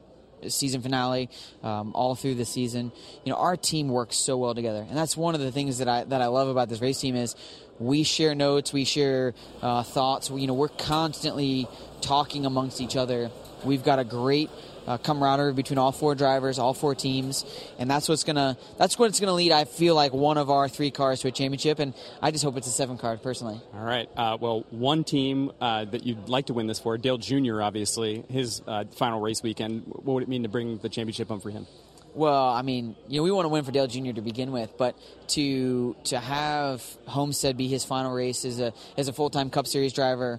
season 0.48 0.82
finale, 0.82 1.28
um, 1.62 1.92
all 1.94 2.14
through 2.14 2.34
the 2.34 2.44
season. 2.44 2.92
You 3.24 3.32
know, 3.32 3.38
our 3.38 3.56
team 3.56 3.88
works 3.88 4.16
so 4.16 4.36
well 4.36 4.54
together, 4.54 4.84
and 4.88 4.96
that's 4.96 5.16
one 5.16 5.34
of 5.34 5.40
the 5.40 5.52
things 5.52 5.78
that 5.78 5.88
I 5.88 6.04
that 6.04 6.22
I 6.22 6.26
love 6.26 6.48
about 6.48 6.68
this 6.68 6.80
race 6.80 7.00
team 7.00 7.16
is 7.16 7.34
we 7.78 8.02
share 8.02 8.34
notes, 8.34 8.72
we 8.72 8.84
share 8.84 9.34
uh, 9.60 9.82
thoughts. 9.82 10.30
We, 10.30 10.42
you 10.42 10.46
know, 10.46 10.54
we're 10.54 10.68
constantly 10.68 11.66
talking 12.00 12.46
amongst 12.46 12.80
each 12.80 12.96
other. 12.96 13.30
We've 13.64 13.82
got 13.82 13.98
a 13.98 14.04
great 14.04 14.50
uh, 14.86 14.98
camaraderie 14.98 15.52
between 15.52 15.78
all 15.78 15.92
four 15.92 16.14
drivers, 16.14 16.58
all 16.58 16.74
four 16.74 16.94
teams, 16.94 17.44
and 17.78 17.90
that's 17.90 18.08
what's 18.08 18.24
gonna 18.24 18.56
that's 18.78 18.98
what's 18.98 19.20
gonna 19.20 19.34
lead. 19.34 19.52
I 19.52 19.64
feel 19.64 19.94
like 19.94 20.12
one 20.12 20.38
of 20.38 20.50
our 20.50 20.68
three 20.68 20.90
cars 20.90 21.20
to 21.20 21.28
a 21.28 21.30
championship, 21.30 21.78
and 21.78 21.94
I 22.20 22.30
just 22.30 22.44
hope 22.44 22.56
it's 22.56 22.66
a 22.66 22.70
seven 22.70 22.98
car 22.98 23.16
personally. 23.16 23.60
All 23.74 23.84
right. 23.84 24.08
Uh, 24.16 24.36
well, 24.40 24.64
one 24.70 25.04
team 25.04 25.52
uh, 25.60 25.84
that 25.86 26.04
you'd 26.04 26.28
like 26.28 26.46
to 26.46 26.54
win 26.54 26.66
this 26.66 26.78
for, 26.78 26.98
Dale 26.98 27.18
Jr. 27.18 27.62
Obviously, 27.62 28.24
his 28.28 28.62
uh, 28.66 28.84
final 28.96 29.20
race 29.20 29.42
weekend. 29.42 29.82
What 29.86 30.14
would 30.14 30.22
it 30.22 30.28
mean 30.28 30.42
to 30.42 30.48
bring 30.48 30.78
the 30.78 30.88
championship 30.88 31.28
home 31.28 31.40
for 31.40 31.50
him? 31.50 31.66
Well, 32.14 32.48
I 32.48 32.60
mean, 32.60 32.94
you 33.08 33.18
know, 33.18 33.22
we 33.22 33.30
want 33.30 33.46
to 33.46 33.48
win 33.48 33.64
for 33.64 33.72
Dale 33.72 33.86
Jr. 33.86 34.12
to 34.12 34.20
begin 34.20 34.52
with, 34.52 34.76
but 34.76 34.96
to 35.28 35.96
to 36.04 36.18
have 36.18 36.84
Homestead 37.06 37.56
be 37.56 37.68
his 37.68 37.84
final 37.84 38.12
race 38.12 38.44
as 38.44 38.60
a 38.60 38.74
as 38.98 39.08
a 39.08 39.14
full 39.14 39.30
time 39.30 39.48
Cup 39.48 39.66
Series 39.66 39.94
driver, 39.94 40.38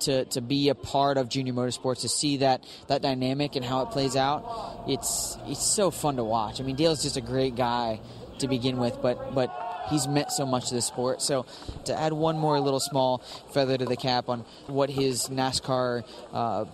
to, 0.00 0.24
to 0.26 0.40
be 0.40 0.68
a 0.68 0.74
part 0.74 1.16
of 1.16 1.28
junior 1.28 1.52
motorsports 1.52 2.00
to 2.02 2.08
see 2.08 2.38
that 2.38 2.64
that 2.88 3.02
dynamic 3.02 3.56
and 3.56 3.64
how 3.64 3.82
it 3.82 3.90
plays 3.90 4.16
out 4.16 4.84
it's 4.88 5.36
it's 5.46 5.64
so 5.64 5.90
fun 5.90 6.16
to 6.16 6.24
watch. 6.24 6.60
I 6.60 6.64
mean 6.64 6.76
dale's 6.76 7.02
just 7.02 7.16
a 7.16 7.20
great 7.20 7.56
guy 7.56 8.00
to 8.38 8.48
begin 8.48 8.78
with 8.78 9.00
but 9.00 9.34
but 9.34 9.50
he's 9.90 10.06
meant 10.06 10.30
so 10.32 10.46
much 10.46 10.68
to 10.68 10.74
the 10.74 10.82
sport. 10.82 11.22
So 11.22 11.46
to 11.84 11.98
add 11.98 12.12
one 12.12 12.38
more 12.38 12.58
little 12.60 12.80
small 12.80 13.18
feather 13.52 13.76
to 13.76 13.84
the 13.84 13.96
cap 13.96 14.28
on 14.28 14.44
what 14.66 14.90
his 14.90 15.28
nascar 15.28 16.04
uh, 16.32 16.64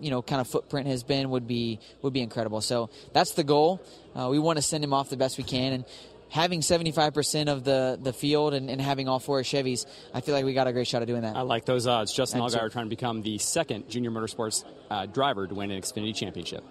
you 0.00 0.10
know 0.10 0.22
kind 0.22 0.40
of 0.40 0.48
footprint 0.48 0.86
has 0.88 1.02
been 1.02 1.30
would 1.30 1.46
be 1.46 1.80
would 2.02 2.12
be 2.12 2.20
incredible. 2.20 2.60
So 2.60 2.90
that's 3.12 3.32
the 3.32 3.44
goal. 3.44 3.80
Uh, 4.14 4.28
we 4.30 4.38
want 4.38 4.56
to 4.56 4.62
send 4.62 4.82
him 4.82 4.92
off 4.92 5.10
the 5.10 5.16
best 5.16 5.38
we 5.38 5.44
can 5.44 5.72
and 5.72 5.84
having 6.30 6.60
75% 6.60 7.48
of 7.48 7.64
the, 7.64 7.98
the 8.00 8.12
field 8.12 8.54
and, 8.54 8.70
and, 8.70 8.80
having 8.80 9.08
all 9.08 9.18
four 9.18 9.40
Chevys, 9.42 9.84
I 10.14 10.20
feel 10.20 10.34
like 10.34 10.44
we 10.44 10.54
got 10.54 10.66
a 10.66 10.72
great 10.72 10.86
shot 10.86 11.02
of 11.02 11.08
doing 11.08 11.22
that. 11.22 11.36
I 11.36 11.42
like 11.42 11.64
those 11.64 11.86
odds. 11.86 12.12
Justin 12.12 12.40
Allgaier 12.40 12.70
trying 12.72 12.86
to 12.86 12.90
become 12.90 13.22
the 13.22 13.38
second 13.38 13.88
junior 13.90 14.10
motorsports 14.10 14.64
uh, 14.90 15.06
driver 15.06 15.46
to 15.46 15.54
win 15.54 15.70
an 15.70 15.82
Xfinity 15.82 16.14
championship. 16.14 16.64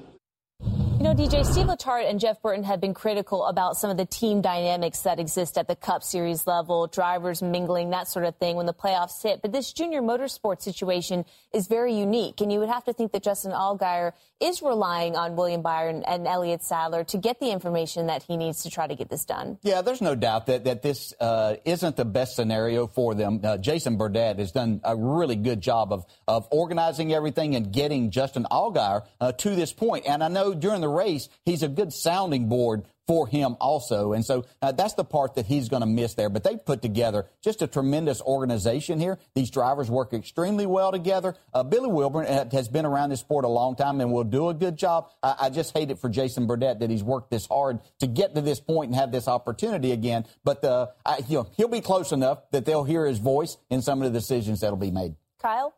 You 1.00 1.06
know, 1.06 1.15
DJ, 1.15 1.46
Steve 1.46 1.68
Letarte 1.68 2.10
and 2.10 2.20
Jeff 2.20 2.41
Burton 2.41 2.65
have 2.65 2.82
been 2.82 2.94
critical 2.94 3.46
about 3.46 3.77
some 3.77 3.89
of 3.89 3.96
the 3.96 4.06
team 4.06 4.41
dynamics 4.41 5.00
that 5.03 5.18
exist 5.18 5.58
at 5.58 5.65
the 5.65 5.75
Cup 5.77 6.03
Series 6.03 6.46
level, 6.46 6.88
drivers 6.88 7.41
mingling, 7.41 7.91
that 7.91 8.10
sort 8.10 8.25
of 8.25 8.36
thing 8.36 8.58
when 8.58 8.65
the 8.65 8.74
playoffs 8.74 9.24
hit. 9.24 9.41
But 9.41 9.53
this 9.53 9.72
junior 9.72 10.01
motorsport 10.01 10.62
situation 10.62 11.24
is 11.53 11.68
very 11.68 11.94
unique. 11.94 12.41
And 12.41 12.51
you 12.51 12.60
would 12.60 12.68
have 12.68 12.84
to 12.84 12.91
think 12.91 13.13
that 13.13 13.24
Justin 13.24 13.53
Allgaier 13.53 14.12
is 14.41 14.62
relying 14.62 15.15
on 15.15 15.38
William 15.38 15.62
Byron 15.62 16.03
and 16.06 16.27
Elliott 16.27 16.63
Sadler 16.63 17.06
to 17.06 17.18
get 17.18 17.39
the 17.39 17.50
information 17.50 18.08
that 18.08 18.24
he 18.24 18.36
needs 18.36 18.63
to 18.63 18.70
try 18.70 18.86
to 18.86 18.96
get 18.96 19.10
this 19.10 19.24
done. 19.24 19.58
Yeah, 19.62 19.82
there's 19.82 20.01
no 20.01 20.15
doubt 20.15 20.48
that, 20.48 20.65
that 20.65 20.82
this 20.82 21.13
uh, 21.22 21.56
isn't 21.63 21.96
the 21.96 22.06
best 22.06 22.36
scenario 22.36 22.88
for 22.88 23.15
them. 23.15 23.39
Uh, 23.41 23.58
Jason 23.58 23.96
Burdett 23.96 24.38
has 24.39 24.51
done 24.51 24.82
a 24.84 24.98
really 24.98 25.38
good 25.38 25.62
job 25.62 25.94
of, 25.94 26.06
of 26.27 26.46
organizing 26.51 27.13
everything 27.13 27.56
and 27.56 27.72
getting 27.72 28.12
Justin 28.12 28.46
Allgaier 28.51 29.06
uh, 29.22 29.32
to 29.32 29.56
this 29.56 29.72
point. 29.72 30.06
And 30.06 30.22
I 30.22 30.27
know 30.27 30.53
during 30.53 30.82
the 30.82 30.88
race, 30.89 31.29
he's 31.46 31.63
a 31.63 31.67
good 31.67 31.93
sounding 31.93 32.50
board 32.50 32.84
for 33.10 33.25
him 33.25 33.57
also. 33.59 34.14
And 34.14 34.24
so 34.24 34.46
uh, 34.61 34.72
that's 34.72 34.94
the 34.94 35.03
part 35.03 35.33
that 35.33 35.48
he's 35.48 35.68
going 35.68 35.81
to 35.81 35.87
miss 35.87 36.14
there. 36.14 36.29
But 36.29 36.44
they've 36.44 36.64
put 36.64 36.83
together 36.83 37.25
just 37.42 37.64
a 37.64 37.68
tremendous 37.68 38.22
organization 38.22 39.00
here. 39.00 39.18
These 39.33 39.50
drivers 39.50 39.90
work 39.90 40.14
extremely 40.14 40.68
well 40.68 40.92
together. 40.92 41.35
Uh, 41.51 41.64
Billy 41.64 41.90
Wilburn 41.90 42.27
has 42.51 42.68
been 42.70 42.85
around 42.85 43.09
this 43.09 43.22
sport 43.22 43.46
a 43.46 43.48
long 43.48 43.75
time 43.75 44.00
and 44.00 44.14
will 44.14 44.24
do 44.24 44.50
a 44.50 44.53
good 44.53 44.77
job. 44.77 45.09
I, 45.24 45.35
I 45.40 45.50
just 45.50 45.75
hate 45.75 45.90
it 45.90 45.98
for 45.98 46.07
Jason 46.07 46.46
Burdett 46.46 46.81
that 46.81 46.92
he's 46.92 47.01
worked 47.01 47.31
this 47.31 47.48
hard 47.48 47.79
to 48.00 48.05
get 48.05 48.35
to 48.35 48.42
this 48.42 48.59
point 48.59 48.92
and 48.92 48.96
have 48.96 49.11
this 49.11 49.27
opportunity 49.27 49.92
again. 49.92 50.27
But 50.44 50.64
uh, 50.64 50.90
I, 51.03 51.22
you 51.27 51.40
know, 51.40 51.48
he'll 51.57 51.68
be 51.68 51.81
close 51.81 52.11
enough 52.11 52.44
that 52.51 52.66
they'll 52.66 52.83
hear 52.83 53.07
his 53.07 53.18
voice 53.18 53.57
in 53.72 53.81
some 53.81 54.03
of 54.03 54.14
the 54.14 54.20
decisions 54.20 54.59
that'll 54.59 54.77
be 54.77 54.92
made. 54.92 55.16
Kyle? 55.42 55.74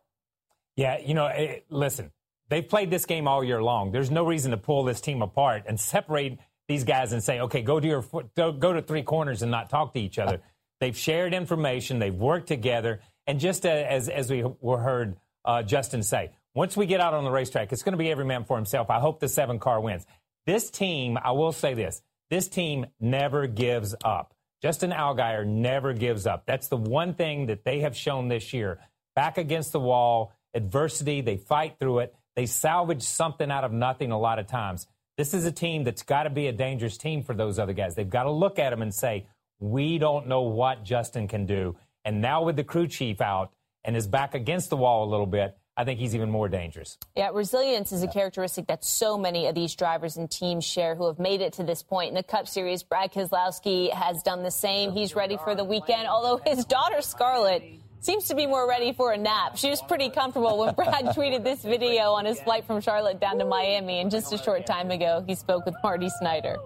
Yeah, 0.76 0.98
you 0.98 1.14
know, 1.14 1.28
eh, 1.28 1.60
listen, 1.70 2.12
they've 2.52 2.68
played 2.68 2.90
this 2.90 3.06
game 3.06 3.26
all 3.26 3.42
year 3.42 3.62
long. 3.62 3.90
There's 3.90 4.10
no 4.10 4.24
reason 4.24 4.52
to 4.52 4.56
pull 4.56 4.84
this 4.84 5.00
team 5.00 5.22
apart 5.22 5.64
and 5.66 5.80
separate– 5.80 6.38
these 6.68 6.84
guys 6.84 7.12
and 7.12 7.22
say, 7.22 7.40
okay, 7.40 7.62
go 7.62 7.80
to 7.80 7.86
your 7.86 8.04
go 8.34 8.72
to 8.72 8.82
three 8.82 9.02
corners 9.02 9.42
and 9.42 9.50
not 9.50 9.70
talk 9.70 9.92
to 9.94 10.00
each 10.00 10.18
other. 10.18 10.40
They've 10.80 10.96
shared 10.96 11.34
information. 11.34 11.98
They've 11.98 12.14
worked 12.14 12.48
together. 12.48 13.00
And 13.26 13.38
just 13.38 13.64
as 13.66 14.08
as 14.08 14.30
we 14.30 14.44
were 14.60 14.78
heard 14.78 15.16
uh, 15.44 15.62
Justin 15.62 16.02
say, 16.02 16.32
once 16.54 16.76
we 16.76 16.86
get 16.86 17.00
out 17.00 17.14
on 17.14 17.24
the 17.24 17.30
racetrack, 17.30 17.72
it's 17.72 17.82
going 17.82 17.92
to 17.92 17.98
be 17.98 18.10
every 18.10 18.24
man 18.24 18.44
for 18.44 18.56
himself. 18.56 18.90
I 18.90 18.98
hope 18.98 19.20
the 19.20 19.28
seven 19.28 19.58
car 19.58 19.80
wins. 19.80 20.06
This 20.46 20.70
team, 20.70 21.18
I 21.22 21.32
will 21.32 21.52
say 21.52 21.74
this: 21.74 22.02
this 22.30 22.48
team 22.48 22.86
never 23.00 23.46
gives 23.46 23.94
up. 24.04 24.34
Justin 24.60 24.90
Allgaier 24.90 25.46
never 25.46 25.92
gives 25.92 26.26
up. 26.26 26.46
That's 26.46 26.68
the 26.68 26.76
one 26.76 27.14
thing 27.14 27.46
that 27.46 27.64
they 27.64 27.80
have 27.80 27.96
shown 27.96 28.28
this 28.28 28.52
year. 28.52 28.80
Back 29.14 29.36
against 29.36 29.72
the 29.72 29.80
wall, 29.80 30.32
adversity, 30.54 31.20
they 31.20 31.36
fight 31.36 31.76
through 31.78 32.00
it. 32.00 32.14
They 32.36 32.46
salvage 32.46 33.02
something 33.02 33.50
out 33.50 33.64
of 33.64 33.72
nothing 33.72 34.10
a 34.10 34.18
lot 34.18 34.38
of 34.38 34.46
times. 34.46 34.86
This 35.18 35.34
is 35.34 35.44
a 35.44 35.52
team 35.52 35.84
that's 35.84 36.02
got 36.02 36.22
to 36.22 36.30
be 36.30 36.46
a 36.46 36.52
dangerous 36.52 36.96
team 36.96 37.22
for 37.22 37.34
those 37.34 37.58
other 37.58 37.74
guys. 37.74 37.94
They've 37.94 38.08
got 38.08 38.24
to 38.24 38.30
look 38.30 38.58
at 38.58 38.70
them 38.70 38.82
and 38.82 38.94
say, 38.94 39.26
we 39.60 39.98
don't 39.98 40.26
know 40.26 40.42
what 40.42 40.84
Justin 40.84 41.28
can 41.28 41.46
do. 41.46 41.76
And 42.04 42.20
now 42.20 42.42
with 42.42 42.56
the 42.56 42.64
crew 42.64 42.88
chief 42.88 43.20
out 43.20 43.52
and 43.84 43.94
his 43.94 44.06
back 44.06 44.34
against 44.34 44.70
the 44.70 44.76
wall 44.76 45.04
a 45.04 45.10
little 45.10 45.26
bit, 45.26 45.56
I 45.76 45.84
think 45.84 46.00
he's 46.00 46.14
even 46.14 46.30
more 46.30 46.48
dangerous. 46.48 46.98
Yeah, 47.16 47.30
resilience 47.32 47.92
is 47.92 48.02
a 48.02 48.08
characteristic 48.08 48.66
that 48.66 48.84
so 48.84 49.16
many 49.16 49.46
of 49.46 49.54
these 49.54 49.74
drivers 49.74 50.16
and 50.16 50.30
teams 50.30 50.64
share 50.64 50.94
who 50.94 51.06
have 51.06 51.18
made 51.18 51.40
it 51.40 51.54
to 51.54 51.62
this 51.62 51.82
point 51.82 52.10
in 52.10 52.14
the 52.14 52.22
Cup 52.22 52.46
Series. 52.46 52.82
Brad 52.82 53.12
Keselowski 53.12 53.90
has 53.92 54.22
done 54.22 54.42
the 54.42 54.50
same. 54.50 54.92
He's 54.92 55.14
ready 55.14 55.38
for 55.38 55.54
the 55.54 55.64
weekend, 55.64 56.08
although 56.08 56.42
his 56.44 56.64
daughter 56.66 57.00
Scarlett 57.00 57.62
seems 58.02 58.28
to 58.28 58.34
be 58.34 58.46
more 58.46 58.68
ready 58.68 58.92
for 58.92 59.12
a 59.12 59.16
nap. 59.16 59.56
She 59.56 59.70
was 59.70 59.80
pretty 59.80 60.10
comfortable 60.10 60.58
when 60.58 60.74
Brad 60.74 61.04
tweeted 61.16 61.44
this 61.44 61.62
video 61.62 62.12
on 62.12 62.24
his 62.24 62.40
flight 62.40 62.66
from 62.66 62.80
Charlotte 62.80 63.20
down 63.20 63.38
to 63.38 63.44
Miami. 63.44 64.00
And 64.00 64.10
just 64.10 64.32
a 64.32 64.38
short 64.38 64.66
time 64.66 64.90
ago, 64.90 65.24
he 65.26 65.34
spoke 65.34 65.64
with 65.64 65.76
Marty 65.82 66.10
Snider. 66.10 66.58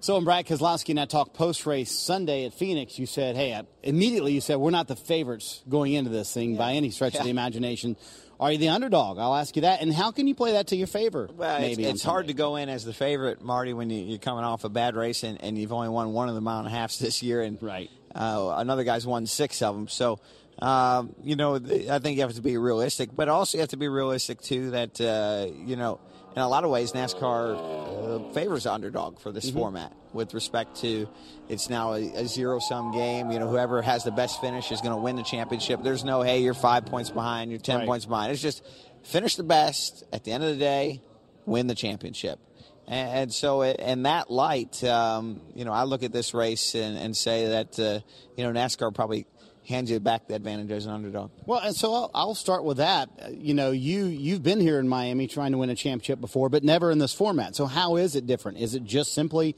So 0.00 0.14
when 0.14 0.24
Brad 0.24 0.46
Keselowski 0.46 0.90
and 0.90 1.00
I 1.00 1.06
talked 1.06 1.34
post 1.34 1.66
race 1.66 1.90
Sunday 1.90 2.46
at 2.46 2.54
Phoenix, 2.54 2.98
you 2.98 3.06
said, 3.06 3.34
"Hey," 3.34 3.60
immediately 3.82 4.32
you 4.32 4.40
said, 4.40 4.56
"We're 4.56 4.70
not 4.70 4.86
the 4.86 4.94
favorites 4.94 5.62
going 5.68 5.92
into 5.92 6.08
this 6.08 6.32
thing 6.32 6.52
yeah. 6.52 6.58
by 6.58 6.72
any 6.74 6.90
stretch 6.90 7.14
yeah. 7.14 7.20
of 7.20 7.24
the 7.24 7.30
imagination." 7.30 7.96
Are 8.40 8.52
you 8.52 8.58
the 8.58 8.68
underdog? 8.68 9.18
I'll 9.18 9.34
ask 9.34 9.56
you 9.56 9.62
that. 9.62 9.82
And 9.82 9.92
how 9.92 10.12
can 10.12 10.28
you 10.28 10.34
play 10.36 10.52
that 10.52 10.68
to 10.68 10.76
your 10.76 10.86
favor? 10.86 11.28
Well, 11.36 11.60
maybe 11.60 11.82
it's, 11.82 11.94
it's 11.94 12.02
hard 12.04 12.28
to 12.28 12.34
go 12.34 12.54
in 12.54 12.68
as 12.68 12.84
the 12.84 12.92
favorite, 12.92 13.42
Marty, 13.42 13.72
when 13.72 13.90
you, 13.90 14.14
are 14.14 14.18
coming 14.18 14.44
off 14.44 14.62
a 14.62 14.68
bad 14.68 14.94
race 14.94 15.24
and, 15.24 15.42
and, 15.42 15.58
you've 15.58 15.72
only 15.72 15.88
won 15.88 16.12
one 16.12 16.28
of 16.28 16.36
the 16.36 16.40
mile 16.40 16.60
and 16.60 16.68
a 16.68 16.70
halfs 16.70 17.00
this 17.00 17.20
year, 17.20 17.42
and 17.42 17.60
right. 17.60 17.90
Uh, 18.14 18.54
another 18.56 18.84
guy's 18.84 19.06
won 19.06 19.26
six 19.26 19.62
of 19.62 19.74
them. 19.74 19.88
So, 19.88 20.18
um, 20.60 21.14
you 21.22 21.36
know, 21.36 21.56
I 21.56 21.98
think 21.98 22.16
you 22.16 22.22
have 22.22 22.34
to 22.34 22.42
be 22.42 22.56
realistic, 22.56 23.10
but 23.14 23.28
also 23.28 23.58
you 23.58 23.60
have 23.60 23.70
to 23.70 23.76
be 23.76 23.88
realistic 23.88 24.40
too 24.40 24.70
that 24.70 25.00
uh, 25.00 25.46
you 25.64 25.76
know, 25.76 26.00
in 26.34 26.42
a 26.42 26.48
lot 26.48 26.64
of 26.64 26.70
ways, 26.70 26.92
NASCAR 26.92 28.28
uh, 28.30 28.32
favors 28.32 28.66
underdog 28.66 29.20
for 29.20 29.32
this 29.32 29.46
mm-hmm. 29.46 29.58
format 29.58 29.92
with 30.12 30.34
respect 30.34 30.76
to 30.80 31.08
it's 31.48 31.70
now 31.70 31.92
a, 31.92 32.02
a 32.14 32.26
zero 32.26 32.58
sum 32.58 32.92
game. 32.92 33.30
You 33.30 33.38
know, 33.38 33.48
whoever 33.48 33.82
has 33.82 34.04
the 34.04 34.10
best 34.10 34.40
finish 34.40 34.72
is 34.72 34.80
going 34.80 34.94
to 34.94 35.00
win 35.00 35.16
the 35.16 35.22
championship. 35.22 35.82
There's 35.82 36.04
no 36.04 36.22
hey, 36.22 36.40
you're 36.40 36.54
five 36.54 36.86
points 36.86 37.10
behind, 37.10 37.50
you're 37.50 37.60
ten 37.60 37.78
right. 37.78 37.86
points 37.86 38.06
behind. 38.06 38.32
It's 38.32 38.42
just 38.42 38.64
finish 39.04 39.36
the 39.36 39.44
best 39.44 40.04
at 40.12 40.24
the 40.24 40.32
end 40.32 40.44
of 40.44 40.50
the 40.50 40.56
day, 40.56 41.02
win 41.46 41.66
the 41.66 41.74
championship. 41.74 42.40
And 42.88 43.32
so, 43.32 43.62
in 43.62 44.04
that 44.04 44.30
light, 44.30 44.82
um, 44.82 45.42
you 45.54 45.66
know, 45.66 45.72
I 45.72 45.84
look 45.84 46.02
at 46.02 46.10
this 46.10 46.32
race 46.32 46.74
and, 46.74 46.96
and 46.96 47.14
say 47.14 47.46
that, 47.48 47.78
uh, 47.78 48.00
you 48.36 48.44
know, 48.44 48.58
NASCAR 48.58 48.94
probably 48.94 49.26
hands 49.66 49.90
you 49.90 50.00
back 50.00 50.26
the 50.26 50.34
advantage 50.34 50.70
as 50.70 50.86
an 50.86 50.92
underdog. 50.92 51.30
Well, 51.44 51.60
and 51.60 51.76
so 51.76 51.92
I'll, 51.92 52.10
I'll 52.14 52.34
start 52.34 52.64
with 52.64 52.78
that. 52.78 53.10
Uh, 53.22 53.28
You 53.28 53.52
know, 53.52 53.70
you 53.70 54.06
you've 54.06 54.42
been 54.42 54.60
here 54.60 54.78
in 54.78 54.88
Miami 54.88 55.28
trying 55.28 55.52
to 55.52 55.58
win 55.58 55.68
a 55.68 55.74
championship 55.74 56.20
before, 56.20 56.48
but 56.48 56.64
never 56.64 56.90
in 56.90 56.98
this 56.98 57.12
format. 57.12 57.54
So 57.54 57.66
how 57.66 57.96
is 57.96 58.16
it 58.16 58.26
different? 58.26 58.58
Is 58.58 58.74
it 58.74 58.84
just 58.84 59.12
simply 59.12 59.54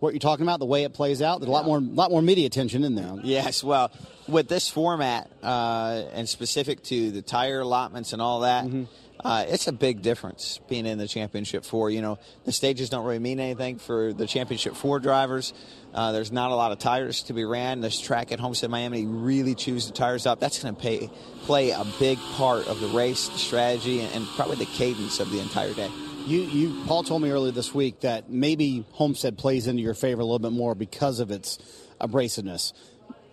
what 0.00 0.14
you're 0.14 0.20
talking 0.20 0.44
about, 0.44 0.58
the 0.58 0.66
way 0.66 0.84
it 0.84 0.94
plays 0.94 1.20
out? 1.20 1.40
There's 1.40 1.50
a 1.50 1.52
lot 1.52 1.66
more 1.66 1.80
lot 1.80 2.10
more 2.10 2.22
media 2.22 2.46
attention 2.46 2.82
in 2.84 2.94
there. 2.94 3.14
Yes, 3.22 3.62
well, 3.62 3.92
with 4.26 4.48
this 4.48 4.70
format 4.70 5.30
uh, 5.42 6.04
and 6.14 6.26
specific 6.26 6.82
to 6.84 7.10
the 7.10 7.20
tire 7.20 7.60
allotments 7.60 8.14
and 8.14 8.22
all 8.22 8.40
that, 8.40 8.64
uh, 9.24 9.44
it's 9.48 9.68
a 9.68 9.72
big 9.72 10.02
difference 10.02 10.60
being 10.68 10.86
in 10.86 10.98
the 10.98 11.06
championship 11.06 11.64
four. 11.64 11.90
You 11.90 12.02
know, 12.02 12.18
the 12.44 12.52
stages 12.52 12.90
don't 12.90 13.04
really 13.04 13.18
mean 13.20 13.38
anything 13.38 13.78
for 13.78 14.12
the 14.12 14.26
championship 14.26 14.74
four 14.74 14.98
drivers. 14.98 15.52
Uh, 15.94 16.12
there's 16.12 16.32
not 16.32 16.50
a 16.50 16.54
lot 16.54 16.72
of 16.72 16.78
tires 16.78 17.22
to 17.24 17.32
be 17.32 17.44
ran. 17.44 17.80
This 17.80 18.00
track 18.00 18.32
at 18.32 18.40
Homestead 18.40 18.70
Miami 18.70 19.06
really 19.06 19.54
chews 19.54 19.86
the 19.86 19.92
tires 19.92 20.26
up. 20.26 20.40
That's 20.40 20.62
going 20.62 20.74
to 20.74 21.08
play 21.42 21.70
a 21.70 21.84
big 22.00 22.18
part 22.36 22.66
of 22.66 22.80
the 22.80 22.88
race, 22.88 23.28
the 23.28 23.38
strategy, 23.38 24.00
and, 24.00 24.12
and 24.14 24.26
probably 24.34 24.56
the 24.56 24.66
cadence 24.66 25.20
of 25.20 25.30
the 25.30 25.40
entire 25.40 25.74
day. 25.74 25.90
You, 26.26 26.40
you, 26.42 26.84
Paul 26.86 27.02
told 27.02 27.20
me 27.22 27.30
earlier 27.30 27.52
this 27.52 27.74
week 27.74 28.00
that 28.00 28.30
maybe 28.30 28.84
Homestead 28.92 29.36
plays 29.36 29.66
into 29.66 29.82
your 29.82 29.94
favor 29.94 30.20
a 30.20 30.24
little 30.24 30.38
bit 30.38 30.52
more 30.52 30.74
because 30.74 31.18
of 31.18 31.30
its 31.30 31.58
abrasiveness, 32.00 32.72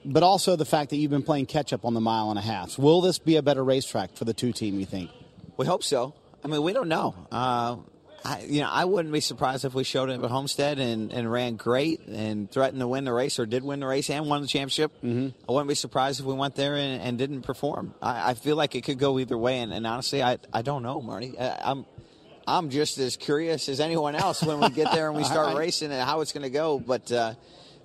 but 0.04 0.24
also 0.24 0.56
the 0.56 0.66
fact 0.66 0.90
that 0.90 0.98
you've 0.98 1.12
been 1.12 1.24
playing 1.24 1.46
catch 1.46 1.72
up 1.72 1.86
on 1.86 1.94
the 1.94 2.02
mile 2.02 2.32
and 2.32 2.40
a 2.40 2.42
half. 2.42 2.78
Will 2.80 3.02
this 3.02 3.20
be 3.20 3.36
a 3.36 3.44
better 3.44 3.64
racetrack 3.64 4.16
for 4.16 4.26
the 4.26 4.34
two 4.34 4.52
team? 4.52 4.80
You 4.80 4.88
think? 4.88 5.12
We 5.60 5.66
hope 5.66 5.84
so. 5.84 6.14
I 6.42 6.48
mean, 6.48 6.64
we 6.64 6.72
don't 6.72 6.88
know. 6.88 7.14
Uh, 7.30 7.76
I, 8.24 8.44
you 8.48 8.62
know, 8.62 8.70
I 8.72 8.86
wouldn't 8.86 9.14
be 9.14 9.20
surprised 9.20 9.66
if 9.66 9.74
we 9.74 9.84
showed 9.84 10.10
up 10.10 10.24
at 10.24 10.32
Homestead 10.32 10.80
and, 10.80 11.12
and 11.12 11.30
ran 11.30 11.58
great 11.58 12.08
and 12.08 12.50
threatened 12.50 12.80
to 12.80 12.88
win 12.88 13.04
the 13.04 13.12
race 13.12 13.40
or 13.40 13.46
did 13.46 13.62
win 13.62 13.82
the 13.82 13.86
race 13.86 14.10
and 14.10 14.26
won 14.26 14.42
the 14.42 14.48
championship. 14.48 14.94
Mm-hmm. 15.04 15.28
I 15.50 15.52
wouldn't 15.52 15.68
be 15.68 15.76
surprised 15.76 16.22
if 16.22 16.26
we 16.26 16.34
went 16.34 16.56
there 16.56 16.78
and, 16.78 17.02
and 17.02 17.18
didn't 17.18 17.42
perform. 17.42 17.94
I, 18.02 18.30
I 18.30 18.34
feel 18.36 18.56
like 18.56 18.74
it 18.76 18.86
could 18.86 19.00
go 19.00 19.20
either 19.20 19.38
way, 19.38 19.60
and, 19.60 19.74
and 19.74 19.86
honestly, 19.86 20.24
I, 20.24 20.38
I 20.54 20.62
don't 20.62 20.82
know, 20.82 21.02
Marty. 21.02 21.38
I, 21.38 21.72
I'm 21.72 21.86
I'm 22.48 22.70
just 22.70 22.98
as 22.98 23.18
curious 23.18 23.68
as 23.68 23.82
anyone 23.82 24.16
else 24.16 24.42
when 24.42 24.62
we 24.62 24.70
get 24.70 24.94
there 24.94 25.10
and 25.10 25.18
we 25.18 25.24
start 25.26 25.48
right. 25.48 25.58
racing 25.58 25.92
and 25.92 26.02
how 26.02 26.22
it's 26.22 26.32
going 26.32 26.44
to 26.44 26.50
go. 26.50 26.80
But 26.80 27.12
uh, 27.12 27.34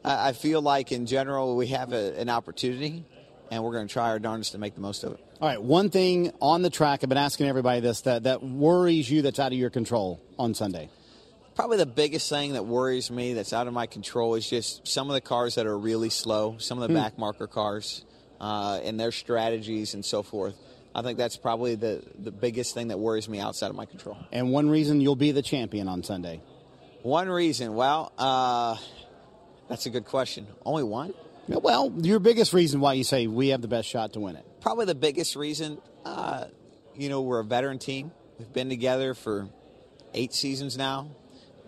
I, 0.04 0.28
I 0.28 0.32
feel 0.32 0.62
like 0.62 0.92
in 0.92 1.06
general 1.06 1.56
we 1.56 1.66
have 1.68 1.92
a, 1.92 2.16
an 2.20 2.28
opportunity, 2.28 3.04
and 3.50 3.64
we're 3.64 3.72
going 3.72 3.88
to 3.88 3.92
try 3.92 4.10
our 4.10 4.20
darndest 4.20 4.52
to 4.52 4.58
make 4.58 4.76
the 4.76 4.80
most 4.80 5.02
of 5.02 5.14
it. 5.14 5.23
All 5.40 5.48
right, 5.48 5.60
one 5.60 5.90
thing 5.90 6.32
on 6.40 6.62
the 6.62 6.70
track, 6.70 7.00
I've 7.02 7.08
been 7.08 7.18
asking 7.18 7.48
everybody 7.48 7.80
this 7.80 8.02
that, 8.02 8.22
that 8.22 8.42
worries 8.42 9.10
you 9.10 9.22
that's 9.22 9.38
out 9.40 9.52
of 9.52 9.58
your 9.58 9.70
control 9.70 10.20
on 10.38 10.54
Sunday. 10.54 10.88
Probably 11.56 11.76
the 11.76 11.86
biggest 11.86 12.28
thing 12.28 12.54
that 12.54 12.64
worries 12.64 13.10
me 13.10 13.34
that's 13.34 13.52
out 13.52 13.66
of 13.66 13.72
my 13.72 13.86
control 13.86 14.36
is 14.36 14.48
just 14.48 14.86
some 14.86 15.10
of 15.10 15.14
the 15.14 15.20
cars 15.20 15.56
that 15.56 15.66
are 15.66 15.76
really 15.76 16.10
slow, 16.10 16.56
some 16.58 16.78
of 16.78 16.82
the 16.88 16.94
Hmm. 16.94 17.02
back 17.02 17.18
marker 17.18 17.46
cars, 17.46 18.04
uh, 18.40 18.80
and 18.84 18.98
their 18.98 19.12
strategies 19.12 19.94
and 19.94 20.04
so 20.04 20.22
forth. 20.22 20.54
I 20.94 21.02
think 21.02 21.18
that's 21.18 21.36
probably 21.36 21.74
the, 21.74 22.02
the 22.18 22.30
biggest 22.30 22.72
thing 22.74 22.88
that 22.88 22.98
worries 22.98 23.28
me 23.28 23.40
outside 23.40 23.68
of 23.70 23.76
my 23.76 23.86
control. 23.86 24.16
And 24.32 24.50
one 24.52 24.70
reason 24.70 25.00
you'll 25.00 25.16
be 25.16 25.32
the 25.32 25.42
champion 25.42 25.88
on 25.88 26.04
Sunday. 26.04 26.40
One 27.02 27.28
reason, 27.28 27.74
well, 27.74 28.12
uh, 28.16 28.76
that's 29.68 29.86
a 29.86 29.90
good 29.90 30.04
question. 30.06 30.46
Only 30.64 30.84
one? 30.84 31.12
Well, 31.48 31.92
your 31.98 32.20
biggest 32.20 32.52
reason 32.52 32.80
why 32.80 32.94
you 32.94 33.04
say 33.04 33.26
we 33.26 33.48
have 33.48 33.60
the 33.60 33.68
best 33.68 33.88
shot 33.88 34.12
to 34.14 34.20
win 34.20 34.36
it. 34.36 34.46
Probably 34.64 34.86
the 34.86 34.94
biggest 34.94 35.36
reason, 35.36 35.78
uh, 36.06 36.46
you 36.94 37.10
know, 37.10 37.20
we're 37.20 37.40
a 37.40 37.44
veteran 37.44 37.78
team. 37.78 38.12
We've 38.38 38.50
been 38.50 38.70
together 38.70 39.12
for 39.12 39.50
eight 40.14 40.32
seasons 40.32 40.78
now. 40.78 41.10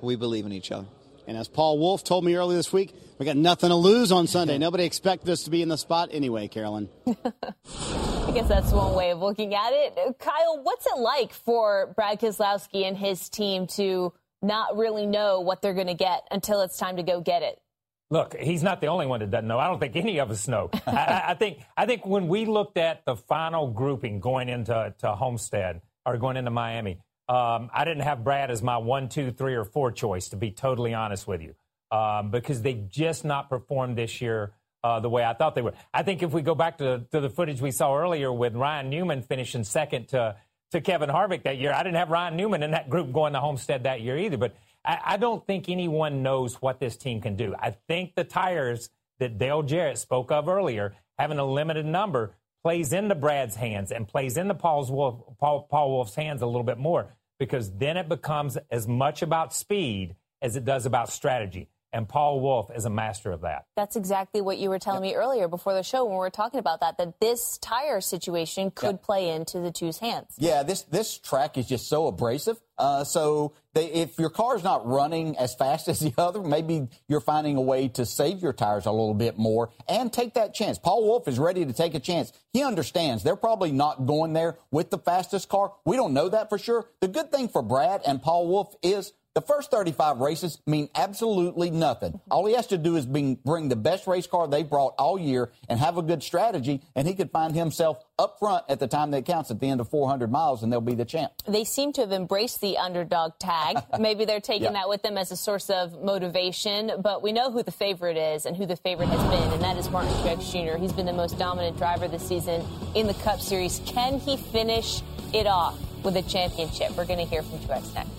We 0.01 0.17
believe 0.17 0.47
in 0.47 0.53
each 0.55 0.73
other. 0.73 0.87
And 1.27 1.37
as 1.37 1.47
Paul 1.47 1.79
Wolfe 1.79 2.05
told 2.05 2.25
me 2.25 2.35
earlier 2.37 2.57
this 2.57 2.73
week, 2.73 2.95
we 3.19 3.27
got 3.27 3.37
nothing 3.37 3.69
to 3.69 3.75
lose 3.75 4.13
on 4.13 4.27
Sunday. 4.27 4.57
Nobody 4.57 4.85
expected 4.85 5.29
us 5.29 5.43
to 5.43 5.51
be 5.51 5.61
in 5.61 5.69
the 5.69 5.77
spot 5.77 6.09
anyway, 6.11 6.49
Carolyn. 6.49 6.89
I 7.07 8.31
guess 8.33 8.49
that's 8.49 8.73
one 8.73 8.95
way 8.95 9.11
of 9.11 9.19
looking 9.19 9.55
at 9.55 9.75
it. 9.75 10.19
Kyle, 10.19 10.63
what's 10.63 10.87
it 10.87 10.97
like 10.97 11.35
for 11.35 11.93
Brad 11.95 12.19
Keselowski 12.19 12.89
and 12.89 12.97
his 12.97 13.29
team 13.29 13.67
to 13.75 14.15
not 14.41 14.75
really 14.75 15.05
know 15.05 15.41
what 15.41 15.61
they're 15.61 15.75
going 15.75 15.89
to 15.89 15.95
get 15.95 16.27
until 16.31 16.63
it's 16.63 16.79
time 16.79 16.97
to 16.97 17.03
go 17.03 17.21
get 17.21 17.43
it? 17.43 17.61
Look, 18.11 18.37
he's 18.37 18.62
not 18.62 18.81
the 18.81 18.87
only 18.87 19.07
one 19.07 19.21
that 19.21 19.31
doesn't 19.31 19.49
know. 19.49 19.59
I 19.59 19.66
don't 19.66 19.81
think 19.81 19.97
any 19.97 20.19
of 20.19 20.31
us 20.31 20.47
know. 20.47 20.71
I, 20.87 21.25
I- 21.29 21.35
think 21.35 21.59
I 21.77 21.87
think 21.87 22.07
when 22.07 22.29
we 22.29 22.45
looked 22.45 22.79
at 22.79 23.05
the 23.05 23.16
final 23.16 23.69
grouping 23.69 24.21
going 24.21 24.49
into 24.49 24.95
to 24.99 25.12
Homestead 25.12 25.83
or 26.05 26.16
going 26.16 26.37
into 26.37 26.51
Miami, 26.53 26.99
um, 27.29 27.69
I 27.75 27.85
didn't 27.85 28.03
have 28.05 28.23
Brad 28.23 28.51
as 28.53 28.62
my 28.62 28.77
one, 28.79 29.09
two, 29.09 29.33
three, 29.33 29.55
or 29.55 29.64
four 29.64 29.90
choice. 29.90 30.29
To 30.29 30.37
be 30.37 30.53
totally 30.53 30.95
honest 30.95 31.27
with 31.27 31.42
you, 31.42 31.55
um, 31.97 32.31
because 32.31 32.62
they 32.62 32.75
just 32.75 33.25
not 33.25 33.51
performed 33.51 33.99
this 33.99 34.21
year 34.21 34.53
uh, 34.85 35.01
the 35.01 35.11
way 35.11 35.25
I 35.25 35.33
thought 35.35 35.57
they 35.57 35.62
would. 35.62 35.75
I 35.92 36.05
think 36.05 36.23
if 36.23 36.31
we 36.31 36.42
go 36.42 36.55
back 36.55 36.79
to, 36.79 37.05
to 37.11 37.21
the 37.21 37.29
footage 37.31 37.61
we 37.61 37.73
saw 37.73 37.97
earlier 37.97 38.33
with 38.33 38.55
Ryan 38.55 38.88
Newman 38.88 39.23
finishing 39.23 39.64
second 39.64 40.09
to 40.09 40.37
to 40.73 40.81
Kevin 40.81 41.09
Harvick 41.11 41.42
that 41.45 41.59
year, 41.59 41.73
I 41.73 41.83
didn't 41.83 41.97
have 41.97 42.11
Ryan 42.11 42.37
Newman 42.37 42.62
in 42.62 42.71
that 42.73 42.88
group 42.88 43.12
going 43.12 43.33
to 43.33 43.40
Homestead 43.40 43.85
that 43.85 44.01
year 44.01 44.16
either. 44.19 44.37
But 44.37 44.55
I, 44.87 44.99
I 45.05 45.16
don't 45.16 45.46
think 45.46 45.68
anyone 45.68 46.22
knows 46.22 46.62
what 46.62 46.81
this 46.81 46.96
team 46.96 47.20
can 47.20 47.37
do. 47.37 47.55
I 47.59 47.77
think 47.88 48.14
the 48.14 48.25
tires 48.25 48.90
that 49.18 49.38
Dale 49.38 49.62
Jarrett 49.62 49.99
spoke 49.99 50.31
of 50.31 50.49
earlier, 50.49 50.94
having 51.18 51.38
a 51.38 51.44
limited 51.44 51.87
number, 51.87 52.37
plays 52.62 52.92
into 52.92 53.14
Brad's 53.14 53.57
hands 53.57 53.92
and 53.92 54.09
plays 54.09 54.37
into 54.37 54.55
Paul's 54.55 54.90
Wolfe, 54.90 55.20
Paul, 55.38 55.66
Paul 55.70 55.90
Wolfe's 55.90 56.14
hands 56.14 56.42
a 56.42 56.46
little 56.46 56.62
bit 56.64 56.79
more 56.79 57.14
because 57.38 57.70
then 57.72 57.96
it 57.96 58.09
becomes 58.09 58.59
as 58.70 58.88
much 58.88 59.22
about 59.22 59.55
speed 59.55 60.16
as 60.42 60.57
it 60.57 60.64
does 60.64 60.87
about 60.87 61.11
strategy. 61.11 61.68
And 61.97 62.07
Paul 62.07 62.41
Wolfe 62.41 62.71
is 62.77 62.85
a 62.85 62.91
master 62.91 63.33
of 63.33 63.41
that. 63.41 63.65
That's 63.75 63.97
exactly 63.97 64.43
what 64.43 64.59
you 64.59 64.69
were 64.69 64.79
telling 64.79 65.01
me 65.01 65.15
earlier 65.15 65.49
before 65.49 65.73
the 65.73 65.83
show 65.83 66.05
when 66.05 66.13
we 66.13 66.19
were 66.19 66.29
talking 66.29 66.61
about 66.61 66.81
that, 66.81 66.99
that 66.99 67.21
this 67.21 67.57
tire 67.57 68.03
situation 68.03 68.71
could 68.71 69.01
play 69.01 69.31
into 69.31 69.61
the 69.61 69.73
two's 69.73 69.97
hands. 69.97 70.35
Yeah, 70.37 70.63
this 70.63 70.83
this 70.83 71.17
track 71.17 71.57
is 71.57 71.67
just 71.67 71.89
so 71.89 72.07
abrasive. 72.07 72.59
Uh, 72.77 73.03
so 73.03 73.55
they, 73.73 73.87
if 73.87 74.19
your 74.19 74.29
car's 74.29 74.63
not 74.63 74.87
running 74.87 75.39
as 75.39 75.55
fast 75.55 75.89
as 75.93 76.01
the 76.01 76.13
other, 76.19 76.43
maybe 76.43 76.87
you're 77.09 77.23
finding 77.23 77.57
a 77.57 77.63
way 77.63 77.89
to 77.89 78.05
save 78.05 78.43
your 78.43 78.53
tires 78.53 78.85
a 78.85 78.91
little 78.91 79.15
bit 79.15 79.39
more 79.39 79.71
and 79.89 80.13
take 80.13 80.35
that 80.35 80.53
chance. 80.53 80.79
Paul 80.79 81.03
Wolfe 81.03 81.27
is 81.29 81.39
ready 81.39 81.65
to 81.65 81.73
take 81.73 81.95
a 81.95 82.01
chance. 82.01 82.31
He 82.53 82.63
understands 82.63 83.23
they're 83.23 83.37
probably 83.37 83.73
not 83.73 84.05
going 84.05 84.35
there 84.35 84.59
with 84.71 84.91
the 84.91 84.99
fastest 84.99 85.49
car. 85.49 85.73
We 85.87 85.97
don't 85.97 86.13
know 86.13 86.29
that 86.29 86.51
for 86.51 86.59
sure. 86.59 86.85
The 87.01 87.09
good 87.09 87.33
thing 87.33 87.49
for 87.49 87.63
Brad 87.63 88.03
and 88.07 88.23
Paul 88.23 88.49
Wolfe 88.49 88.75
is 88.83 89.15
the 89.37 89.42
first 89.42 89.70
35 89.70 90.20
races 90.20 90.59
mean 90.66 90.88
absolutely 90.94 91.70
nothing. 91.70 92.18
All 92.31 92.46
he 92.46 92.55
has 92.55 92.68
to 92.68 92.79
do 92.79 92.96
is 92.96 93.05
bring, 93.05 93.35
bring 93.35 93.68
the 93.68 93.77
best 93.77 94.07
race 94.07 94.27
car 94.27 94.49
they 94.49 94.62
brought 94.62 94.94
all 94.99 95.18
year 95.18 95.51
and 95.68 95.79
have 95.79 95.99
a 95.99 96.03
good 96.03 96.22
strategy, 96.22 96.81
and 96.94 97.07
he 97.07 97.12
could 97.12 97.31
find 97.31 97.55
himself 97.55 98.03
up 98.18 98.38
front 98.38 98.64
at 98.70 98.81
the 98.81 98.87
time 98.88 99.11
that 99.11 99.27
counts 99.27 99.51
at 99.51 99.61
the 99.61 99.68
end 99.68 99.83
of 99.83 99.90
400 99.90 100.33
miles, 100.33 100.62
and 100.62 100.72
they'll 100.72 100.81
be 100.81 100.94
the 100.94 101.05
champ. 101.05 101.33
They 101.46 101.64
seem 101.64 101.92
to 101.92 102.01
have 102.01 102.12
embraced 102.12 102.62
the 102.62 102.79
underdog 102.79 103.33
tag. 103.38 103.77
Maybe 104.01 104.25
they're 104.25 104.40
taking 104.40 104.62
Yeah. 104.64 104.72
that 104.72 104.88
with 104.88 105.03
them 105.03 105.18
as 105.18 105.31
a 105.31 105.37
source 105.37 105.68
of 105.68 106.03
motivation, 106.03 106.92
but 107.03 107.22
we 107.22 107.33
know 107.33 107.51
who 107.53 107.62
the 107.62 107.72
favorite 107.72 108.16
is 108.16 108.46
and 108.46 108.57
who 108.57 108.64
the 108.64 108.77
favorite 108.77 109.11
has 109.11 109.22
been, 109.29 109.53
and 109.53 109.61
that 109.62 109.77
is 109.77 109.90
Martin 109.90 110.14
Truex 110.22 110.51
Jr. 110.51 110.79
He's 110.79 110.94
been 110.94 111.05
the 111.05 111.12
most 111.12 111.38
dominant 111.38 111.77
driver 111.77 112.09
this 112.09 112.27
season 112.27 112.64
in 112.94 113.07
the 113.07 113.12
Cup 113.14 113.40
Series. 113.42 113.83
Can 113.85 114.18
he 114.18 114.38
finish 114.38 115.03
it 115.35 115.46
off 115.46 115.79
with 116.03 116.16
a 116.16 116.22
championship? 116.22 116.96
We're 116.96 117.05
going 117.05 117.18
to 117.18 117.27
hear 117.27 117.42
from 117.42 117.59
Truex 117.59 117.92
next. 117.94 118.11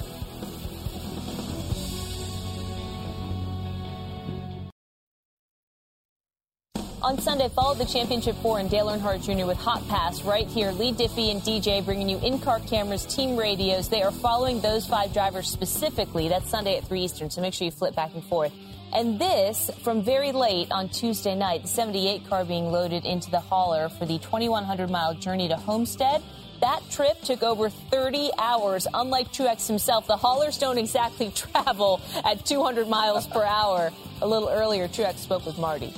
On 7.08 7.18
Sunday, 7.18 7.48
follow 7.48 7.74
the 7.74 7.86
championship 7.86 8.36
four 8.42 8.60
and 8.60 8.70
Dale 8.70 8.88
Earnhardt 8.88 9.24
Jr. 9.24 9.46
with 9.46 9.58
Hot 9.60 9.88
Pass 9.88 10.24
right 10.24 10.46
here. 10.46 10.74
Leigh 10.74 10.92
Diffey 10.92 11.32
and 11.32 11.42
DJ 11.42 11.84
bringing 11.86 12.10
you 12.10 12.20
in-car 12.20 12.60
cameras, 12.60 13.06
team 13.06 13.38
radios. 13.38 13.88
They 13.88 14.02
are 14.02 14.12
following 14.12 14.60
those 14.60 14.86
five 14.86 15.14
drivers 15.14 15.48
specifically. 15.48 16.28
That's 16.28 16.50
Sunday 16.50 16.76
at 16.76 16.84
3 16.84 17.00
Eastern, 17.00 17.30
so 17.30 17.40
make 17.40 17.54
sure 17.54 17.64
you 17.64 17.72
flip 17.72 17.96
back 17.96 18.14
and 18.14 18.22
forth. 18.26 18.52
And 18.92 19.18
this 19.18 19.72
from 19.84 20.02
very 20.02 20.34
late 20.34 20.70
on 20.70 20.90
Tuesday 20.90 21.34
night, 21.34 21.62
the 21.62 21.70
78 21.70 22.28
car 22.28 22.44
being 22.44 22.74
loaded 22.74 23.06
into 23.06 23.32
the 23.32 23.40
hauler 23.40 23.88
for 23.88 24.06
the 24.06 24.20
2,100 24.20 24.90
mile 24.90 25.14
journey 25.14 25.48
to 25.48 25.56
Homestead. 25.56 26.22
That 26.60 26.82
trip 26.92 27.22
took 27.22 27.42
over 27.42 27.70
30 27.70 28.32
hours. 28.38 28.86
Unlike 28.94 29.32
Truex 29.32 29.66
himself, 29.66 30.08
the 30.08 30.18
haulers 30.18 30.58
don't 30.58 30.78
exactly 30.78 31.32
travel 31.36 32.02
at 32.26 32.46
200 32.46 32.90
miles 32.90 33.28
per 33.28 33.46
hour. 33.46 33.94
A 34.22 34.28
little 34.28 34.50
earlier, 34.50 34.90
Truex 34.90 35.20
spoke 35.20 35.46
with 35.46 35.58
Marty. 35.58 35.94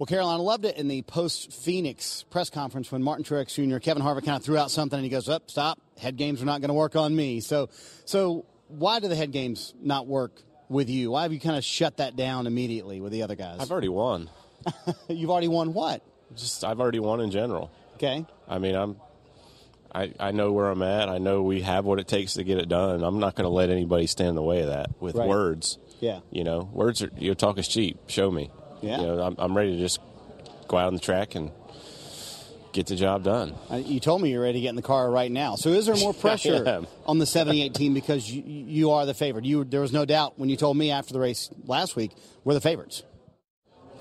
Well, 0.00 0.06
Caroline, 0.06 0.40
I 0.40 0.42
loved 0.42 0.64
it 0.64 0.78
in 0.78 0.88
the 0.88 1.02
post 1.02 1.52
Phoenix 1.52 2.22
press 2.30 2.48
conference 2.48 2.90
when 2.90 3.02
Martin 3.02 3.22
Truex 3.22 3.52
Jr. 3.52 3.76
Kevin 3.80 4.02
Harvick 4.02 4.24
kind 4.24 4.38
of 4.38 4.42
threw 4.42 4.56
out 4.56 4.70
something 4.70 4.96
and 4.96 5.04
he 5.04 5.10
goes, 5.10 5.28
"Up, 5.28 5.50
stop! 5.50 5.78
Head 5.98 6.16
games 6.16 6.40
are 6.40 6.46
not 6.46 6.62
going 6.62 6.70
to 6.70 6.74
work 6.74 6.96
on 6.96 7.14
me." 7.14 7.40
So, 7.40 7.68
so 8.06 8.46
why 8.68 9.00
do 9.00 9.08
the 9.08 9.14
head 9.14 9.30
games 9.30 9.74
not 9.78 10.06
work 10.06 10.40
with 10.70 10.88
you? 10.88 11.10
Why 11.10 11.24
have 11.24 11.34
you 11.34 11.38
kind 11.38 11.54
of 11.54 11.62
shut 11.62 11.98
that 11.98 12.16
down 12.16 12.46
immediately 12.46 13.02
with 13.02 13.12
the 13.12 13.24
other 13.24 13.34
guys? 13.34 13.58
I've 13.60 13.70
already 13.70 13.90
won. 13.90 14.30
You've 15.10 15.28
already 15.28 15.48
won 15.48 15.74
what? 15.74 16.00
Just 16.34 16.64
I've 16.64 16.80
already 16.80 17.00
won 17.00 17.20
in 17.20 17.30
general. 17.30 17.70
Okay. 17.96 18.24
I 18.48 18.56
mean, 18.58 18.76
I'm. 18.76 18.96
I, 19.94 20.14
I 20.18 20.30
know 20.30 20.52
where 20.52 20.70
I'm 20.70 20.80
at. 20.80 21.10
I 21.10 21.18
know 21.18 21.42
we 21.42 21.60
have 21.60 21.84
what 21.84 22.00
it 22.00 22.08
takes 22.08 22.34
to 22.34 22.44
get 22.44 22.56
it 22.56 22.70
done. 22.70 23.04
I'm 23.04 23.18
not 23.18 23.34
going 23.34 23.44
to 23.44 23.50
let 23.50 23.68
anybody 23.68 24.06
stand 24.06 24.30
in 24.30 24.34
the 24.36 24.42
way 24.42 24.60
of 24.62 24.68
that 24.68 24.98
with 24.98 25.16
Right. 25.16 25.28
words. 25.28 25.76
Yeah. 25.98 26.20
You 26.30 26.44
know, 26.44 26.70
words 26.72 27.02
are 27.02 27.10
you 27.18 27.28
know, 27.28 27.34
talk 27.34 27.58
is 27.58 27.68
cheap. 27.68 27.98
Show 28.06 28.30
me. 28.30 28.50
Yeah. 28.82 29.00
You 29.00 29.06
know, 29.06 29.20
I'm, 29.22 29.34
I'm 29.38 29.56
ready 29.56 29.72
to 29.72 29.78
just 29.78 30.00
go 30.68 30.76
out 30.78 30.86
on 30.88 30.94
the 30.94 31.00
track 31.00 31.34
and 31.34 31.50
get 32.72 32.86
the 32.86 32.96
job 32.96 33.24
done. 33.24 33.54
Uh, 33.70 33.76
you 33.76 33.98
told 34.00 34.22
me 34.22 34.30
you're 34.30 34.42
ready 34.42 34.54
to 34.54 34.60
get 34.60 34.68
in 34.70 34.76
the 34.76 34.82
car 34.82 35.10
right 35.10 35.30
now. 35.30 35.56
So 35.56 35.70
is 35.70 35.86
there 35.86 35.96
more 35.96 36.14
pressure 36.14 36.84
on 37.06 37.18
the 37.18 37.26
78 37.26 37.74
team 37.74 37.94
because 37.94 38.30
you, 38.30 38.42
you 38.44 38.90
are 38.92 39.06
the 39.06 39.14
favorite? 39.14 39.44
You 39.44 39.64
there 39.64 39.80
was 39.80 39.92
no 39.92 40.04
doubt 40.04 40.38
when 40.38 40.48
you 40.48 40.56
told 40.56 40.76
me 40.76 40.90
after 40.90 41.12
the 41.12 41.20
race 41.20 41.50
last 41.66 41.96
week 41.96 42.12
we're 42.44 42.54
the 42.54 42.60
favorites. 42.60 43.02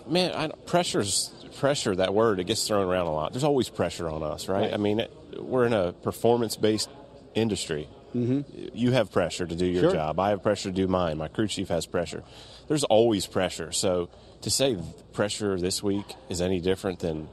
Man, 0.07 0.31
I, 0.33 0.47
pressure's 0.65 1.31
pressure. 1.57 1.95
That 1.95 2.13
word 2.13 2.39
it 2.39 2.45
gets 2.45 2.67
thrown 2.67 2.87
around 2.87 3.07
a 3.07 3.13
lot. 3.13 3.31
There's 3.33 3.43
always 3.43 3.69
pressure 3.69 4.07
on 4.09 4.23
us, 4.23 4.47
right? 4.47 4.61
Right. 4.61 4.73
I 4.73 4.77
mean, 4.77 5.01
it, 5.01 5.13
we're 5.39 5.65
in 5.65 5.73
a 5.73 5.91
performance-based 5.93 6.89
industry. 7.35 7.87
Mm-hmm. 8.15 8.69
You 8.73 8.91
have 8.91 9.11
pressure 9.11 9.45
to 9.45 9.55
do 9.55 9.67
your 9.67 9.83
Sure. 9.83 9.91
job. 9.93 10.19
I 10.19 10.29
have 10.29 10.41
pressure 10.41 10.69
to 10.69 10.75
do 10.75 10.87
mine. 10.87 11.17
My 11.19 11.27
crew 11.27 11.47
chief 11.47 11.67
has 11.69 11.85
pressure. 11.85 12.23
There's 12.67 12.83
always 12.85 13.27
pressure. 13.27 13.71
So 13.71 14.09
to 14.41 14.49
say 14.49 14.78
pressure 15.13 15.60
this 15.60 15.82
week 15.84 16.06
is 16.30 16.41
any 16.41 16.60
different 16.60 16.99
than 16.99 17.28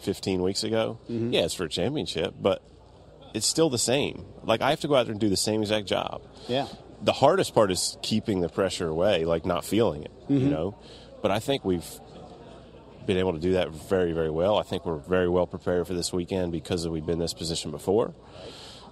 15 0.00 0.42
weeks 0.42 0.62
ago, 0.64 0.98
Mm-hmm. 1.10 1.32
yeah, 1.32 1.42
it's 1.42 1.54
for 1.54 1.64
a 1.64 1.68
championship, 1.68 2.34
but 2.40 2.62
it's 3.34 3.46
still 3.46 3.70
the 3.70 3.78
same. 3.78 4.24
Like 4.42 4.60
I 4.62 4.70
have 4.70 4.80
to 4.80 4.88
go 4.88 4.94
out 4.96 5.04
there 5.06 5.12
and 5.12 5.20
do 5.20 5.28
the 5.28 5.36
same 5.36 5.60
exact 5.62 5.86
job. 5.86 6.22
Yeah. 6.48 6.66
The 7.02 7.12
hardest 7.12 7.54
part 7.54 7.70
is 7.70 7.96
keeping 8.02 8.40
the 8.40 8.48
pressure 8.48 8.88
away, 8.88 9.24
like 9.24 9.46
not 9.46 9.64
feeling 9.64 10.02
it, 10.02 10.12
you 10.28 10.40
Mhm. 10.40 10.50
know. 10.50 10.76
But 11.22 11.30
I 11.30 11.38
think 11.38 11.64
we've 11.64 11.86
been 13.06 13.16
able 13.16 13.32
to 13.32 13.38
do 13.38 13.52
that 13.52 13.70
very, 13.70 14.12
very 14.12 14.30
well. 14.30 14.58
I 14.58 14.62
think 14.62 14.84
we're 14.84 14.96
very 14.98 15.28
well 15.28 15.46
prepared 15.46 15.86
for 15.86 15.94
this 15.94 16.12
weekend 16.12 16.52
because 16.52 16.86
we've 16.88 17.04
been 17.06 17.14
in 17.14 17.18
this 17.20 17.34
position 17.34 17.70
before. 17.70 18.14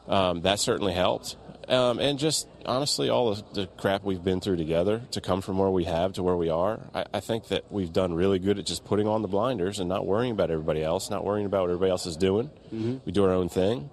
Um, 0.09 0.40
that 0.42 0.59
certainly 0.59 0.92
helped. 0.94 1.37
Um, 1.68 1.98
and 1.98 2.18
just 2.18 2.48
honestly, 2.64 3.11
all 3.11 3.28
of 3.28 3.42
the 3.54 3.66
crap 3.76 4.02
we've 4.02 4.22
been 4.24 4.40
through 4.40 4.57
together 4.57 5.02
to 5.11 5.20
come 5.20 5.42
from 5.42 5.59
where 5.59 5.68
we 5.68 5.85
have 5.85 6.14
to 6.14 6.22
where 6.22 6.37
we 6.37 6.48
are, 6.48 6.81
I, 6.94 7.04
I 7.14 7.20
think 7.20 7.48
that 7.48 7.70
we've 7.70 7.92
done 7.92 8.14
really 8.14 8.38
good 8.38 8.59
at 8.59 8.64
just 8.64 8.85
putting 8.87 9.07
on 9.07 9.20
the 9.22 9.28
blinders 9.28 9.78
and 9.78 9.88
not 9.88 10.07
worrying 10.07 10.33
about 10.33 10.50
everybody 10.50 10.83
else, 10.83 11.11
not 11.11 11.24
worrying 11.24 11.44
about 11.46 11.62
what 11.62 11.70
everybody 11.70 11.90
else 11.90 12.07
is 12.07 12.16
doing. 12.16 12.50
Mhm. 12.72 13.00
We 13.04 13.12
do 13.12 13.24
our 13.24 13.33
own 13.33 13.48
thing. 13.50 13.90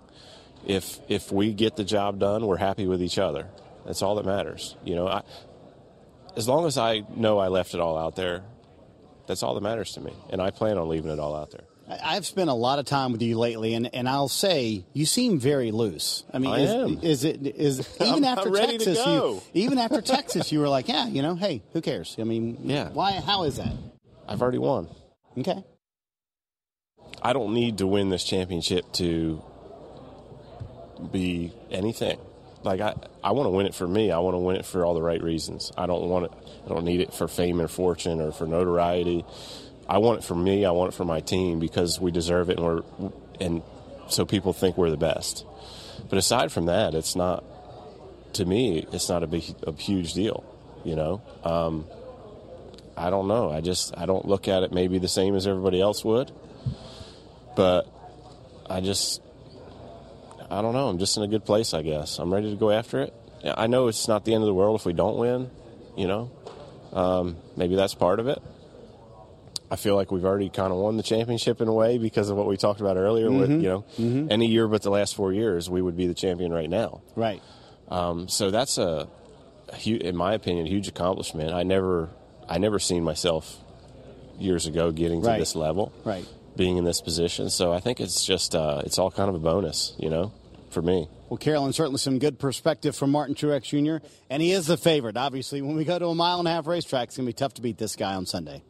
If 0.66 1.00
if 1.10 1.32
we 1.32 1.54
get 1.54 1.76
the 1.76 1.84
job 1.84 2.18
done, 2.20 2.48
we're 2.48 2.58
happy 2.58 2.88
with 2.88 3.02
each 3.04 3.20
other. 3.20 3.48
That's 3.86 4.02
all 4.02 4.16
that 4.16 4.26
matters. 4.26 4.76
You 4.86 4.96
know, 4.96 5.08
I, 5.08 5.22
as 6.38 6.48
long 6.48 6.66
as 6.66 6.78
I 6.78 7.04
know 7.16 7.38
I 7.40 7.50
left 7.50 7.74
it 7.74 7.80
all 7.82 7.98
out 7.98 8.16
there, 8.16 8.44
that's 9.28 9.44
all 9.44 9.54
that 9.56 9.62
matters 9.62 9.92
to 9.94 10.02
me, 10.02 10.14
and 10.30 10.42
I 10.42 10.50
plan 10.52 10.78
on 10.78 10.88
leaving 10.88 11.12
it 11.12 11.20
all 11.20 11.36
out 11.36 11.52
there. 11.52 11.66
I've 11.88 12.26
spent 12.26 12.50
a 12.50 12.54
lot 12.54 12.80
of 12.80 12.86
time 12.86 13.12
with 13.12 13.22
you 13.22 13.38
lately, 13.38 13.76
and, 13.76 13.94
and 13.94 14.10
I'll 14.10 14.28
say 14.28 14.86
you 14.94 15.06
seem 15.06 15.40
very 15.40 15.72
loose. 15.72 16.24
I 16.34 16.40
mean, 16.40 16.52
I 16.52 16.60
is, 16.62 16.72
am. 16.72 17.00
is 17.04 17.24
it 17.24 17.46
is 17.46 17.80
even 18.02 18.24
I'm- 18.26 18.38
after 18.38 18.48
I'm 18.50 18.54
ready 18.56 18.78
to 18.80 18.86
Texas? 18.86 19.06
You 19.06 19.42
even 19.54 19.78
after 19.78 20.02
Texas, 20.02 20.52
you 20.52 20.60
were 20.60 20.68
like, 20.70 20.88
yeah, 20.88 21.08
you 21.08 21.22
know, 21.22 21.36
hey, 21.36 21.62
who 21.74 21.82
cares? 21.82 22.16
I 22.20 22.24
mean, 22.24 22.58
Yeah. 22.64 22.90
Why? 22.90 23.12
How 23.14 23.44
is 23.44 23.58
that? 23.58 23.74
I've 24.28 24.42
already 24.42 24.58
won. 24.58 24.88
Okay. 25.38 25.64
I 27.22 27.34
don't 27.34 27.54
need 27.54 27.78
to 27.80 27.88
win 27.88 28.10
this 28.10 28.24
championship 28.24 28.92
to 28.94 29.44
be 31.12 31.54
anything. 31.72 32.18
Like 32.64 32.82
I, 32.82 32.96
I 33.24 33.32
want 33.32 33.46
to 33.48 33.52
win 33.52 33.68
it 33.68 33.76
for 33.76 33.88
me. 33.88 34.12
I 34.12 34.18
want 34.20 34.34
to 34.34 34.40
win 34.40 34.56
it 34.56 34.66
for 34.66 34.84
all 34.86 34.96
the 34.96 35.02
right 35.02 35.22
reasons. 35.22 35.72
I 35.78 35.86
don't 35.86 36.10
want 36.10 36.26
it. 36.26 36.32
I 36.66 36.70
don't 36.70 36.84
need 36.84 37.00
it 37.02 37.14
for 37.14 37.28
fame 37.28 37.60
and 37.60 37.70
fortune 37.70 38.22
or 38.22 38.32
for 38.32 38.48
notoriety. 38.48 39.24
I 39.88 40.00
want 40.00 40.20
it 40.20 40.24
for 40.24 40.36
me. 40.36 40.66
I 40.66 40.72
want 40.72 40.94
it 40.94 40.96
for 40.96 41.06
my 41.06 41.20
team 41.20 41.60
because 41.60 42.00
we 42.00 42.12
deserve 42.12 42.50
it, 42.50 42.58
and 42.58 42.66
we're 42.66 42.82
and 43.40 43.62
so 44.08 44.26
people 44.26 44.54
think 44.54 44.78
we're 44.78 44.90
the 44.90 44.98
best. 44.98 45.46
But 46.10 46.18
aside 46.18 46.52
from 46.52 46.66
that, 46.66 46.94
it's 46.94 47.16
not. 47.16 47.44
To 48.34 48.46
me, 48.46 48.86
it's 48.92 49.08
not 49.08 49.24
a 49.24 49.28
big, 49.28 49.44
a 49.66 49.72
huge 49.72 50.14
deal. 50.14 50.44
You 50.84 50.96
know, 50.96 51.22
um, 51.44 51.86
I 52.98 53.10
don't 53.10 53.28
know. 53.28 53.50
I 53.50 53.62
just 53.62 53.98
I 53.98 54.06
don't 54.06 54.26
look 54.26 54.48
at 54.48 54.64
it 54.64 54.74
maybe 54.74 55.00
the 55.00 55.08
same 55.08 55.36
as 55.36 55.48
everybody 55.48 55.82
else 55.82 56.04
would. 56.04 56.32
But 57.56 57.88
I 58.70 58.82
just 58.82 59.22
I 60.50 60.62
don't 60.62 60.74
know. 60.74 60.90
I'm 60.90 61.00
just 61.00 61.18
in 61.18 61.24
a 61.24 61.28
good 61.28 61.46
place, 61.46 61.74
I 61.74 61.82
guess. 61.82 62.20
I'm 62.20 62.34
ready 62.34 62.50
to 62.50 62.56
go 62.56 62.72
after 62.72 63.02
it. 63.02 63.14
I 63.46 63.68
know 63.68 63.88
it's 63.88 64.08
not 64.08 64.26
the 64.26 64.34
end 64.34 64.44
of 64.44 64.48
the 64.48 64.54
world 64.54 64.80
if 64.80 64.86
we 64.86 64.94
don't 64.94 65.18
win. 65.18 65.50
You 65.96 66.08
know, 66.08 66.32
um, 66.94 67.38
maybe 67.56 67.76
that's 67.76 67.96
part 67.96 68.20
of 68.20 68.28
it. 68.28 68.42
I 69.72 69.78
feel 69.78 69.96
like 69.96 70.12
we've 70.12 70.26
already 70.26 70.50
kind 70.50 70.72
of 70.72 70.78
won 70.78 70.96
the 70.98 71.04
championship 71.04 71.60
in 71.60 71.68
a 71.68 71.74
way 71.74 71.98
because 71.98 72.30
of 72.30 72.38
what 72.38 72.48
we 72.48 72.56
talked 72.58 72.82
about 72.82 72.98
earlier. 72.98 73.32
With 73.32 73.50
Mhm. 73.50 73.62
you 73.64 73.68
know, 73.70 73.84
Mhm. 73.98 74.32
any 74.32 74.48
year 74.48 74.68
but 74.68 74.84
the 74.84 74.92
last 74.92 75.16
four 75.16 75.34
years, 75.34 75.70
we 75.70 75.82
would 75.82 75.98
be 75.98 76.06
the 76.08 76.14
champion 76.14 76.54
right 76.54 76.70
now. 76.70 77.02
Right. 77.16 77.42
Um, 77.90 78.28
so 78.28 78.52
that's 78.52 78.78
a, 78.78 79.08
a 79.70 79.76
hu- 79.78 79.96
in 79.98 80.16
my 80.16 80.34
opinion, 80.34 80.68
a 80.68 80.70
huge 80.70 80.88
accomplishment. 80.88 81.52
I 81.54 81.64
never, 81.64 82.10
I 82.48 82.60
never 82.60 82.78
seen 82.80 83.04
myself 83.04 83.58
years 84.40 84.68
ago 84.68 84.92
getting 84.92 85.22
to 85.22 85.28
Right. 85.28 85.40
this 85.40 85.56
level, 85.56 85.92
Right. 86.04 86.26
being 86.56 86.78
in 86.78 86.84
this 86.84 87.02
position. 87.02 87.50
So 87.50 87.72
I 87.74 87.80
think 87.80 88.00
it's 88.00 88.24
just, 88.24 88.54
uh, 88.56 88.82
it's 88.86 89.00
all 89.00 89.10
kind 89.12 89.30
of 89.30 89.36
a 89.36 89.40
bonus, 89.40 89.94
you 89.98 90.10
know, 90.10 90.32
for 90.70 90.82
me. 90.84 91.08
Well, 91.30 91.38
Carolyn, 91.38 91.74
certainly 91.74 91.98
some 91.98 92.20
good 92.20 92.38
perspective 92.38 92.96
from 92.96 93.10
Martin 93.12 93.34
Truex 93.34 93.64
Jr., 93.64 94.06
and 94.30 94.44
he 94.44 94.52
is 94.52 94.68
the 94.68 94.78
favorite. 94.78 95.18
Obviously, 95.18 95.62
when 95.64 95.76
we 95.76 95.86
go 95.86 95.98
to 95.98 96.08
a 96.08 96.16
mile 96.16 96.38
and 96.38 96.48
a 96.48 96.52
half 96.52 96.68
racetrack, 96.68 97.08
it's 97.08 97.18
going 97.18 97.26
to 97.26 97.30
be 97.30 97.34
tough 97.34 97.56
to 97.56 97.62
beat 97.64 97.78
this 97.80 97.96
guy 97.96 98.14
on 98.14 98.28
Sunday. 98.28 98.62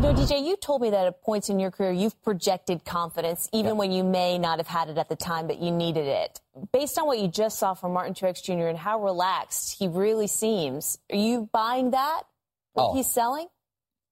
No, 0.00 0.14
DJ, 0.14 0.46
you 0.46 0.56
told 0.56 0.80
me 0.80 0.90
that 0.90 1.06
at 1.08 1.22
points 1.22 1.48
in 1.48 1.58
your 1.58 1.72
career 1.72 1.90
you've 1.90 2.20
projected 2.22 2.84
confidence, 2.84 3.48
even 3.52 3.76
when 3.76 3.90
you 3.90 4.04
may 4.04 4.38
not 4.38 4.58
have 4.58 4.68
had 4.68 4.88
it 4.88 4.96
at 4.96 5.08
the 5.08 5.16
time, 5.16 5.48
but 5.48 5.58
you 5.58 5.72
needed 5.72 6.06
it. 6.06 6.40
Based 6.72 6.96
on 6.98 7.06
what 7.06 7.18
you 7.18 7.26
just 7.26 7.58
saw 7.58 7.74
from 7.74 7.92
Martin 7.94 8.14
Truex 8.14 8.40
Jr. 8.42 8.68
and 8.68 8.78
how 8.78 9.02
relaxed 9.02 9.76
he 9.76 9.88
really 9.88 10.28
seems, 10.28 10.98
are 11.10 11.16
you 11.16 11.48
buying 11.52 11.90
that? 11.90 12.22
What 12.74 12.90
Oh. 12.90 12.94
he's 12.94 13.08
selling? 13.10 13.48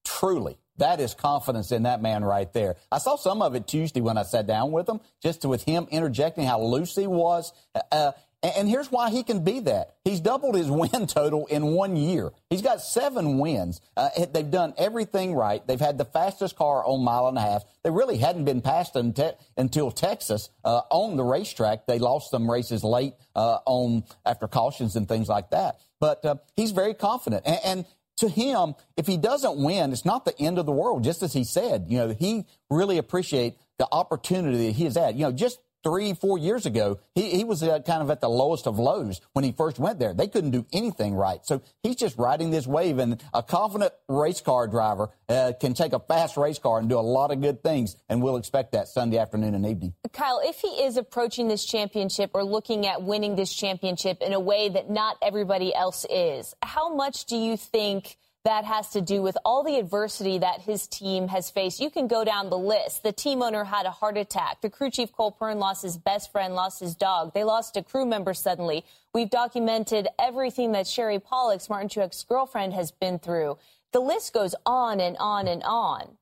truly. 0.04 0.56
That 0.78 1.00
is 1.00 1.14
confidence 1.14 1.72
in 1.72 1.82
that 1.82 2.00
man 2.00 2.22
right 2.24 2.52
there. 2.52 2.76
I 2.92 2.98
saw 2.98 3.16
some 3.16 3.42
of 3.42 3.54
it 3.56 3.66
Tuesday 3.66 4.00
when 4.00 4.16
I 4.18 4.22
sat 4.22 4.46
down 4.46 4.70
with 4.70 4.88
him, 4.88 5.00
just 5.22 5.44
with 5.44 5.64
him 5.64 5.88
interjecting 5.90 6.44
how 6.46 6.60
loose 6.60 6.94
he 6.94 7.06
was. 7.08 7.52
Uh, 7.90 8.12
and, 8.42 8.68
here's 8.68 8.92
why 8.92 9.10
he 9.10 9.22
can 9.22 9.42
be 9.42 9.60
that. 9.60 9.94
He's 10.04 10.20
doubled 10.20 10.54
his 10.54 10.70
win 10.70 11.06
total 11.06 11.46
in 11.46 11.68
one 11.68 11.96
year. 11.96 12.32
He's 12.50 12.62
got 12.62 12.80
seven 12.80 13.38
wins. 13.38 13.80
Uh, 13.96 14.10
they've 14.32 14.50
done 14.50 14.74
everything 14.76 15.34
right. 15.34 15.66
They've 15.66 15.80
had 15.80 15.98
the 15.98 16.04
fastest 16.04 16.56
car 16.56 16.84
on 16.84 17.04
mile 17.04 17.28
and 17.28 17.38
a 17.38 17.40
half. 17.40 17.64
They 17.82 17.90
really 17.90 18.18
hadn't 18.18 18.44
been 18.44 18.60
passed 18.60 18.96
until, 18.96 19.90
Texas 19.90 20.50
uh, 20.64 20.82
on 20.90 21.16
the 21.16 21.24
racetrack. 21.24 21.86
They 21.86 21.98
lost 21.98 22.30
some 22.30 22.50
races 22.50 22.84
late 22.84 23.14
uh, 23.34 23.58
on 23.64 24.04
after 24.24 24.46
cautions 24.48 24.96
and 24.96 25.08
things 25.08 25.28
like 25.28 25.50
that. 25.50 25.80
But 26.00 26.24
uh, 26.24 26.36
he's 26.56 26.72
very 26.72 26.94
confident. 26.94 27.42
And, 27.46 27.58
and 27.64 27.84
to 28.18 28.28
him, 28.28 28.74
if 28.96 29.06
he 29.06 29.16
doesn't 29.16 29.62
win, 29.62 29.92
it's 29.92 30.04
not 30.04 30.24
the 30.24 30.38
end 30.40 30.58
of 30.58 30.66
the 30.66 30.72
world. 30.72 31.04
Just 31.04 31.22
as 31.22 31.32
he 31.32 31.44
said, 31.44 31.86
you 31.88 31.98
know, 31.98 32.08
he 32.18 32.46
really 32.70 32.98
appreciate 32.98 33.56
the 33.78 33.86
opportunity 33.92 34.66
that 34.66 34.72
he 34.72 34.84
has 34.84 34.96
had. 34.96 35.16
You 35.16 35.24
know, 35.24 35.32
just 35.32 35.58
three, 35.86 36.14
four 36.14 36.36
years 36.36 36.66
ago, 36.66 36.98
he, 37.14 37.30
he 37.30 37.44
was 37.44 37.60
kind 37.60 38.02
of 38.02 38.10
at 38.10 38.20
the 38.20 38.28
lowest 38.28 38.66
of 38.66 38.76
lows 38.76 39.20
when 39.34 39.44
he 39.44 39.52
first 39.52 39.78
went 39.78 40.00
there. 40.00 40.12
They 40.12 40.26
couldn't 40.26 40.50
do 40.50 40.66
anything 40.72 41.14
right. 41.14 41.46
So 41.46 41.62
he's 41.84 41.94
just 41.94 42.18
riding 42.18 42.50
this 42.50 42.66
wave, 42.66 42.98
and 42.98 43.22
a 43.32 43.40
confident 43.40 43.92
race 44.08 44.40
car 44.40 44.66
driver 44.66 45.10
uh, 45.28 45.52
can 45.60 45.74
take 45.74 45.92
a 45.92 46.00
fast 46.00 46.36
race 46.36 46.58
car 46.58 46.80
and 46.80 46.88
do 46.88 46.98
a 46.98 47.06
lot 47.06 47.30
of 47.30 47.40
good 47.40 47.62
things, 47.62 47.96
and 48.08 48.20
we'll 48.20 48.36
expect 48.36 48.72
that 48.72 48.88
Sunday 48.88 49.18
afternoon 49.18 49.54
and 49.54 49.64
evening. 49.64 49.94
Kyle, 50.12 50.40
if 50.42 50.58
he 50.58 50.82
is 50.82 50.96
approaching 50.96 51.46
this 51.46 51.64
championship 51.64 52.32
or 52.34 52.42
looking 52.42 52.84
at 52.84 53.02
winning 53.02 53.36
this 53.36 53.54
championship 53.54 54.22
in 54.22 54.32
a 54.32 54.40
way 54.40 54.68
that 54.68 54.90
not 54.90 55.18
everybody 55.22 55.72
else 55.72 56.04
is, 56.10 56.52
how 56.62 56.92
much 56.92 57.26
do 57.26 57.36
you 57.36 57.56
think 57.56 58.16
that 58.46 58.64
has 58.64 58.90
to 58.90 59.00
do 59.00 59.22
with 59.22 59.36
all 59.44 59.64
the 59.64 59.76
adversity 59.76 60.38
that 60.38 60.60
his 60.60 60.86
team 60.86 61.26
has 61.26 61.50
faced? 61.50 61.80
You 61.80 61.90
can 61.90 62.06
go 62.06 62.24
down 62.24 62.48
the 62.48 62.56
list. 62.56 63.02
The 63.02 63.10
team 63.10 63.42
owner 63.42 63.64
had 63.64 63.86
a 63.86 63.90
heart 63.90 64.16
attack. 64.16 64.60
The 64.60 64.70
crew 64.70 64.88
chief 64.88 65.10
Cole 65.10 65.32
Pearn 65.32 65.58
lost 65.58 65.82
his 65.82 65.98
best 65.98 66.30
friend, 66.30 66.54
lost 66.54 66.78
his 66.78 66.94
dog. 66.94 67.34
They 67.34 67.42
lost 67.42 67.76
a 67.76 67.82
crew 67.82 68.06
member 68.06 68.34
suddenly. 68.34 68.84
We've 69.12 69.28
documented 69.28 70.06
everything 70.16 70.70
that 70.72 70.86
Sherry 70.86 71.18
Pollex, 71.18 71.68
Martin 71.68 71.88
Truex's 71.88 72.22
girlfriend, 72.22 72.72
has 72.72 72.92
been 72.92 73.18
through. 73.18 73.58
The 73.92 73.98
list 73.98 74.32
goes 74.32 74.54
on 74.64 75.00
and 75.00 75.16
on 75.18 75.48
and 75.48 75.64
on. 75.64 76.16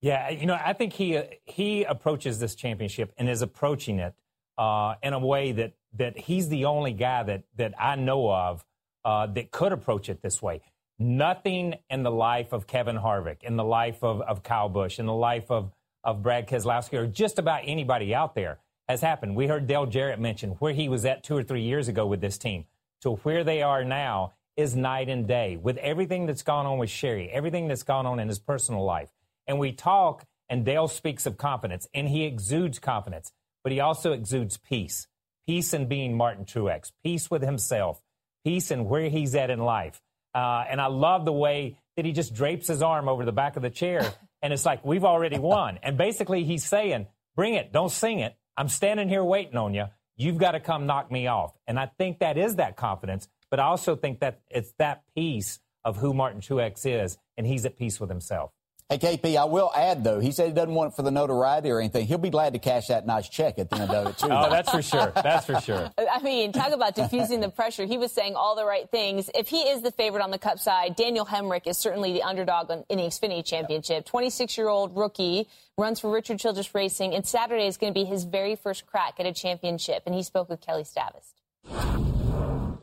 Yeah, 0.00 0.30
you 0.30 0.46
know, 0.46 0.58
I 0.60 0.72
think 0.72 0.92
he 0.92 1.22
he 1.44 1.84
approaches 1.84 2.40
this 2.40 2.56
championship 2.56 3.14
and 3.16 3.28
is 3.28 3.42
approaching 3.42 4.00
it 4.00 4.14
uh, 4.58 4.96
in 5.04 5.12
a 5.12 5.20
way 5.20 5.52
that 5.52 5.74
that 5.98 6.18
he's 6.18 6.48
the 6.48 6.64
only 6.64 6.92
guy 6.92 7.22
that 7.22 7.44
that 7.54 7.74
I 7.78 7.94
know 7.94 8.28
of 8.28 8.64
uh, 9.04 9.28
that 9.28 9.52
could 9.52 9.70
approach 9.70 10.08
it 10.08 10.20
this 10.20 10.42
way. 10.42 10.60
Nothing 10.98 11.74
in 11.90 12.02
the 12.02 12.10
life 12.10 12.52
of 12.52 12.66
Kevin 12.66 12.96
Harvick, 12.96 13.42
in 13.42 13.56
the 13.56 13.64
life 13.64 14.02
of, 14.04 14.20
of 14.22 14.42
Kyle 14.42 14.68
Busch, 14.68 14.98
in 14.98 15.06
the 15.06 15.12
life 15.12 15.50
of 15.50 15.72
of 16.04 16.22
Brad 16.22 16.46
Keselowski, 16.46 16.98
or 16.98 17.06
just 17.06 17.38
about 17.38 17.62
anybody 17.64 18.14
out 18.14 18.34
there 18.34 18.58
has 18.88 19.00
happened. 19.00 19.34
We 19.34 19.46
heard 19.46 19.66
Dale 19.66 19.86
Jarrett 19.86 20.20
mention 20.20 20.50
where 20.52 20.74
he 20.74 20.88
was 20.88 21.04
at 21.04 21.24
two 21.24 21.36
or 21.36 21.42
three 21.42 21.62
years 21.62 21.88
ago 21.88 22.06
with 22.06 22.20
this 22.20 22.38
team 22.38 22.66
to 23.00 23.12
where 23.16 23.42
they 23.42 23.62
are 23.62 23.84
now 23.84 24.34
is 24.56 24.76
night 24.76 25.08
and 25.08 25.26
day 25.26 25.56
with 25.56 25.78
everything 25.78 26.26
that's 26.26 26.42
gone 26.42 26.66
on 26.66 26.78
with 26.78 26.90
Sherry, 26.90 27.30
everything 27.30 27.66
that's 27.66 27.82
gone 27.82 28.06
on 28.06 28.20
in 28.20 28.28
his 28.28 28.38
personal 28.38 28.84
life. 28.84 29.10
And 29.46 29.58
we 29.58 29.72
talk, 29.72 30.24
and 30.48 30.64
Dale 30.64 30.88
speaks 30.88 31.26
of 31.26 31.38
confidence, 31.38 31.88
and 31.92 32.08
he 32.08 32.24
exudes 32.24 32.78
confidence, 32.78 33.32
but 33.62 33.72
he 33.72 33.80
also 33.80 34.12
exudes 34.12 34.58
peace. 34.58 35.08
Peace 35.46 35.74
in 35.74 35.86
being 35.88 36.16
Martin 36.16 36.44
Truex, 36.44 36.92
peace 37.02 37.30
with 37.30 37.42
himself, 37.42 38.00
peace 38.44 38.70
in 38.70 38.88
where 38.88 39.08
he's 39.08 39.34
at 39.34 39.50
in 39.50 39.58
life. 39.58 40.00
Uh, 40.34 40.64
and 40.68 40.80
I 40.80 40.86
love 40.86 41.24
the 41.24 41.32
way 41.32 41.76
that 41.96 42.04
he 42.04 42.12
just 42.12 42.34
drapes 42.34 42.66
his 42.66 42.82
arm 42.82 43.08
over 43.08 43.24
the 43.24 43.32
back 43.32 43.56
of 43.56 43.62
the 43.62 43.70
chair 43.70 44.12
And 44.44 44.52
it's 44.52 44.66
like, 44.66 44.84
we've 44.84 45.06
already 45.06 45.38
won. 45.38 45.78
and 45.82 45.96
basically, 45.96 46.44
he's 46.44 46.64
saying, 46.64 47.06
bring 47.34 47.54
it, 47.54 47.72
don't 47.72 47.90
sing 47.90 48.18
it. 48.18 48.36
I'm 48.58 48.68
standing 48.68 49.08
here 49.08 49.24
waiting 49.24 49.56
on 49.56 49.72
you. 49.72 49.86
You've 50.16 50.36
got 50.36 50.50
to 50.52 50.60
come 50.60 50.84
knock 50.84 51.10
me 51.10 51.28
off. 51.28 51.54
And 51.66 51.80
I 51.80 51.86
think 51.86 52.18
that 52.18 52.36
is 52.36 52.56
that 52.56 52.76
confidence, 52.76 53.26
but 53.50 53.58
I 53.58 53.64
also 53.64 53.96
think 53.96 54.20
that 54.20 54.40
it's 54.50 54.72
that 54.78 55.02
peace 55.14 55.60
of 55.82 55.96
who 55.96 56.12
Martin 56.12 56.42
Truex 56.42 56.84
is, 56.84 57.16
and 57.38 57.46
he's 57.46 57.64
at 57.64 57.78
peace 57.78 57.98
with 57.98 58.10
himself. 58.10 58.50
Hey, 58.90 58.98
KP, 58.98 59.36
I 59.36 59.44
will 59.44 59.72
add, 59.74 60.04
though, 60.04 60.20
he 60.20 60.30
said 60.30 60.46
he 60.46 60.52
doesn't 60.52 60.74
want 60.74 60.92
it 60.92 60.96
for 60.96 61.00
the 61.00 61.10
notoriety 61.10 61.70
or 61.70 61.80
anything. 61.80 62.06
He'll 62.06 62.18
be 62.18 62.28
glad 62.28 62.52
to 62.52 62.58
cash 62.58 62.88
that 62.88 63.06
nice 63.06 63.26
check 63.30 63.58
at 63.58 63.70
the 63.70 63.76
end 63.76 63.90
of 63.90 64.08
it, 64.08 64.18
too. 64.18 64.28
oh, 64.30 64.50
that's 64.50 64.70
for 64.70 64.82
sure. 64.82 65.10
That's 65.14 65.46
for 65.46 65.58
sure. 65.58 65.90
I 65.98 66.20
mean, 66.20 66.52
talk 66.52 66.70
about 66.70 66.94
diffusing 66.94 67.40
the 67.40 67.48
pressure. 67.48 67.86
He 67.86 67.96
was 67.96 68.12
saying 68.12 68.34
all 68.36 68.54
the 68.54 68.66
right 68.66 68.90
things. 68.90 69.30
If 69.34 69.48
he 69.48 69.62
is 69.62 69.80
the 69.80 69.90
favorite 69.90 70.22
on 70.22 70.30
the 70.30 70.38
Cup 70.38 70.58
side, 70.58 70.96
Daniel 70.96 71.24
Hemric 71.24 71.66
is 71.66 71.78
certainly 71.78 72.12
the 72.12 72.22
underdog 72.24 72.70
in 72.70 72.98
the 72.98 73.04
Xfinity 73.04 73.42
Championship. 73.42 74.04
26 74.04 74.58
year 74.58 74.68
old 74.68 74.94
rookie 74.94 75.48
runs 75.78 75.98
for 75.98 76.10
Richard 76.10 76.38
Childress 76.38 76.74
Racing, 76.74 77.14
and 77.14 77.26
Saturday 77.26 77.66
is 77.66 77.78
going 77.78 77.92
to 77.92 77.98
be 77.98 78.04
his 78.04 78.24
very 78.24 78.54
first 78.54 78.86
crack 78.86 79.14
at 79.18 79.24
a 79.24 79.32
championship. 79.32 80.02
And 80.04 80.14
he 80.14 80.22
spoke 80.22 80.50
with 80.50 80.60
Kelly 80.60 80.84
Stavast. 80.84 82.13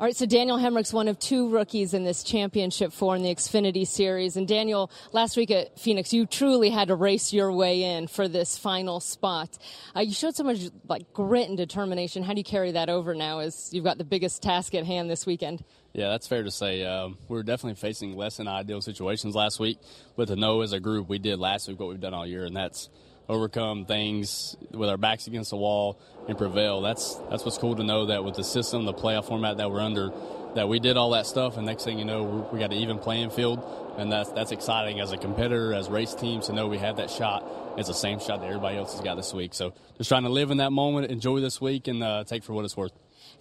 All 0.02 0.08
right, 0.08 0.16
so 0.16 0.26
Daniel 0.26 0.58
Hemric's 0.58 0.92
one 0.92 1.08
of 1.08 1.20
two 1.20 1.50
rookies 1.50 1.94
in 1.94 2.04
this 2.04 2.24
championship 2.24 2.92
four 2.92 3.16
in 3.16 3.22
the 3.22 3.30
Xfinity 3.30 3.86
Series. 3.86 4.36
And 4.36 4.48
Daniel, 4.48 4.90
last 5.12 5.38
week 5.38 5.52
at 5.52 5.78
Phoenix, 5.78 6.12
you 6.12 6.26
truly 6.26 6.72
had 6.72 6.88
to 6.88 6.96
race 6.96 7.32
your 7.32 7.54
way 7.54 7.84
in 7.84 8.08
for 8.08 8.28
this 8.28 8.58
final 8.58 9.00
spot. 9.00 9.60
Uh, 9.96 10.00
you 10.00 10.12
showed 10.12 10.36
so 10.36 10.44
much 10.44 10.58
like 10.90 11.14
grit 11.14 11.50
and 11.50 11.56
determination. 11.56 12.24
How 12.24 12.34
do 12.34 12.40
you 12.40 12.44
carry 12.44 12.72
that 12.72 12.90
over 12.90 13.14
now 13.14 13.42
as 13.42 13.72
you've 13.72 13.84
got 13.84 14.00
the 14.00 14.04
biggest 14.04 14.42
task 14.42 14.74
at 14.74 14.88
hand 14.88 15.08
this 15.08 15.28
weekend? 15.28 15.64
Yeah, 15.94 16.10
that's 16.10 16.26
fair 16.26 16.42
to 16.42 16.50
say. 16.50 16.84
Um, 16.84 17.20
we 17.30 17.36
were 17.36 17.44
definitely 17.44 17.76
facing 17.76 18.18
less 18.18 18.38
than 18.38 18.48
ideal 18.48 18.82
situations 18.82 19.36
last 19.36 19.60
week, 19.60 19.78
but 20.16 20.30
to 20.30 20.36
know 20.36 20.62
as 20.62 20.74
a 20.74 20.80
group 20.80 21.10
we 21.10 21.20
did 21.20 21.38
last 21.38 21.68
week 21.68 21.80
what 21.80 21.90
we've 21.90 22.00
done 22.00 22.16
all 22.16 22.26
year, 22.26 22.46
and 22.46 22.58
that's 22.58 22.90
overcome 23.32 23.86
things 23.86 24.58
with 24.72 24.90
our 24.90 24.98
backs 24.98 25.28
against 25.28 25.52
the 25.52 25.58
wall 25.58 25.98
and 26.28 26.38
prevail. 26.38 26.82
That's 26.82 27.16
that's 27.30 27.46
what's 27.46 27.58
cool 27.58 27.76
to 27.78 27.84
know 27.84 28.08
that 28.08 28.24
with 28.24 28.36
the 28.36 28.44
system, 28.44 28.86
the 28.86 28.94
playoff 28.94 29.28
format 29.28 29.58
that 29.58 29.72
we're 29.72 29.80
under, 29.80 30.12
that 30.56 30.68
we 30.68 30.80
did 30.80 30.98
all 30.98 31.12
that 31.12 31.26
stuff, 31.26 31.56
and 31.56 31.66
next 31.66 31.86
thing 31.86 31.98
you 31.98 32.06
know, 32.06 32.48
we 32.52 32.60
got 32.60 32.74
an 32.74 32.80
even 32.80 33.00
playing 33.00 33.30
field, 33.30 33.64
and 33.98 34.12
that's 34.12 34.32
that's 34.34 34.52
exciting 34.52 35.00
as 35.00 35.14
a 35.14 35.18
competitor, 35.18 35.74
as 35.74 35.90
race 35.90 36.14
teams 36.14 36.48
to 36.48 36.54
know 36.54 36.68
we 36.68 36.78
have 36.78 36.98
that 36.98 37.10
shot. 37.10 37.50
It's 37.78 37.88
the 37.88 37.94
same 37.94 38.20
shot 38.20 38.42
that 38.42 38.48
everybody 38.48 38.78
else 38.78 38.92
has 38.94 39.02
got 39.02 39.16
this 39.16 39.34
week. 39.34 39.54
So 39.54 39.74
just 39.98 40.10
trying 40.10 40.24
to 40.24 40.30
live 40.30 40.52
in 40.52 40.58
that 40.58 40.72
moment, 40.72 41.10
enjoy 41.10 41.40
this 41.40 41.62
week, 41.62 41.88
and 41.88 42.04
uh, 42.04 42.26
take 42.26 42.44
for 42.44 42.52
what 42.52 42.66
it's 42.66 42.76
worth. 42.76 42.92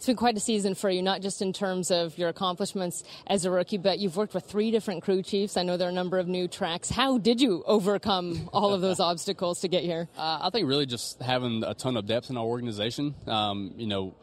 It's 0.00 0.06
been 0.06 0.16
quite 0.16 0.34
a 0.34 0.40
season 0.40 0.74
for 0.74 0.88
you, 0.88 1.02
not 1.02 1.20
just 1.20 1.42
in 1.42 1.52
terms 1.52 1.90
of 1.90 2.16
your 2.16 2.30
accomplishments 2.30 3.04
as 3.26 3.44
a 3.44 3.50
rookie, 3.50 3.76
but 3.76 3.98
you've 3.98 4.16
worked 4.16 4.32
with 4.32 4.46
three 4.46 4.70
different 4.70 5.02
crew 5.02 5.22
chiefs. 5.22 5.58
I 5.58 5.62
know 5.62 5.76
there 5.76 5.88
are 5.88 5.90
a 5.90 5.94
number 5.94 6.18
of 6.18 6.26
new 6.26 6.48
tracks. 6.48 6.88
How 6.88 7.18
did 7.18 7.38
you 7.38 7.62
overcome 7.66 8.48
all 8.50 8.72
of 8.72 8.80
those 8.80 8.98
obstacles 9.10 9.60
to 9.60 9.68
get 9.68 9.82
here? 9.82 10.08
Uh, 10.16 10.38
I 10.40 10.48
think 10.48 10.66
really 10.66 10.86
just 10.86 11.20
having 11.20 11.64
a 11.64 11.74
ton 11.74 11.98
of 11.98 12.06
depth 12.06 12.30
in 12.30 12.38
our 12.38 12.46
organization. 12.46 13.14
Um, 13.26 13.74
you 13.76 13.86
know, 13.86 14.14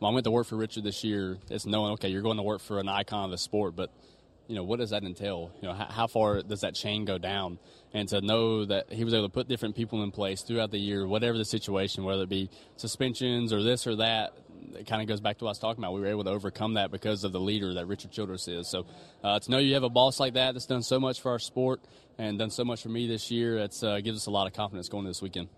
when 0.00 0.10
I 0.10 0.12
went 0.12 0.24
to 0.24 0.32
work 0.32 0.48
for 0.48 0.56
Richard 0.56 0.82
this 0.82 1.04
year, 1.04 1.38
it's 1.48 1.64
knowing, 1.64 1.92
okay, 1.92 2.08
you're 2.08 2.22
going 2.22 2.38
to 2.38 2.42
work 2.42 2.60
for 2.60 2.80
an 2.80 2.88
icon 2.88 3.26
of 3.26 3.30
the 3.30 3.38
sport, 3.38 3.76
but 3.76 3.92
you 4.48 4.56
know, 4.56 4.64
what 4.64 4.80
does 4.80 4.90
that 4.90 5.04
entail? 5.04 5.52
You 5.62 5.68
know, 5.68 5.74
how, 5.74 5.84
how, 5.84 6.06
far 6.08 6.42
does 6.42 6.62
that 6.62 6.74
chain 6.74 7.04
go 7.04 7.18
down? 7.18 7.60
And 7.94 8.08
to 8.08 8.20
know 8.20 8.64
that 8.64 8.92
he 8.92 9.04
was 9.04 9.14
able 9.14 9.28
to 9.28 9.32
put 9.32 9.46
different 9.46 9.76
people 9.76 10.02
in 10.02 10.10
place 10.10 10.42
throughout 10.42 10.72
the 10.72 10.80
year, 10.80 11.06
whatever 11.06 11.38
the 11.38 11.44
situation, 11.44 12.02
whether 12.02 12.24
it 12.24 12.28
be 12.28 12.50
suspensions 12.74 13.52
or 13.52 13.62
this 13.62 13.86
or 13.86 13.94
that, 13.96 14.32
it 14.74 14.86
kind 14.86 15.02
of 15.02 15.08
goes 15.08 15.20
back 15.20 15.38
to 15.38 15.44
what 15.44 15.50
I 15.50 15.52
was 15.52 15.58
talking 15.58 15.82
about. 15.82 15.94
We 15.94 16.00
were 16.00 16.06
able 16.06 16.24
to 16.24 16.30
overcome 16.30 16.74
that 16.74 16.90
because 16.90 17.24
of 17.24 17.32
the 17.32 17.40
leader 17.40 17.74
that 17.74 17.86
Richard 17.86 18.10
Childress 18.10 18.48
is. 18.48 18.68
So 18.68 18.86
uh, 19.22 19.38
to 19.38 19.50
know 19.50 19.58
you 19.58 19.74
have 19.74 19.82
a 19.82 19.90
boss 19.90 20.20
like 20.20 20.34
that 20.34 20.52
that's 20.54 20.66
done 20.66 20.82
so 20.82 21.00
much 21.00 21.20
for 21.20 21.30
our 21.32 21.38
sport 21.38 21.80
and 22.18 22.38
done 22.38 22.50
so 22.50 22.64
much 22.64 22.82
for 22.82 22.88
me 22.88 23.06
this 23.06 23.30
year, 23.30 23.58
it 23.58 23.74
uh, 23.82 24.00
gives 24.00 24.18
us 24.18 24.26
a 24.26 24.30
lot 24.30 24.46
of 24.46 24.52
confidence 24.52 24.88
going 24.88 25.02
into 25.02 25.10
this 25.10 25.22
weekend. 25.22 25.48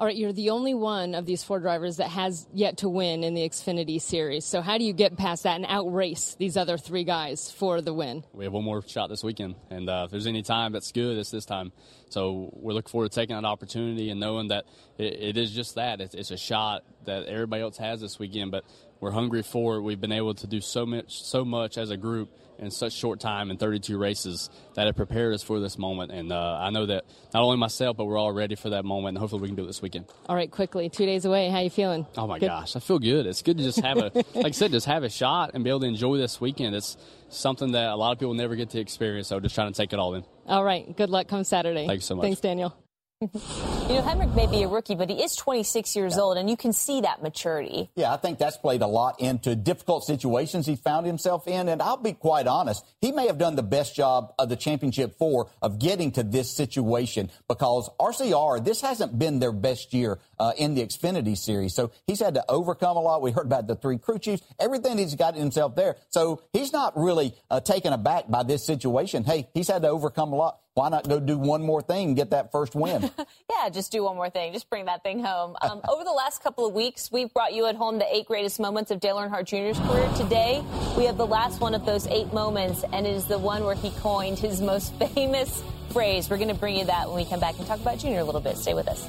All 0.00 0.06
right, 0.06 0.16
you're 0.16 0.32
the 0.32 0.48
only 0.48 0.72
one 0.72 1.14
of 1.14 1.26
these 1.26 1.44
four 1.44 1.60
drivers 1.60 1.98
that 1.98 2.08
has 2.08 2.46
yet 2.54 2.78
to 2.78 2.88
win 2.88 3.22
in 3.22 3.34
the 3.34 3.42
Xfinity 3.42 4.00
Series. 4.00 4.46
So 4.46 4.62
how 4.62 4.78
do 4.78 4.84
you 4.84 4.94
get 4.94 5.14
past 5.18 5.42
that 5.42 5.56
and 5.56 5.66
outrace 5.68 6.36
these 6.36 6.56
other 6.56 6.78
three 6.78 7.04
guys 7.04 7.50
for 7.50 7.82
the 7.82 7.92
win? 7.92 8.24
We 8.32 8.44
have 8.44 8.54
one 8.54 8.64
more 8.64 8.80
shot 8.80 9.10
this 9.10 9.22
weekend, 9.22 9.56
and 9.68 9.90
uh, 9.90 10.04
if 10.06 10.10
there's 10.10 10.26
any 10.26 10.40
time 10.42 10.72
that's 10.72 10.90
good, 10.90 11.18
it's 11.18 11.30
this 11.30 11.44
time. 11.44 11.72
So 12.08 12.48
we're 12.54 12.72
looking 12.72 12.88
forward 12.88 13.12
to 13.12 13.14
taking 13.14 13.36
that 13.36 13.44
opportunity 13.44 14.08
and 14.08 14.18
knowing 14.18 14.48
that 14.48 14.64
it, 14.96 15.20
it 15.20 15.36
is 15.36 15.52
just 15.52 15.74
that. 15.74 16.00
It's, 16.00 16.14
it's 16.14 16.30
a 16.30 16.38
shot 16.38 16.82
that 17.04 17.26
everybody 17.26 17.60
else 17.60 17.76
has 17.76 18.00
this 18.00 18.18
weekend, 18.18 18.52
but 18.52 18.64
we're 19.00 19.10
hungry 19.10 19.42
for 19.42 19.76
it. 19.76 19.82
We've 19.82 20.00
been 20.00 20.12
able 20.12 20.34
to 20.34 20.46
do 20.46 20.60
so 20.60 20.86
much, 20.86 21.22
so 21.22 21.44
much 21.44 21.78
as 21.78 21.90
a 21.90 21.96
group 21.96 22.30
in 22.58 22.70
such 22.70 22.92
short 22.92 23.20
time 23.20 23.50
in 23.50 23.56
32 23.56 23.96
races 23.96 24.50
that 24.74 24.86
have 24.86 24.94
prepared 24.94 25.32
us 25.32 25.42
for 25.42 25.60
this 25.60 25.78
moment. 25.78 26.12
And 26.12 26.30
uh, 26.30 26.58
I 26.60 26.70
know 26.70 26.86
that 26.86 27.04
not 27.32 27.42
only 27.42 27.56
myself, 27.56 27.96
but 27.96 28.04
we're 28.04 28.18
all 28.18 28.32
ready 28.32 28.54
for 28.54 28.70
that 28.70 28.84
moment. 28.84 29.16
And 29.16 29.18
hopefully 29.18 29.42
we 29.42 29.48
can 29.48 29.56
do 29.56 29.64
it 29.64 29.66
this 29.66 29.80
weekend. 29.80 30.04
All 30.28 30.36
right, 30.36 30.50
quickly, 30.50 30.90
two 30.90 31.06
days 31.06 31.24
away. 31.24 31.48
How 31.48 31.60
you 31.60 31.70
feeling? 31.70 32.06
Oh 32.18 32.26
my 32.26 32.38
good. 32.38 32.46
gosh, 32.46 32.76
I 32.76 32.80
feel 32.80 32.98
good. 32.98 33.26
It's 33.26 33.40
good 33.42 33.56
to 33.56 33.64
just 33.64 33.80
have 33.80 33.96
a, 33.96 34.10
like 34.34 34.46
I 34.46 34.50
said, 34.50 34.72
just 34.72 34.86
have 34.86 35.02
a 35.02 35.10
shot 35.10 35.52
and 35.54 35.64
be 35.64 35.70
able 35.70 35.80
to 35.80 35.86
enjoy 35.86 36.18
this 36.18 36.40
weekend. 36.40 36.74
It's 36.74 36.98
something 37.30 37.72
that 37.72 37.88
a 37.88 37.96
lot 37.96 38.12
of 38.12 38.18
people 38.18 38.34
never 38.34 38.54
get 38.56 38.70
to 38.70 38.80
experience. 38.80 39.28
So 39.28 39.40
just 39.40 39.54
trying 39.54 39.72
to 39.72 39.76
take 39.76 39.94
it 39.94 39.98
all 39.98 40.14
in. 40.14 40.24
All 40.46 40.64
right, 40.64 40.94
good 40.96 41.08
luck 41.08 41.28
come 41.28 41.44
Saturday. 41.44 41.86
Thanks 41.86 42.04
so 42.04 42.14
much. 42.14 42.24
Thanks, 42.24 42.40
Daniel. 42.40 42.76
You 43.20 43.28
know, 43.28 44.00
Hemric 44.00 44.34
may 44.34 44.46
be 44.46 44.62
a 44.62 44.68
rookie, 44.68 44.94
but 44.94 45.10
he 45.10 45.22
is 45.22 45.36
26 45.36 45.94
years 45.94 46.14
yeah. 46.16 46.22
old, 46.22 46.38
and 46.38 46.48
you 46.48 46.56
can 46.56 46.72
see 46.72 47.02
that 47.02 47.22
maturity. 47.22 47.90
Yeah, 47.94 48.14
I 48.14 48.16
think 48.16 48.38
that's 48.38 48.56
played 48.56 48.80
a 48.80 48.86
lot 48.86 49.20
into 49.20 49.54
difficult 49.54 50.04
situations 50.04 50.64
he 50.64 50.74
found 50.74 51.04
himself 51.04 51.46
in. 51.46 51.68
And 51.68 51.82
I'll 51.82 51.98
be 51.98 52.14
quite 52.14 52.46
honest, 52.46 52.82
he 53.02 53.12
may 53.12 53.26
have 53.26 53.36
done 53.36 53.56
the 53.56 53.62
best 53.62 53.94
job 53.94 54.32
of 54.38 54.48
the 54.48 54.56
championship 54.56 55.18
four 55.18 55.50
of 55.60 55.78
getting 55.78 56.12
to 56.12 56.22
this 56.22 56.50
situation 56.50 57.30
because 57.46 57.90
RCR, 58.00 58.64
this 58.64 58.80
hasn't 58.80 59.18
been 59.18 59.38
their 59.38 59.52
best 59.52 59.92
year 59.92 60.18
uh, 60.38 60.52
in 60.56 60.74
the 60.74 60.80
Xfinity 60.80 61.36
series. 61.36 61.74
So 61.74 61.90
he's 62.06 62.20
had 62.20 62.32
to 62.34 62.44
overcome 62.48 62.96
a 62.96 63.00
lot. 63.00 63.20
We 63.20 63.32
heard 63.32 63.44
about 63.44 63.66
the 63.66 63.76
three 63.76 63.98
crew 63.98 64.18
chiefs, 64.18 64.42
everything 64.58 64.96
he's 64.96 65.14
got 65.14 65.34
himself 65.34 65.76
there. 65.76 65.96
So 66.08 66.40
he's 66.54 66.72
not 66.72 66.96
really 66.96 67.34
uh, 67.50 67.60
taken 67.60 67.92
aback 67.92 68.30
by 68.30 68.44
this 68.44 68.64
situation. 68.64 69.24
Hey, 69.24 69.50
he's 69.52 69.68
had 69.68 69.82
to 69.82 69.88
overcome 69.88 70.32
a 70.32 70.36
lot 70.36 70.60
why 70.74 70.88
not 70.88 71.08
go 71.08 71.18
do 71.18 71.36
one 71.36 71.62
more 71.62 71.82
thing 71.82 72.08
and 72.08 72.16
get 72.16 72.30
that 72.30 72.52
first 72.52 72.74
win? 72.74 73.10
yeah, 73.50 73.68
just 73.70 73.90
do 73.90 74.04
one 74.04 74.16
more 74.16 74.30
thing. 74.30 74.52
Just 74.52 74.70
bring 74.70 74.84
that 74.84 75.02
thing 75.02 75.22
home. 75.22 75.56
Um, 75.62 75.80
over 75.88 76.04
the 76.04 76.12
last 76.12 76.42
couple 76.42 76.66
of 76.66 76.74
weeks, 76.74 77.10
we've 77.10 77.32
brought 77.32 77.52
you 77.52 77.66
at 77.66 77.74
home 77.74 77.98
the 77.98 78.14
eight 78.14 78.26
greatest 78.26 78.60
moments 78.60 78.90
of 78.90 79.00
Dale 79.00 79.16
Earnhardt 79.16 79.46
Jr.'s 79.46 79.78
career. 79.86 80.08
Today, 80.16 80.64
we 80.96 81.04
have 81.04 81.16
the 81.16 81.26
last 81.26 81.60
one 81.60 81.74
of 81.74 81.84
those 81.84 82.06
eight 82.06 82.32
moments, 82.32 82.84
and 82.92 83.06
it 83.06 83.14
is 83.14 83.24
the 83.24 83.38
one 83.38 83.64
where 83.64 83.74
he 83.74 83.90
coined 83.90 84.38
his 84.38 84.60
most 84.60 84.94
famous 85.14 85.62
phrase. 85.90 86.30
We're 86.30 86.38
going 86.38 86.48
to 86.48 86.54
bring 86.54 86.76
you 86.76 86.84
that 86.84 87.08
when 87.08 87.16
we 87.16 87.24
come 87.24 87.40
back 87.40 87.58
and 87.58 87.66
talk 87.66 87.80
about 87.80 87.98
Junior 87.98 88.20
a 88.20 88.24
little 88.24 88.40
bit. 88.40 88.56
Stay 88.56 88.74
with 88.74 88.88
us. 88.88 89.08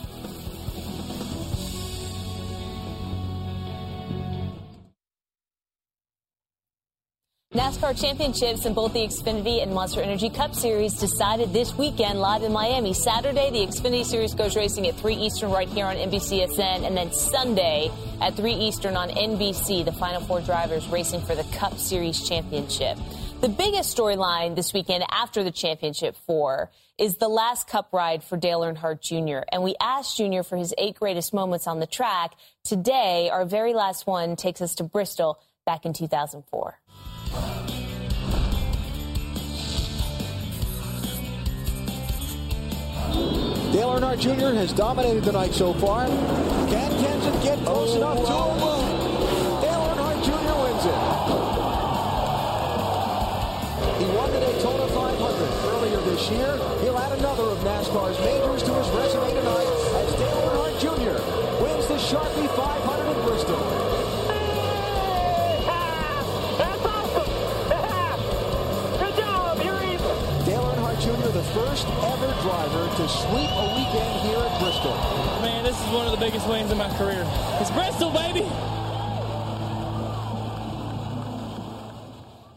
NASCAR 7.54 8.00
championships 8.02 8.66
in 8.66 8.74
both 8.74 8.94
the 8.94 9.02
Xfinity 9.02 9.62
and 9.62 9.74
Monster 9.74 10.00
Energy 10.00 10.30
Cup 10.30 10.56
Series 10.56 10.94
decided 10.94 11.52
this 11.52 11.78
weekend 11.78 12.22
live 12.22 12.44
in 12.44 12.54
Miami. 12.54 12.94
Saturday, 12.94 13.50
the 13.50 13.68
Xfinity 13.68 14.06
Series 14.06 14.34
goes 14.34 14.56
racing 14.56 14.88
at 14.88 14.96
3 14.96 15.16
Eastern 15.16 15.52
right 15.52 15.68
here 15.68 15.86
on 15.86 15.98
NBCSN. 15.98 16.88
And 16.88 16.96
then 16.96 17.12
Sunday 17.12 17.92
at 18.22 18.36
3 18.36 18.54
Eastern 18.54 18.96
on 18.96 19.10
NBC, 19.10 19.84
the 19.84 19.92
final 19.92 20.22
four 20.22 20.40
drivers 20.40 20.88
racing 20.88 21.20
for 21.20 21.36
the 21.36 21.44
Cup 21.52 21.78
Series 21.78 22.26
championship. 22.26 22.98
The 23.42 23.50
biggest 23.50 23.98
storyline 23.98 24.56
this 24.56 24.74
weekend 24.74 25.04
after 25.12 25.44
the 25.44 25.52
championship 25.52 26.16
four 26.26 26.72
is 26.98 27.18
the 27.18 27.28
last 27.28 27.68
cup 27.68 27.90
ride 27.92 28.24
for 28.24 28.38
Dale 28.38 28.62
Earnhardt 28.62 29.02
Jr. 29.02 29.44
And 29.52 29.62
we 29.62 29.76
asked 29.82 30.16
Jr. 30.16 30.44
for 30.44 30.56
his 30.56 30.74
eight 30.78 30.96
greatest 30.96 31.34
moments 31.34 31.68
on 31.68 31.82
the 31.82 31.88
track. 31.88 32.32
Today, 32.64 33.30
our 33.30 33.44
very 33.44 33.74
last 33.74 34.08
one 34.08 34.38
takes 34.38 34.62
us 34.62 34.76
to 34.76 34.86
Bristol 34.86 35.38
back 35.66 35.86
in 35.86 35.92
2004. 35.92 36.81
Dale 43.72 43.88
Earnhardt 43.88 44.20
Jr. 44.20 44.52
has 44.54 44.74
dominated 44.74 45.24
the 45.24 45.32
night 45.32 45.54
so 45.54 45.74
far. 45.76 46.06
Can 46.06 46.92
Kenseth 47.00 47.42
get 47.42 47.58
close 47.64 47.96
oh, 47.96 47.98
enough 47.98 48.18
to 48.20 48.28
him? 48.28 48.60
Oh. 48.60 49.64
Dale 49.64 49.80
Earnhardt 49.80 50.20
Jr. 50.28 50.56
wins 50.60 50.84
it. 50.92 51.00
He 53.96 54.12
won 54.12 54.28
the 54.36 54.42
Daytona 54.44 54.88
500 54.92 55.72
earlier 55.72 56.02
this 56.04 56.30
year. 56.32 56.60
He'll 56.84 57.00
add 57.00 57.18
another 57.18 57.44
of 57.44 57.60
NASCAR's 57.60 58.20
majors 58.20 58.64
to 58.64 58.74
his 58.76 58.90
resume 58.92 59.32
tonight 59.40 59.72
as 60.04 60.12
Dale 60.20 60.44
Earnhardt 60.52 60.76
Jr. 60.84 61.16
wins 61.64 61.88
the 61.88 61.96
Sharpie 61.96 62.51
first 71.54 71.86
ever 71.88 72.32
driver 72.42 72.86
to 72.96 73.10
sweep 73.10 73.50
a 73.52 73.68
weekend 73.76 74.22
here 74.22 74.40
at 74.40 74.62
Bristol. 74.62 74.94
Man, 75.42 75.64
this 75.64 75.80
is 75.80 75.88
one 75.94 76.06
of 76.06 76.12
the 76.12 76.18
biggest 76.18 76.48
wins 76.48 76.72
in 76.72 76.78
my 76.78 76.90
career. 76.98 77.26
It's 77.60 77.72
Bristol, 77.72 78.10
baby! 78.12 78.48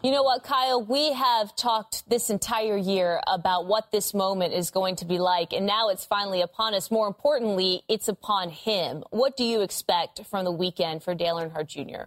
You 0.05 0.11
know 0.11 0.23
what, 0.23 0.45
Kyle? 0.45 0.83
We 0.85 1.13
have 1.15 1.57
talked 1.57 2.09
this 2.09 2.29
entire 2.29 2.77
year 2.77 3.21
about 3.27 3.67
what 3.67 3.91
this 3.91 4.13
moment 4.13 4.53
is 4.53 4.71
going 4.71 4.97
to 4.97 5.07
be 5.07 5.19
like, 5.19 5.53
and 5.53 5.67
now 5.67 5.89
it's 5.89 6.05
finally 6.05 6.43
upon 6.43 6.75
us. 6.75 6.91
More 6.91 7.09
importantly, 7.09 7.83
it's 7.89 8.07
upon 8.07 8.51
him. 8.51 9.03
What 9.11 9.37
do 9.37 9.45
you 9.45 9.63
expect 9.63 10.25
from 10.27 10.45
the 10.45 10.53
weekend 10.53 11.03
for 11.03 11.15
Dale 11.15 11.37
Earnhardt 11.37 11.69
Jr.? 11.69 12.05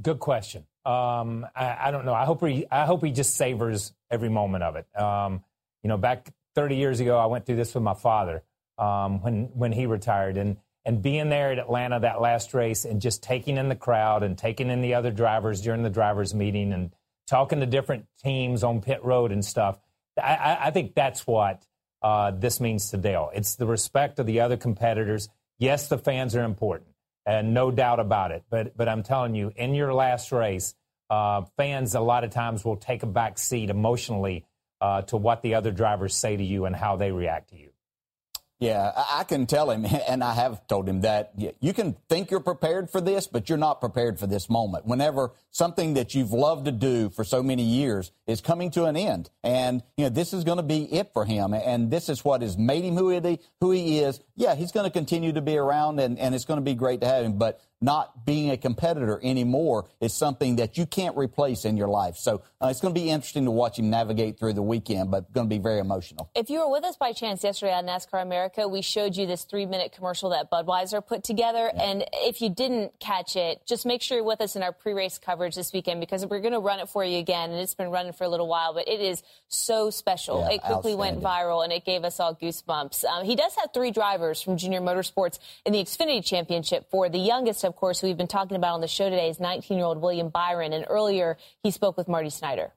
Good 0.00 0.18
question. 0.18 0.64
Um, 0.86 1.46
I, 1.54 1.76
I, 1.78 1.90
don't 1.90 2.06
know. 2.06 2.14
I 2.14 2.24
hope 2.24 2.44
he. 2.44 2.66
I 2.70 2.86
hope 2.86 3.04
he 3.04 3.12
just 3.12 3.36
savors 3.36 3.92
every 4.10 4.30
moment 4.30 4.64
of 4.64 4.76
it. 4.76 4.86
Um, 4.98 5.44
you 5.82 5.88
know, 5.88 5.96
back 5.96 6.32
30 6.54 6.76
years 6.76 7.00
ago, 7.00 7.18
I 7.18 7.26
went 7.26 7.46
through 7.46 7.56
this 7.56 7.74
with 7.74 7.82
my 7.82 7.94
father 7.94 8.42
um, 8.78 9.22
when 9.22 9.44
when 9.54 9.72
he 9.72 9.86
retired, 9.86 10.36
and 10.36 10.56
and 10.84 11.02
being 11.02 11.28
there 11.28 11.52
at 11.52 11.58
Atlanta 11.58 12.00
that 12.00 12.20
last 12.20 12.54
race 12.54 12.84
and 12.84 13.00
just 13.00 13.22
taking 13.22 13.56
in 13.56 13.68
the 13.68 13.76
crowd 13.76 14.22
and 14.22 14.36
taking 14.36 14.70
in 14.70 14.80
the 14.80 14.94
other 14.94 15.10
drivers 15.10 15.60
during 15.60 15.82
the 15.82 15.90
drivers 15.90 16.34
meeting 16.34 16.72
and 16.72 16.92
talking 17.28 17.60
to 17.60 17.66
different 17.66 18.06
teams 18.22 18.64
on 18.64 18.80
pit 18.80 19.02
road 19.04 19.30
and 19.30 19.44
stuff. 19.44 19.78
I, 20.20 20.58
I 20.60 20.70
think 20.70 20.94
that's 20.94 21.26
what 21.26 21.64
uh, 22.02 22.32
this 22.32 22.60
means 22.60 22.90
to 22.90 22.96
Dale. 22.96 23.30
It's 23.32 23.54
the 23.54 23.66
respect 23.66 24.18
of 24.18 24.26
the 24.26 24.40
other 24.40 24.56
competitors. 24.56 25.28
Yes, 25.58 25.88
the 25.88 25.98
fans 25.98 26.34
are 26.34 26.42
important, 26.42 26.90
and 27.24 27.54
no 27.54 27.70
doubt 27.70 28.00
about 28.00 28.32
it. 28.32 28.42
But 28.50 28.76
but 28.76 28.88
I'm 28.88 29.02
telling 29.02 29.34
you, 29.34 29.52
in 29.54 29.74
your 29.74 29.94
last 29.94 30.32
race, 30.32 30.74
uh, 31.08 31.42
fans 31.56 31.94
a 31.94 32.00
lot 32.00 32.24
of 32.24 32.30
times 32.30 32.64
will 32.64 32.76
take 32.76 33.02
a 33.02 33.06
back 33.06 33.38
seat 33.38 33.70
emotionally 33.70 34.44
uh, 34.82 35.02
to 35.02 35.16
what 35.16 35.42
the 35.42 35.54
other 35.54 35.70
drivers 35.70 36.14
say 36.14 36.36
to 36.36 36.44
you 36.44 36.66
and 36.66 36.74
how 36.74 36.96
they 36.96 37.12
react 37.12 37.50
to 37.50 37.56
you. 37.56 37.70
Yeah, 38.62 38.92
I 38.94 39.24
can 39.24 39.46
tell 39.46 39.72
him, 39.72 39.84
and 40.08 40.22
I 40.22 40.34
have 40.34 40.68
told 40.68 40.88
him 40.88 41.00
that 41.00 41.32
you 41.60 41.72
can 41.72 41.96
think 42.08 42.30
you're 42.30 42.38
prepared 42.38 42.90
for 42.90 43.00
this, 43.00 43.26
but 43.26 43.48
you're 43.48 43.58
not 43.58 43.80
prepared 43.80 44.20
for 44.20 44.28
this 44.28 44.48
moment. 44.48 44.86
Whenever 44.86 45.32
something 45.50 45.94
that 45.94 46.14
you've 46.14 46.32
loved 46.32 46.66
to 46.66 46.72
do 46.72 47.10
for 47.10 47.24
so 47.24 47.42
many 47.42 47.64
years 47.64 48.12
is 48.28 48.40
coming 48.40 48.70
to 48.72 48.84
an 48.84 48.96
end, 48.96 49.30
and 49.42 49.82
you 49.96 50.04
know 50.04 50.10
this 50.10 50.32
is 50.32 50.44
going 50.44 50.58
to 50.58 50.62
be 50.62 50.84
it 50.92 51.12
for 51.12 51.24
him, 51.24 51.54
and 51.54 51.90
this 51.90 52.08
is 52.08 52.24
what 52.24 52.42
has 52.42 52.56
made 52.56 52.84
him 52.84 52.96
who 52.96 53.10
he, 53.10 53.40
who 53.60 53.72
he 53.72 53.98
is. 53.98 54.20
Yeah, 54.36 54.54
he's 54.54 54.72
going 54.72 54.84
to 54.84 54.90
continue 54.90 55.32
to 55.32 55.42
be 55.42 55.56
around, 55.56 56.00
and, 56.00 56.18
and 56.18 56.34
it's 56.34 56.44
going 56.44 56.58
to 56.58 56.64
be 56.64 56.74
great 56.74 57.00
to 57.00 57.06
have 57.06 57.24
him. 57.24 57.38
But 57.38 57.60
not 57.82 58.24
being 58.24 58.50
a 58.50 58.56
competitor 58.56 59.20
anymore 59.22 59.86
is 60.00 60.14
something 60.14 60.56
that 60.56 60.78
you 60.78 60.86
can't 60.86 61.16
replace 61.16 61.64
in 61.64 61.76
your 61.76 61.88
life. 61.88 62.16
So 62.16 62.42
uh, 62.62 62.68
it's 62.68 62.80
going 62.80 62.94
to 62.94 63.00
be 63.00 63.10
interesting 63.10 63.44
to 63.44 63.50
watch 63.50 63.78
him 63.78 63.90
navigate 63.90 64.38
through 64.38 64.52
the 64.52 64.62
weekend, 64.62 65.10
but 65.10 65.32
going 65.32 65.48
to 65.48 65.54
be 65.54 65.60
very 65.60 65.80
emotional. 65.80 66.30
If 66.34 66.48
you 66.48 66.60
were 66.60 66.70
with 66.70 66.84
us 66.84 66.96
by 66.96 67.12
chance 67.12 67.42
yesterday 67.42 67.72
on 67.72 67.84
NASCAR 67.84 68.22
America, 68.22 68.68
we 68.68 68.82
showed 68.82 69.16
you 69.16 69.26
this 69.26 69.42
three 69.44 69.66
minute 69.66 69.92
commercial 69.92 70.30
that 70.30 70.50
Budweiser 70.50 71.04
put 71.04 71.24
together. 71.24 71.70
Yeah. 71.74 71.82
And 71.82 72.04
if 72.14 72.40
you 72.40 72.50
didn't 72.50 72.98
catch 73.00 73.34
it, 73.34 73.62
just 73.66 73.84
make 73.84 74.00
sure 74.00 74.18
you're 74.18 74.24
with 74.24 74.40
us 74.40 74.54
in 74.54 74.62
our 74.62 74.72
pre 74.72 74.92
race 74.92 75.18
coverage 75.18 75.56
this 75.56 75.72
weekend 75.72 75.98
because 75.98 76.24
we're 76.24 76.40
going 76.40 76.52
to 76.52 76.60
run 76.60 76.78
it 76.78 76.88
for 76.88 77.04
you 77.04 77.18
again. 77.18 77.50
And 77.50 77.60
it's 77.60 77.74
been 77.74 77.90
running 77.90 78.12
for 78.12 78.24
a 78.24 78.28
little 78.28 78.48
while, 78.48 78.72
but 78.74 78.86
it 78.86 79.00
is 79.00 79.22
so 79.48 79.90
special. 79.90 80.40
Yeah, 80.40 80.56
it 80.56 80.62
quickly 80.62 80.94
went 80.94 81.20
viral 81.20 81.64
and 81.64 81.72
it 81.72 81.84
gave 81.84 82.04
us 82.04 82.20
all 82.20 82.34
goosebumps. 82.34 83.04
Um, 83.04 83.24
he 83.24 83.34
does 83.34 83.56
have 83.56 83.70
three 83.74 83.90
drivers 83.90 84.31
from 84.40 84.56
Junior 84.56 84.80
Motorsports 84.80 85.38
in 85.66 85.72
the 85.72 85.80
Xfinity 85.80 86.24
Championship 86.24 86.88
for 86.90 87.08
the 87.08 87.18
youngest 87.18 87.64
of 87.64 87.76
course, 87.76 88.00
who 88.00 88.06
we've 88.06 88.16
been 88.16 88.26
talking 88.26 88.56
about 88.56 88.74
on 88.74 88.80
the 88.80 88.88
show 88.88 89.10
today 89.10 89.28
is 89.28 89.40
19 89.40 89.76
year 89.76 89.86
old 89.86 90.00
William 90.00 90.28
Byron. 90.28 90.72
And 90.72 90.84
earlier, 90.88 91.36
he 91.62 91.70
spoke 91.70 91.96
with 91.96 92.08
Marty 92.08 92.30
Snider. 92.30 92.72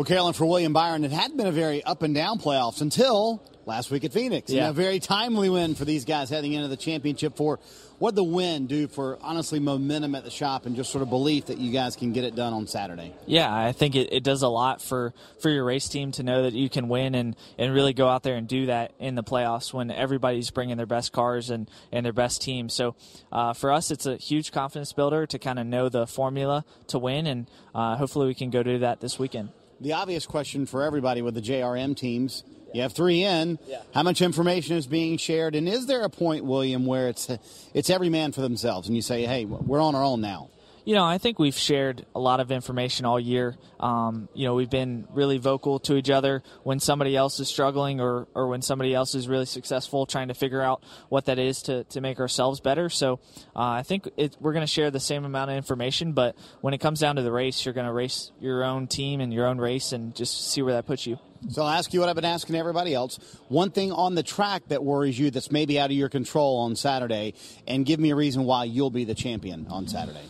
Well, 0.00 0.06
Carolyn, 0.06 0.32
for 0.32 0.46
William 0.46 0.72
Byron, 0.72 1.04
it 1.04 1.10
had 1.10 1.36
been 1.36 1.46
a 1.46 1.52
very 1.52 1.84
up 1.84 2.02
and 2.02 2.14
down 2.14 2.38
playoffs 2.38 2.80
until 2.80 3.46
last 3.66 3.90
week 3.90 4.02
at 4.02 4.14
Phoenix. 4.14 4.50
Yeah. 4.50 4.62
And 4.62 4.70
a 4.70 4.72
very 4.72 4.98
timely 4.98 5.50
win 5.50 5.74
for 5.74 5.84
these 5.84 6.06
guys 6.06 6.30
heading 6.30 6.54
into 6.54 6.68
the 6.68 6.76
championship 6.78 7.36
for 7.36 7.60
what 7.98 8.14
the 8.14 8.24
win 8.24 8.66
do 8.66 8.88
for 8.88 9.18
honestly 9.20 9.60
momentum 9.60 10.14
at 10.14 10.24
the 10.24 10.30
shop 10.30 10.64
and 10.64 10.74
just 10.74 10.90
sort 10.90 11.02
of 11.02 11.10
belief 11.10 11.48
that 11.48 11.58
you 11.58 11.70
guys 11.70 11.96
can 11.96 12.14
get 12.14 12.24
it 12.24 12.34
done 12.34 12.54
on 12.54 12.66
Saturday? 12.66 13.14
Yeah, 13.26 13.54
I 13.54 13.72
think 13.72 13.94
it, 13.94 14.10
it 14.10 14.24
does 14.24 14.40
a 14.40 14.48
lot 14.48 14.80
for, 14.80 15.12
for 15.42 15.50
your 15.50 15.64
race 15.66 15.86
team 15.86 16.12
to 16.12 16.22
know 16.22 16.44
that 16.44 16.54
you 16.54 16.70
can 16.70 16.88
win 16.88 17.14
and, 17.14 17.36
and 17.58 17.74
really 17.74 17.92
go 17.92 18.08
out 18.08 18.22
there 18.22 18.36
and 18.36 18.48
do 18.48 18.64
that 18.66 18.94
in 18.98 19.16
the 19.16 19.22
playoffs 19.22 19.74
when 19.74 19.90
everybody's 19.90 20.50
bringing 20.50 20.78
their 20.78 20.86
best 20.86 21.12
cars 21.12 21.50
and, 21.50 21.70
and 21.92 22.06
their 22.06 22.14
best 22.14 22.40
team. 22.40 22.70
So 22.70 22.96
uh, 23.30 23.52
for 23.52 23.70
us, 23.70 23.90
it's 23.90 24.06
a 24.06 24.16
huge 24.16 24.50
confidence 24.50 24.94
builder 24.94 25.26
to 25.26 25.38
kind 25.38 25.58
of 25.58 25.66
know 25.66 25.90
the 25.90 26.06
formula 26.06 26.64
to 26.86 26.98
win, 26.98 27.26
and 27.26 27.50
uh, 27.74 27.98
hopefully 27.98 28.28
we 28.28 28.34
can 28.34 28.48
go 28.48 28.62
do 28.62 28.78
that 28.78 29.00
this 29.00 29.18
weekend. 29.18 29.50
The 29.80 29.94
obvious 29.94 30.26
question 30.26 30.66
for 30.66 30.82
everybody 30.82 31.22
with 31.22 31.34
the 31.34 31.40
JRM 31.40 31.96
teams 31.96 32.44
you 32.72 32.82
have 32.82 32.92
three 32.92 33.24
in. 33.24 33.58
Yeah. 33.66 33.82
How 33.92 34.02
much 34.02 34.22
information 34.22 34.76
is 34.76 34.86
being 34.86 35.16
shared? 35.16 35.54
And 35.54 35.68
is 35.68 35.86
there 35.86 36.02
a 36.02 36.10
point, 36.10 36.44
William, 36.44 36.86
where 36.86 37.08
it's 37.08 37.28
it's 37.74 37.90
every 37.90 38.08
man 38.08 38.32
for 38.32 38.40
themselves, 38.42 38.86
and 38.86 38.94
you 38.94 39.02
say, 39.02 39.24
"Hey, 39.26 39.44
we're 39.44 39.80
on 39.80 39.94
our 39.94 40.04
own 40.04 40.20
now." 40.20 40.50
You 40.90 40.96
know, 40.96 41.04
I 41.04 41.18
think 41.18 41.38
we've 41.38 41.56
shared 41.56 42.04
a 42.16 42.18
lot 42.18 42.40
of 42.40 42.50
information 42.50 43.06
all 43.06 43.20
year. 43.20 43.56
Um, 43.78 44.28
you 44.34 44.44
know, 44.44 44.56
we've 44.56 44.68
been 44.68 45.06
really 45.12 45.38
vocal 45.38 45.78
to 45.78 45.94
each 45.94 46.10
other 46.10 46.42
when 46.64 46.80
somebody 46.80 47.14
else 47.14 47.38
is 47.38 47.46
struggling 47.46 48.00
or, 48.00 48.26
or 48.34 48.48
when 48.48 48.60
somebody 48.60 48.92
else 48.92 49.14
is 49.14 49.28
really 49.28 49.46
successful, 49.46 50.04
trying 50.04 50.26
to 50.26 50.34
figure 50.34 50.60
out 50.60 50.82
what 51.08 51.26
that 51.26 51.38
is 51.38 51.62
to, 51.62 51.84
to 51.84 52.00
make 52.00 52.18
ourselves 52.18 52.58
better. 52.58 52.88
So 52.88 53.20
uh, 53.54 53.60
I 53.60 53.84
think 53.84 54.08
it, 54.16 54.36
we're 54.40 54.52
going 54.52 54.66
to 54.66 54.72
share 54.72 54.90
the 54.90 54.98
same 54.98 55.24
amount 55.24 55.52
of 55.52 55.56
information, 55.56 56.12
but 56.12 56.34
when 56.60 56.74
it 56.74 56.78
comes 56.78 56.98
down 56.98 57.14
to 57.14 57.22
the 57.22 57.30
race, 57.30 57.64
you're 57.64 57.72
going 57.72 57.86
to 57.86 57.92
race 57.92 58.32
your 58.40 58.64
own 58.64 58.88
team 58.88 59.20
and 59.20 59.32
your 59.32 59.46
own 59.46 59.58
race 59.58 59.92
and 59.92 60.12
just 60.16 60.50
see 60.50 60.60
where 60.60 60.74
that 60.74 60.86
puts 60.86 61.06
you. 61.06 61.20
So 61.50 61.62
I'll 61.62 61.68
ask 61.68 61.94
you 61.94 62.00
what 62.00 62.08
I've 62.08 62.16
been 62.16 62.24
asking 62.24 62.56
everybody 62.56 62.94
else. 62.94 63.20
One 63.46 63.70
thing 63.70 63.92
on 63.92 64.16
the 64.16 64.24
track 64.24 64.66
that 64.70 64.82
worries 64.82 65.16
you 65.16 65.30
that's 65.30 65.52
maybe 65.52 65.78
out 65.78 65.90
of 65.90 65.96
your 65.96 66.08
control 66.08 66.62
on 66.62 66.74
Saturday, 66.74 67.34
and 67.68 67.86
give 67.86 68.00
me 68.00 68.10
a 68.10 68.16
reason 68.16 68.42
why 68.42 68.64
you'll 68.64 68.90
be 68.90 69.04
the 69.04 69.14
champion 69.14 69.68
on 69.70 69.86
Saturday 69.86 70.28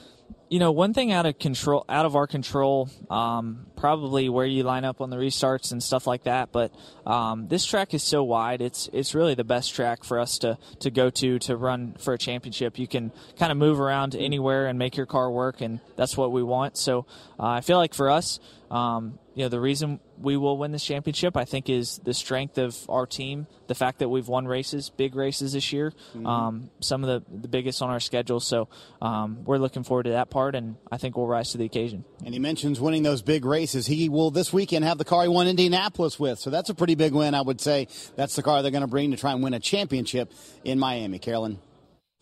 you 0.51 0.59
know, 0.59 0.73
one 0.73 0.93
thing 0.93 1.13
out 1.13 1.27
of 1.27 1.39
control, 1.39 1.85
out 1.89 2.05
of 2.05 2.17
our 2.17 2.27
control, 2.27 2.91
um, 3.09 3.67
probably 3.77 4.29
where 4.29 4.45
you 4.45 4.65
line 4.65 4.85
up 4.85 5.01
on 5.01 5.09
the 5.09 5.17
restarts 5.17 5.71
and 5.71 5.81
stuff 5.81 6.09
like 6.09 6.25
that. 6.25 6.51
But 6.51 6.75
um, 7.07 7.47
this 7.47 7.65
track 7.65 7.95
is 7.95 8.03
so 8.03 8.25
wide; 8.25 8.61
it's 8.61 8.91
it's 8.93 9.15
really 9.15 9.37
the 9.37 9.45
best 9.45 9.73
track 9.73 10.03
for 10.03 10.19
us 10.19 10.39
to 10.39 10.59
to 10.81 10.91
go 10.91 11.09
to 11.09 11.39
to 11.39 11.57
run 11.57 11.95
for 12.01 12.15
a 12.15 12.19
championship. 12.19 12.81
You 12.81 12.89
can 12.89 13.13
kind 13.39 13.53
of 13.53 13.59
move 13.59 13.81
around 13.81 14.17
anywhere 14.17 14.67
and 14.67 14.77
make 14.77 14.97
your 14.97 15.07
car 15.07 15.31
work, 15.31 15.61
and 15.61 15.79
that's 15.95 16.17
what 16.17 16.33
we 16.33 16.43
want. 16.43 16.77
So 16.77 17.07
uh, 17.39 17.47
I 17.47 17.61
feel 17.61 17.79
like 17.79 17.95
for 17.95 18.11
us, 18.11 18.41
um, 18.73 19.20
you 19.35 19.45
know, 19.45 19.49
the 19.49 19.61
reason 19.61 20.01
we 20.19 20.37
will 20.37 20.59
win 20.59 20.73
this 20.73 20.85
championship, 20.85 21.37
I 21.37 21.45
think, 21.45 21.69
is 21.69 22.01
the 22.03 22.13
strength 22.13 22.59
of 22.59 22.77
our 22.89 23.07
team. 23.07 23.47
The 23.69 23.75
fact 23.75 24.01
that 24.01 24.09
we've 24.09 24.27
won 24.27 24.47
races, 24.47 24.91
big 24.91 25.15
races 25.15 25.53
this 25.53 25.73
year, 25.73 25.93
mm-hmm. 26.15 26.27
um, 26.27 26.71
some 26.81 27.05
of 27.05 27.09
the, 27.09 27.41
the 27.41 27.49
biggest 27.49 27.81
on 27.81 27.91
our 27.91 28.01
schedule. 28.01 28.41
So 28.41 28.69
um, 29.01 29.45
we're 29.45 29.59
looking 29.59 29.85
forward 29.85 30.05
to 30.05 30.11
that 30.11 30.31
part, 30.31 30.55
and 30.57 30.77
I 30.91 30.99
think 30.99 31.17
we'll 31.17 31.29
rise 31.29 31.53
to 31.53 31.59
the 31.59 31.65
occasion. 31.65 32.05
And 32.25 32.35
he 32.35 32.41
mentions 32.41 32.81
winning 32.81 33.05
those 33.05 33.23
big 33.23 33.45
races. 33.45 33.87
He 33.87 34.09
will 34.09 34.31
this 34.31 34.53
weekend 34.53 34.85
have 34.85 34.99
the 34.99 35.05
car 35.05 35.23
he 35.23 35.29
won 35.29 35.47
Indianapolis 35.47 36.19
with. 36.19 36.39
So 36.41 36.51
that's 36.51 36.69
a 36.69 36.75
pretty 36.75 36.97
big 36.97 37.13
win, 37.13 37.35
I 37.35 37.43
would 37.43 37.61
say. 37.61 37.87
That's 38.17 38.35
the 38.35 38.43
car 38.43 38.63
they're 38.63 38.73
going 38.73 38.83
to 38.83 38.89
bring 38.89 39.13
to 39.13 39.17
try 39.17 39.33
and 39.33 39.43
win 39.43 39.55
a 39.55 39.61
championship 39.61 40.33
in 40.65 40.79
Miami. 40.79 41.21
Carolyn. 41.21 41.61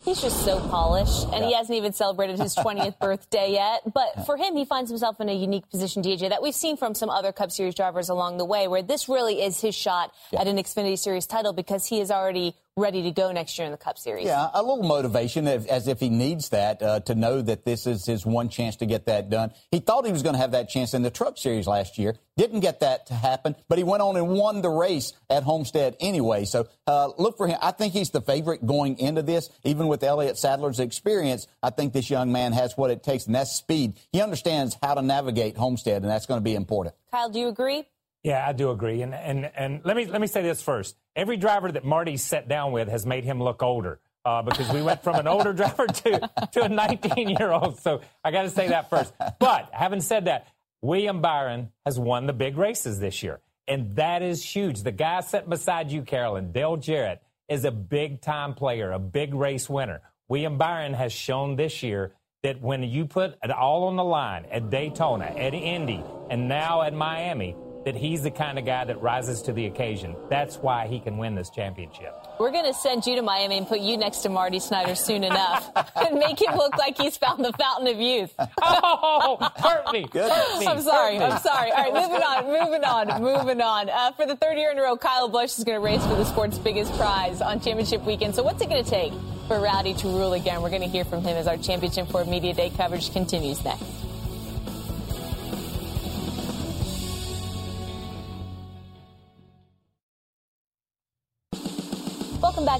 He's 0.05 0.21
just 0.21 0.45
so 0.45 0.61
polished, 0.69 1.25
and 1.33 1.41
yeah. 1.41 1.47
he 1.47 1.53
hasn't 1.53 1.75
even 1.75 1.91
celebrated 1.91 2.39
his 2.39 2.55
20th 2.55 2.97
birthday 3.01 3.51
yet. 3.51 3.81
But 3.93 4.25
for 4.25 4.37
him, 4.37 4.55
he 4.55 4.63
finds 4.63 4.89
himself 4.89 5.19
in 5.19 5.27
a 5.27 5.33
unique 5.33 5.69
position, 5.69 6.01
DJ, 6.01 6.29
that 6.29 6.41
we've 6.41 6.55
seen 6.55 6.77
from 6.77 6.95
some 6.95 7.09
other 7.09 7.33
Cup 7.33 7.51
Series 7.51 7.75
drivers 7.75 8.07
along 8.07 8.37
the 8.37 8.45
way, 8.45 8.69
where 8.69 8.81
this 8.81 9.09
really 9.09 9.41
is 9.41 9.59
his 9.59 9.75
shot 9.75 10.13
yeah. 10.31 10.39
at 10.39 10.47
an 10.47 10.55
Xfinity 10.55 10.97
Series 10.97 11.25
title 11.25 11.51
because 11.51 11.85
he 11.85 11.99
is 11.99 12.11
already 12.11 12.55
ready 12.79 13.03
to 13.03 13.11
go 13.11 13.31
next 13.31 13.57
year 13.57 13.65
in 13.65 13.71
the 13.71 13.77
Cup 13.77 13.97
Series. 13.97 14.25
Yeah, 14.25 14.49
a 14.53 14.61
little 14.61 14.83
motivation 14.83 15.47
as 15.47 15.87
if 15.87 15.99
he 15.99 16.09
needs 16.09 16.49
that 16.49 16.81
uh, 16.81 16.99
to 17.01 17.15
know 17.15 17.41
that 17.41 17.65
this 17.65 17.85
is 17.85 18.05
his 18.05 18.25
one 18.25 18.49
chance 18.49 18.77
to 18.77 18.85
get 18.85 19.05
that 19.05 19.29
done. 19.29 19.51
He 19.71 19.79
thought 19.79 20.05
he 20.05 20.11
was 20.11 20.23
going 20.23 20.33
to 20.33 20.39
have 20.39 20.51
that 20.51 20.69
chance 20.69 20.93
in 20.93 21.01
the 21.01 21.11
Truck 21.11 21.37
Series 21.37 21.67
last 21.67 21.97
year. 21.97 22.15
Didn't 22.37 22.61
get 22.61 22.79
that 22.79 23.07
to 23.07 23.13
happen, 23.13 23.55
but 23.67 23.77
he 23.77 23.83
went 23.83 24.01
on 24.01 24.15
and 24.15 24.29
won 24.29 24.61
the 24.61 24.69
race 24.69 25.13
at 25.29 25.43
Homestead 25.43 25.97
anyway. 25.99 26.45
So 26.45 26.67
uh, 26.87 27.09
look 27.17 27.37
for 27.37 27.47
him. 27.47 27.57
I 27.61 27.71
think 27.71 27.93
he's 27.93 28.11
the 28.11 28.21
favorite 28.21 28.65
going 28.65 28.97
into 28.97 29.21
this. 29.21 29.49
Even 29.63 29.87
with 29.87 30.03
Elliott 30.03 30.37
Sadler's 30.37 30.79
experience, 30.79 31.47
I 31.61 31.69
think 31.69 31.93
this 31.93 32.09
young 32.09 32.31
man 32.31 32.53
has 32.53 32.77
what 32.77 32.91
it 32.91 33.03
takes, 33.03 33.25
and 33.25 33.35
that's 33.35 33.51
speed. 33.57 33.93
He 34.13 34.21
understands 34.21 34.77
how 34.81 34.93
to 34.93 35.01
navigate 35.01 35.57
Homestead, 35.57 36.01
and 36.01 36.09
that's 36.09 36.25
going 36.25 36.39
to 36.39 36.43
be 36.43 36.55
important. 36.55 36.95
Kyle, 37.11 37.29
do 37.29 37.39
you 37.39 37.49
agree? 37.49 37.85
Yeah, 38.23 38.45
I 38.45 38.53
do 38.53 38.71
agree. 38.71 39.01
And 39.01 39.13
and 39.13 39.49
and 39.55 39.81
let 39.83 39.95
me 39.95 40.05
let 40.05 40.19
me 40.19 40.27
say 40.27 40.41
this 40.41 40.61
first. 40.61 40.97
Every 41.15 41.37
driver 41.37 41.71
that 41.71 41.85
Marty 41.85 42.17
sat 42.17 42.47
down 42.47 42.71
with 42.71 42.89
has 42.89 43.05
made 43.05 43.23
him 43.23 43.41
look 43.41 43.63
older. 43.63 43.99
Uh, 44.25 44.41
because 44.41 44.69
we 44.71 44.81
went 44.81 45.01
from 45.01 45.15
an 45.15 45.27
older 45.27 45.53
driver 45.61 45.87
to, 45.87 46.29
to 46.51 46.63
a 46.63 46.69
19 46.69 47.29
year 47.29 47.51
old. 47.51 47.79
So 47.79 48.01
I 48.23 48.31
got 48.31 48.43
to 48.43 48.49
say 48.49 48.67
that 48.67 48.89
first. 48.89 49.13
But 49.39 49.69
having 49.71 50.01
said 50.01 50.25
that, 50.25 50.47
William 50.81 51.21
Byron 51.21 51.71
has 51.85 51.97
won 51.97 52.27
the 52.27 52.33
big 52.33 52.57
races 52.57 52.99
this 52.99 53.23
year. 53.23 53.39
And 53.67 53.95
that 53.95 54.21
is 54.21 54.43
huge. 54.43 54.83
The 54.83 54.91
guy 54.91 55.21
sitting 55.21 55.49
beside 55.49 55.89
you, 55.89 56.01
Carolyn, 56.01 56.51
Dale 56.51 56.75
Jarrett, 56.75 57.21
is 57.47 57.63
a 57.63 57.71
big 57.71 58.21
time 58.21 58.53
player, 58.53 58.91
a 58.91 58.99
big 58.99 59.33
race 59.33 59.69
winner. 59.69 60.01
William 60.27 60.57
Byron 60.57 60.93
has 60.93 61.13
shown 61.13 61.55
this 61.55 61.81
year 61.81 62.13
that 62.43 62.61
when 62.61 62.83
you 62.83 63.05
put 63.05 63.37
it 63.43 63.51
all 63.51 63.85
on 63.85 63.95
the 63.95 64.03
line 64.03 64.45
at 64.51 64.69
Daytona, 64.69 65.25
at 65.25 65.53
Indy, 65.53 66.03
and 66.29 66.47
now 66.47 66.81
at 66.81 66.93
Miami, 66.93 67.55
that 67.85 67.95
he's 67.95 68.23
the 68.23 68.31
kind 68.31 68.59
of 68.59 68.65
guy 68.65 68.83
that 68.85 69.01
rises 69.01 69.41
to 69.43 69.53
the 69.53 69.65
occasion. 69.65 70.15
That's 70.29 70.57
why 70.57 70.87
he 70.87 70.99
can 70.99 71.17
win 71.17 71.35
this 71.35 71.49
championship. 71.49 72.13
We're 72.39 72.51
going 72.51 72.65
to 72.65 72.73
send 72.73 73.05
you 73.05 73.15
to 73.15 73.21
Miami 73.21 73.57
and 73.57 73.67
put 73.67 73.79
you 73.79 73.97
next 73.97 74.19
to 74.19 74.29
Marty 74.29 74.59
Snider 74.59 74.95
soon 74.95 75.23
enough 75.23 75.71
and 75.95 76.19
make 76.19 76.41
him 76.41 76.55
look 76.55 76.77
like 76.77 76.97
he's 76.97 77.17
found 77.17 77.43
the 77.43 77.53
fountain 77.53 77.87
of 77.87 77.99
youth. 77.99 78.33
Oh, 78.61 79.37
hurt 79.57 79.91
me. 79.93 80.05
Hurt 80.11 80.59
me. 80.59 80.67
I'm 80.67 80.81
sorry. 80.81 81.17
Hurt 81.17 81.29
me. 81.29 81.35
I'm 81.35 81.39
sorry. 81.41 81.71
All 81.71 81.83
right, 81.83 81.93
moving 81.93 82.21
on. 82.21 82.45
Moving 82.45 82.83
on. 82.83 83.21
Moving 83.21 83.61
on. 83.61 83.89
Uh, 83.89 84.11
for 84.11 84.25
the 84.25 84.35
third 84.35 84.57
year 84.57 84.71
in 84.71 84.77
a 84.77 84.81
row, 84.81 84.97
Kyle 84.97 85.27
Busch 85.27 85.57
is 85.57 85.63
going 85.63 85.77
to 85.79 85.83
race 85.83 86.03
for 86.05 86.15
the 86.15 86.25
sport's 86.25 86.57
biggest 86.57 86.91
prize 86.97 87.41
on 87.41 87.59
championship 87.59 88.03
weekend. 88.03 88.35
So, 88.35 88.43
what's 88.43 88.61
it 88.61 88.69
going 88.69 88.83
to 88.83 88.89
take 88.89 89.13
for 89.47 89.59
Rowdy 89.59 89.93
to 89.95 90.07
rule 90.07 90.33
again? 90.33 90.61
We're 90.61 90.69
going 90.69 90.81
to 90.81 90.87
hear 90.87 91.05
from 91.05 91.21
him 91.21 91.35
as 91.37 91.47
our 91.47 91.57
Championship 91.57 92.09
Four 92.09 92.25
Media 92.25 92.53
Day 92.53 92.69
coverage 92.69 93.11
continues 93.13 93.63
next. 93.63 93.83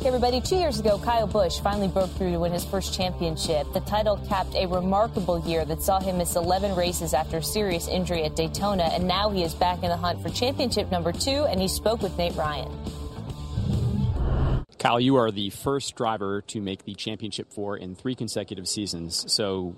Everybody. 0.09 0.41
Two 0.41 0.55
years 0.55 0.79
ago, 0.79 0.97
Kyle 0.97 1.27
Busch 1.27 1.59
finally 1.59 1.87
broke 1.87 2.09
through 2.13 2.31
to 2.31 2.39
win 2.39 2.51
his 2.51 2.65
first 2.65 2.95
championship. 2.95 3.71
The 3.73 3.81
title 3.81 4.17
capped 4.27 4.55
a 4.55 4.65
remarkable 4.65 5.39
year 5.47 5.65
that 5.65 5.83
saw 5.83 5.99
him 5.99 6.17
miss 6.17 6.35
11 6.35 6.75
races 6.75 7.13
after 7.13 7.37
a 7.37 7.43
serious 7.43 7.87
injury 7.87 8.23
at 8.23 8.35
Daytona, 8.35 8.85
and 8.85 9.07
now 9.07 9.29
he 9.29 9.43
is 9.43 9.53
back 9.53 9.83
in 9.83 9.89
the 9.89 9.95
hunt 9.95 10.19
for 10.23 10.29
championship 10.29 10.89
number 10.89 11.11
two, 11.11 11.45
and 11.45 11.61
he 11.61 11.67
spoke 11.67 12.01
with 12.01 12.17
Nate 12.17 12.35
Ryan. 12.35 12.75
Kyle, 14.79 14.99
you 14.99 15.17
are 15.17 15.29
the 15.29 15.51
first 15.51 15.95
driver 15.95 16.41
to 16.47 16.59
make 16.59 16.85
the 16.85 16.95
championship 16.95 17.53
four 17.53 17.77
in 17.77 17.93
three 17.93 18.15
consecutive 18.15 18.67
seasons. 18.67 19.31
So, 19.31 19.75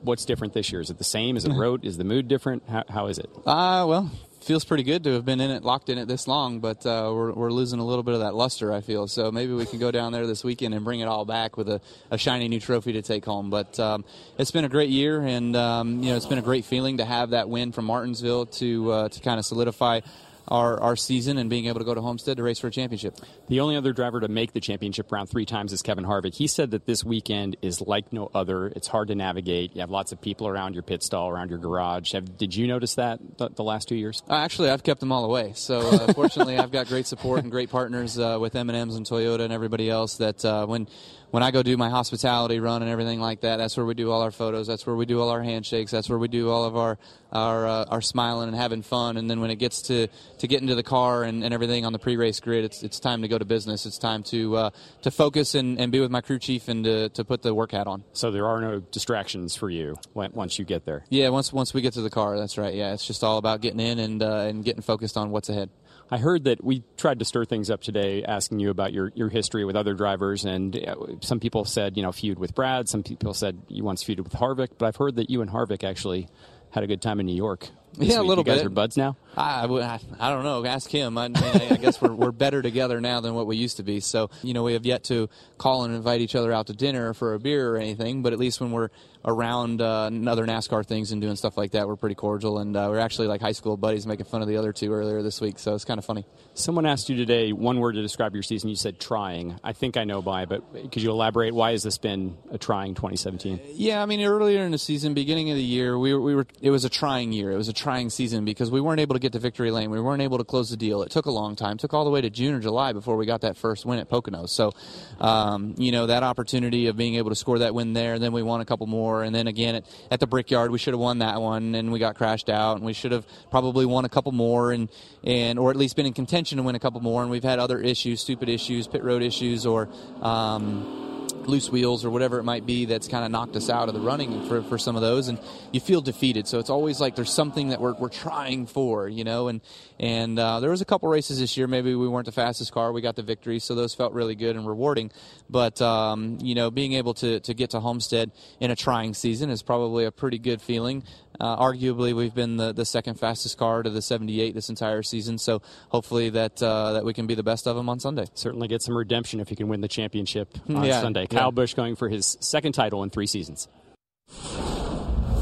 what's 0.00 0.24
different 0.24 0.54
this 0.54 0.72
year? 0.72 0.80
Is 0.80 0.88
it 0.88 0.96
the 0.96 1.04
same? 1.04 1.36
Is 1.36 1.44
it 1.44 1.52
road? 1.58 1.84
Is 1.84 1.98
the 1.98 2.04
mood 2.04 2.26
different? 2.26 2.62
How, 2.66 2.84
how 2.88 3.06
is 3.08 3.18
it? 3.18 3.28
Uh, 3.44 3.84
well, 3.86 4.10
feels 4.40 4.64
pretty 4.64 4.82
good 4.82 5.04
to 5.04 5.12
have 5.12 5.24
been 5.24 5.40
in 5.40 5.50
it, 5.50 5.62
locked 5.62 5.88
in 5.88 5.98
it 5.98 6.06
this 6.06 6.28
long, 6.28 6.60
but 6.60 6.84
uh, 6.86 7.10
we're, 7.14 7.32
we're 7.32 7.50
losing 7.50 7.80
a 7.80 7.84
little 7.84 8.02
bit 8.02 8.14
of 8.14 8.20
that 8.20 8.34
luster, 8.34 8.72
I 8.72 8.80
feel. 8.80 9.08
So 9.08 9.30
maybe 9.30 9.52
we 9.52 9.66
can 9.66 9.78
go 9.78 9.90
down 9.90 10.12
there 10.12 10.26
this 10.26 10.44
weekend 10.44 10.74
and 10.74 10.84
bring 10.84 11.00
it 11.00 11.06
all 11.06 11.24
back 11.24 11.56
with 11.56 11.68
a, 11.68 11.80
a 12.10 12.18
shiny 12.18 12.48
new 12.48 12.60
trophy 12.60 12.92
to 12.92 13.02
take 13.02 13.24
home. 13.24 13.50
But 13.50 13.78
um, 13.80 14.04
it's 14.38 14.50
been 14.50 14.64
a 14.64 14.68
great 14.68 14.90
year, 14.90 15.20
and 15.20 15.54
um, 15.56 16.02
you 16.02 16.10
know 16.10 16.16
it's 16.16 16.26
been 16.26 16.38
a 16.38 16.42
great 16.42 16.64
feeling 16.64 16.98
to 16.98 17.04
have 17.04 17.30
that 17.30 17.48
win 17.48 17.72
from 17.72 17.84
Martinsville 17.84 18.46
to 18.46 18.92
uh, 18.92 19.08
to 19.08 19.20
kind 19.20 19.38
of 19.38 19.44
solidify 19.44 20.00
our, 20.48 20.80
our 20.80 20.96
season 20.96 21.38
and 21.38 21.48
being 21.48 21.66
able 21.66 21.78
to 21.78 21.84
go 21.84 21.94
to 21.94 22.00
Homestead 22.00 22.36
to 22.36 22.42
race 22.42 22.58
for 22.58 22.68
a 22.68 22.70
championship. 22.70 23.16
The 23.48 23.60
only 23.60 23.76
other 23.76 23.92
driver 23.92 24.20
to 24.20 24.28
make 24.28 24.52
the 24.52 24.60
championship 24.60 25.10
round 25.12 25.28
three 25.28 25.46
times 25.46 25.72
is 25.72 25.82
Kevin 25.82 26.04
Harvick. 26.04 26.34
He 26.34 26.46
said 26.46 26.70
that 26.72 26.86
this 26.86 27.04
weekend 27.04 27.56
is 27.62 27.80
like 27.80 28.12
no 28.12 28.30
other. 28.34 28.68
It's 28.68 28.88
hard 28.88 29.08
to 29.08 29.14
navigate. 29.14 29.74
You 29.74 29.80
have 29.80 29.90
lots 29.90 30.12
of 30.12 30.20
people 30.20 30.48
around 30.48 30.74
your 30.74 30.82
pit 30.82 31.02
stall, 31.02 31.28
around 31.28 31.50
your 31.50 31.58
garage. 31.58 32.12
Have, 32.12 32.36
did 32.36 32.54
you 32.54 32.66
notice 32.66 32.94
that 32.96 33.20
the, 33.38 33.48
the 33.50 33.64
last 33.64 33.88
two 33.88 33.96
years? 33.96 34.22
Uh, 34.28 34.34
actually, 34.34 34.70
I've 34.70 34.82
kept 34.82 35.00
them 35.00 35.12
all 35.12 35.24
away. 35.24 35.52
So 35.54 35.80
uh, 35.80 36.12
fortunately, 36.12 36.58
I've 36.58 36.72
got 36.72 36.88
great 36.88 37.06
support 37.06 37.42
and 37.42 37.50
great 37.50 37.70
partners 37.70 38.18
uh, 38.18 38.38
with 38.40 38.54
M&M's 38.54 38.96
and 38.96 39.06
Toyota 39.06 39.40
and 39.40 39.52
everybody 39.52 39.90
else 39.90 40.16
that 40.16 40.44
uh, 40.44 40.66
when 40.66 40.88
when 41.30 41.42
I 41.42 41.50
go 41.50 41.62
do 41.62 41.76
my 41.76 41.90
hospitality 41.90 42.60
run 42.60 42.82
and 42.82 42.90
everything 42.90 43.20
like 43.20 43.42
that, 43.42 43.56
that's 43.56 43.76
where 43.76 43.86
we 43.86 43.94
do 43.94 44.10
all 44.10 44.22
our 44.22 44.30
photos. 44.30 44.66
That's 44.66 44.86
where 44.86 44.96
we 44.96 45.06
do 45.06 45.20
all 45.20 45.28
our 45.30 45.42
handshakes. 45.42 45.90
That's 45.90 46.08
where 46.08 46.18
we 46.18 46.28
do 46.28 46.50
all 46.50 46.64
of 46.64 46.76
our 46.76 46.98
our, 47.30 47.66
uh, 47.66 47.84
our 47.90 48.00
smiling 48.00 48.48
and 48.48 48.56
having 48.56 48.80
fun. 48.80 49.18
And 49.18 49.28
then 49.28 49.40
when 49.40 49.50
it 49.50 49.56
gets 49.56 49.82
to, 49.82 50.08
to 50.38 50.46
get 50.46 50.62
into 50.62 50.74
the 50.74 50.82
car 50.82 51.24
and, 51.24 51.44
and 51.44 51.52
everything 51.52 51.84
on 51.84 51.92
the 51.92 51.98
pre-race 51.98 52.40
grid, 52.40 52.64
it's 52.64 52.82
it's 52.82 52.98
time 52.98 53.22
to 53.22 53.28
go 53.28 53.36
to 53.36 53.44
business. 53.44 53.84
It's 53.84 53.98
time 53.98 54.22
to 54.24 54.56
uh, 54.56 54.70
to 55.02 55.10
focus 55.10 55.54
and, 55.54 55.78
and 55.78 55.92
be 55.92 56.00
with 56.00 56.10
my 56.10 56.20
crew 56.22 56.38
chief 56.38 56.68
and 56.68 56.84
to, 56.84 57.08
to 57.10 57.24
put 57.24 57.42
the 57.42 57.54
work 57.54 57.72
hat 57.72 57.86
on. 57.86 58.04
So 58.12 58.30
there 58.30 58.46
are 58.46 58.60
no 58.60 58.80
distractions 58.80 59.56
for 59.56 59.68
you 59.68 59.96
once 60.14 60.58
you 60.58 60.64
get 60.64 60.86
there. 60.86 61.04
Yeah, 61.10 61.28
once 61.28 61.52
once 61.52 61.74
we 61.74 61.82
get 61.82 61.92
to 61.94 62.02
the 62.02 62.10
car, 62.10 62.38
that's 62.38 62.56
right. 62.56 62.74
Yeah, 62.74 62.94
it's 62.94 63.06
just 63.06 63.22
all 63.22 63.38
about 63.38 63.60
getting 63.60 63.80
in 63.80 63.98
and 63.98 64.22
uh, 64.22 64.46
and 64.48 64.64
getting 64.64 64.82
focused 64.82 65.16
on 65.16 65.30
what's 65.30 65.48
ahead. 65.50 65.68
I 66.10 66.16
heard 66.16 66.44
that 66.44 66.64
we 66.64 66.84
tried 66.96 67.18
to 67.18 67.24
stir 67.26 67.44
things 67.44 67.68
up 67.68 67.82
today, 67.82 68.24
asking 68.24 68.60
you 68.60 68.70
about 68.70 68.94
your, 68.94 69.12
your 69.14 69.28
history 69.28 69.66
with 69.66 69.76
other 69.76 69.92
drivers, 69.92 70.46
and 70.46 70.74
uh, 70.74 70.94
some 71.20 71.38
people 71.38 71.66
said 71.66 71.96
you 71.98 72.02
know 72.02 72.12
feud 72.12 72.38
with 72.38 72.54
Brad. 72.54 72.88
Some 72.88 73.02
people 73.02 73.34
said 73.34 73.60
you 73.68 73.84
once 73.84 74.02
feuded 74.02 74.24
with 74.24 74.32
Harvick, 74.32 74.70
but 74.78 74.86
I've 74.86 74.96
heard 74.96 75.16
that 75.16 75.28
you 75.28 75.42
and 75.42 75.50
Harvick 75.50 75.84
actually 75.84 76.28
had 76.70 76.82
a 76.82 76.86
good 76.86 77.02
time 77.02 77.20
in 77.20 77.26
New 77.26 77.36
York. 77.36 77.68
Yeah, 77.96 78.18
a 78.18 78.20
week. 78.20 78.28
little 78.28 78.44
you 78.44 78.50
guys 78.52 78.58
bit. 78.58 78.66
are 78.66 78.70
buds 78.70 78.96
now. 78.96 79.16
I, 79.36 79.66
I, 79.66 80.00
I 80.18 80.30
don't 80.30 80.42
know. 80.42 80.64
Ask 80.64 80.90
him. 80.90 81.16
I, 81.16 81.30
I, 81.34 81.68
I 81.70 81.76
guess 81.76 82.00
we're, 82.00 82.12
we're 82.12 82.32
better 82.32 82.60
together 82.60 83.00
now 83.00 83.20
than 83.20 83.34
what 83.34 83.46
we 83.46 83.56
used 83.56 83.76
to 83.76 83.82
be. 83.82 84.00
So, 84.00 84.30
you 84.42 84.52
know, 84.52 84.64
we 84.64 84.72
have 84.72 84.84
yet 84.84 85.04
to 85.04 85.28
call 85.58 85.84
and 85.84 85.94
invite 85.94 86.20
each 86.20 86.34
other 86.34 86.52
out 86.52 86.66
to 86.68 86.72
dinner 86.72 87.14
for 87.14 87.34
a 87.34 87.38
beer 87.38 87.70
or 87.74 87.76
anything, 87.76 88.22
but 88.22 88.32
at 88.32 88.38
least 88.38 88.60
when 88.60 88.72
we're 88.72 88.88
around 89.24 89.80
uh, 89.80 90.10
other 90.26 90.46
NASCAR 90.46 90.86
things 90.86 91.12
and 91.12 91.20
doing 91.20 91.36
stuff 91.36 91.56
like 91.56 91.72
that, 91.72 91.86
we're 91.86 91.96
pretty 91.96 92.14
cordial. 92.14 92.58
And 92.58 92.76
uh, 92.76 92.88
we're 92.90 92.98
actually 92.98 93.28
like 93.28 93.40
high 93.40 93.52
school 93.52 93.76
buddies 93.76 94.06
making 94.06 94.26
fun 94.26 94.42
of 94.42 94.48
the 94.48 94.56
other 94.56 94.72
two 94.72 94.92
earlier 94.92 95.22
this 95.22 95.40
week. 95.40 95.58
So 95.58 95.74
it's 95.74 95.84
kind 95.84 95.98
of 95.98 96.04
funny. 96.04 96.24
Someone 96.54 96.86
asked 96.86 97.08
you 97.08 97.16
today 97.16 97.52
one 97.52 97.78
word 97.78 97.92
to 97.92 98.02
describe 98.02 98.34
your 98.34 98.42
season. 98.42 98.70
You 98.70 98.76
said 98.76 98.98
trying. 98.98 99.58
I 99.62 99.72
think 99.72 99.96
I 99.96 100.04
know 100.04 100.20
why, 100.20 100.44
but 100.46 100.62
could 100.90 101.02
you 101.02 101.10
elaborate? 101.10 101.54
Why 101.54 101.72
has 101.72 101.82
this 101.82 101.98
been 101.98 102.36
a 102.50 102.58
trying 102.58 102.94
2017? 102.94 103.60
Yeah, 103.74 104.02
I 104.02 104.06
mean, 104.06 104.22
earlier 104.22 104.64
in 104.64 104.72
the 104.72 104.78
season, 104.78 105.14
beginning 105.14 105.50
of 105.50 105.56
the 105.56 105.62
year, 105.62 105.98
we 105.98 106.14
were, 106.14 106.20
we 106.20 106.34
were. 106.34 106.46
It 106.60 106.70
was 106.70 106.84
a 106.84 106.88
trying 106.88 107.32
year. 107.32 107.52
It 107.52 107.56
was 107.56 107.68
a 107.68 107.72
trying 107.72 107.87
season 108.10 108.44
because 108.44 108.70
we 108.70 108.80
weren't 108.80 109.00
able 109.00 109.14
to 109.14 109.18
get 109.18 109.32
to 109.32 109.38
victory 109.38 109.70
lane. 109.70 109.90
We 109.90 110.00
weren't 110.00 110.22
able 110.22 110.38
to 110.38 110.44
close 110.44 110.70
the 110.70 110.76
deal. 110.76 111.02
It 111.02 111.10
took 111.10 111.26
a 111.26 111.30
long 111.30 111.56
time. 111.56 111.72
It 111.72 111.80
took 111.80 111.94
all 111.94 112.04
the 112.04 112.10
way 112.10 112.20
to 112.20 112.30
June 112.30 112.54
or 112.54 112.60
July 112.60 112.92
before 112.92 113.16
we 113.16 113.26
got 113.26 113.40
that 113.40 113.56
first 113.56 113.86
win 113.86 113.98
at 113.98 114.08
Poconos. 114.08 114.50
So, 114.50 114.72
um, 115.20 115.74
you 115.78 115.90
know, 115.90 116.06
that 116.06 116.22
opportunity 116.22 116.86
of 116.88 116.96
being 116.96 117.14
able 117.14 117.30
to 117.30 117.36
score 117.36 117.60
that 117.60 117.74
win 117.74 117.94
there, 117.94 118.14
and 118.14 118.22
then 118.22 118.32
we 118.32 118.42
won 118.42 118.60
a 118.60 118.64
couple 118.64 118.86
more, 118.86 119.22
and 119.22 119.34
then 119.34 119.46
again 119.46 119.74
at, 119.76 119.84
at 120.10 120.20
the 120.20 120.26
Brickyard, 120.26 120.70
we 120.70 120.78
should 120.78 120.92
have 120.92 121.00
won 121.00 121.18
that 121.18 121.40
one, 121.40 121.74
and 121.74 121.90
we 121.90 121.98
got 121.98 122.16
crashed 122.16 122.50
out, 122.50 122.76
and 122.76 122.84
we 122.84 122.92
should 122.92 123.12
have 123.12 123.26
probably 123.50 123.86
won 123.86 124.04
a 124.04 124.08
couple 124.08 124.32
more, 124.32 124.72
and 124.72 124.90
and 125.24 125.58
or 125.58 125.70
at 125.70 125.76
least 125.76 125.96
been 125.96 126.06
in 126.06 126.12
contention 126.12 126.58
to 126.58 126.62
win 126.62 126.74
a 126.74 126.80
couple 126.80 127.00
more. 127.00 127.22
And 127.22 127.30
we've 127.30 127.42
had 127.42 127.58
other 127.58 127.80
issues, 127.80 128.20
stupid 128.20 128.48
issues, 128.48 128.86
pit 128.86 129.02
road 129.02 129.22
issues, 129.22 129.64
or 129.64 129.88
um, 130.20 131.07
loose 131.48 131.70
wheels 131.70 132.04
or 132.04 132.10
whatever 132.10 132.38
it 132.38 132.44
might 132.44 132.66
be 132.66 132.84
that's 132.84 133.08
kind 133.08 133.24
of 133.24 133.30
knocked 133.30 133.56
us 133.56 133.70
out 133.70 133.88
of 133.88 133.94
the 133.94 134.00
running 134.00 134.46
for, 134.46 134.62
for 134.62 134.78
some 134.78 134.94
of 134.96 135.02
those 135.02 135.28
and 135.28 135.40
you 135.72 135.80
feel 135.80 136.00
defeated. 136.00 136.46
So 136.46 136.58
it's 136.58 136.70
always 136.70 137.00
like 137.00 137.16
there's 137.16 137.32
something 137.32 137.70
that 137.70 137.80
we're, 137.80 137.94
we're 137.94 138.08
trying 138.08 138.66
for 138.66 139.08
you 139.08 139.24
know 139.24 139.48
and 139.48 139.60
and 139.98 140.38
uh, 140.38 140.60
there 140.60 140.70
was 140.70 140.80
a 140.80 140.84
couple 140.84 141.08
races 141.08 141.40
this 141.40 141.56
year. 141.56 141.66
Maybe 141.66 141.94
we 141.94 142.06
weren't 142.06 142.26
the 142.26 142.32
fastest 142.32 142.72
car. 142.72 142.92
We 142.92 143.00
got 143.00 143.16
the 143.16 143.22
victory 143.22 143.58
so 143.58 143.74
those 143.74 143.94
felt 143.94 144.12
really 144.12 144.34
good 144.34 144.56
and 144.56 144.66
rewarding. 144.66 145.10
But 145.48 145.80
um, 145.80 146.38
you 146.42 146.54
know 146.54 146.70
being 146.70 146.92
able 146.92 147.14
to, 147.14 147.40
to 147.40 147.54
get 147.54 147.70
to 147.70 147.80
homestead 147.80 148.30
in 148.60 148.70
a 148.70 148.76
trying 148.76 149.14
season 149.14 149.50
is 149.50 149.62
probably 149.62 150.04
a 150.04 150.12
pretty 150.12 150.38
good 150.38 150.60
feeling 150.60 151.02
uh, 151.40 151.56
arguably 151.56 152.14
we've 152.14 152.34
been 152.34 152.56
the, 152.56 152.72
the 152.72 152.84
second 152.84 153.14
fastest 153.18 153.56
car 153.58 153.82
to 153.82 153.90
the 153.90 154.02
78 154.02 154.54
this 154.54 154.68
entire 154.68 155.02
season 155.02 155.38
so 155.38 155.62
hopefully 155.90 156.30
that 156.30 156.62
uh, 156.62 156.92
that 156.94 157.04
we 157.04 157.12
can 157.14 157.26
be 157.26 157.34
the 157.34 157.42
best 157.42 157.66
of 157.66 157.76
them 157.76 157.88
on 157.88 158.00
sunday 158.00 158.24
Certainly 158.34 158.68
get 158.68 158.82
some 158.82 158.96
redemption 158.96 159.40
if 159.40 159.50
you 159.50 159.56
can 159.56 159.68
win 159.68 159.80
the 159.80 159.88
championship 159.88 160.54
on 160.68 160.84
Yeah, 160.84 161.00
Sunday. 161.00 161.26
yeah. 161.30 161.38
Kyle 161.38 161.52
Busch 161.52 161.74
going 161.74 161.96
for 161.96 162.08
his 162.08 162.36
second 162.40 162.72
title 162.72 163.02
in 163.02 163.10
three 163.10 163.26
seasons. 163.26 163.68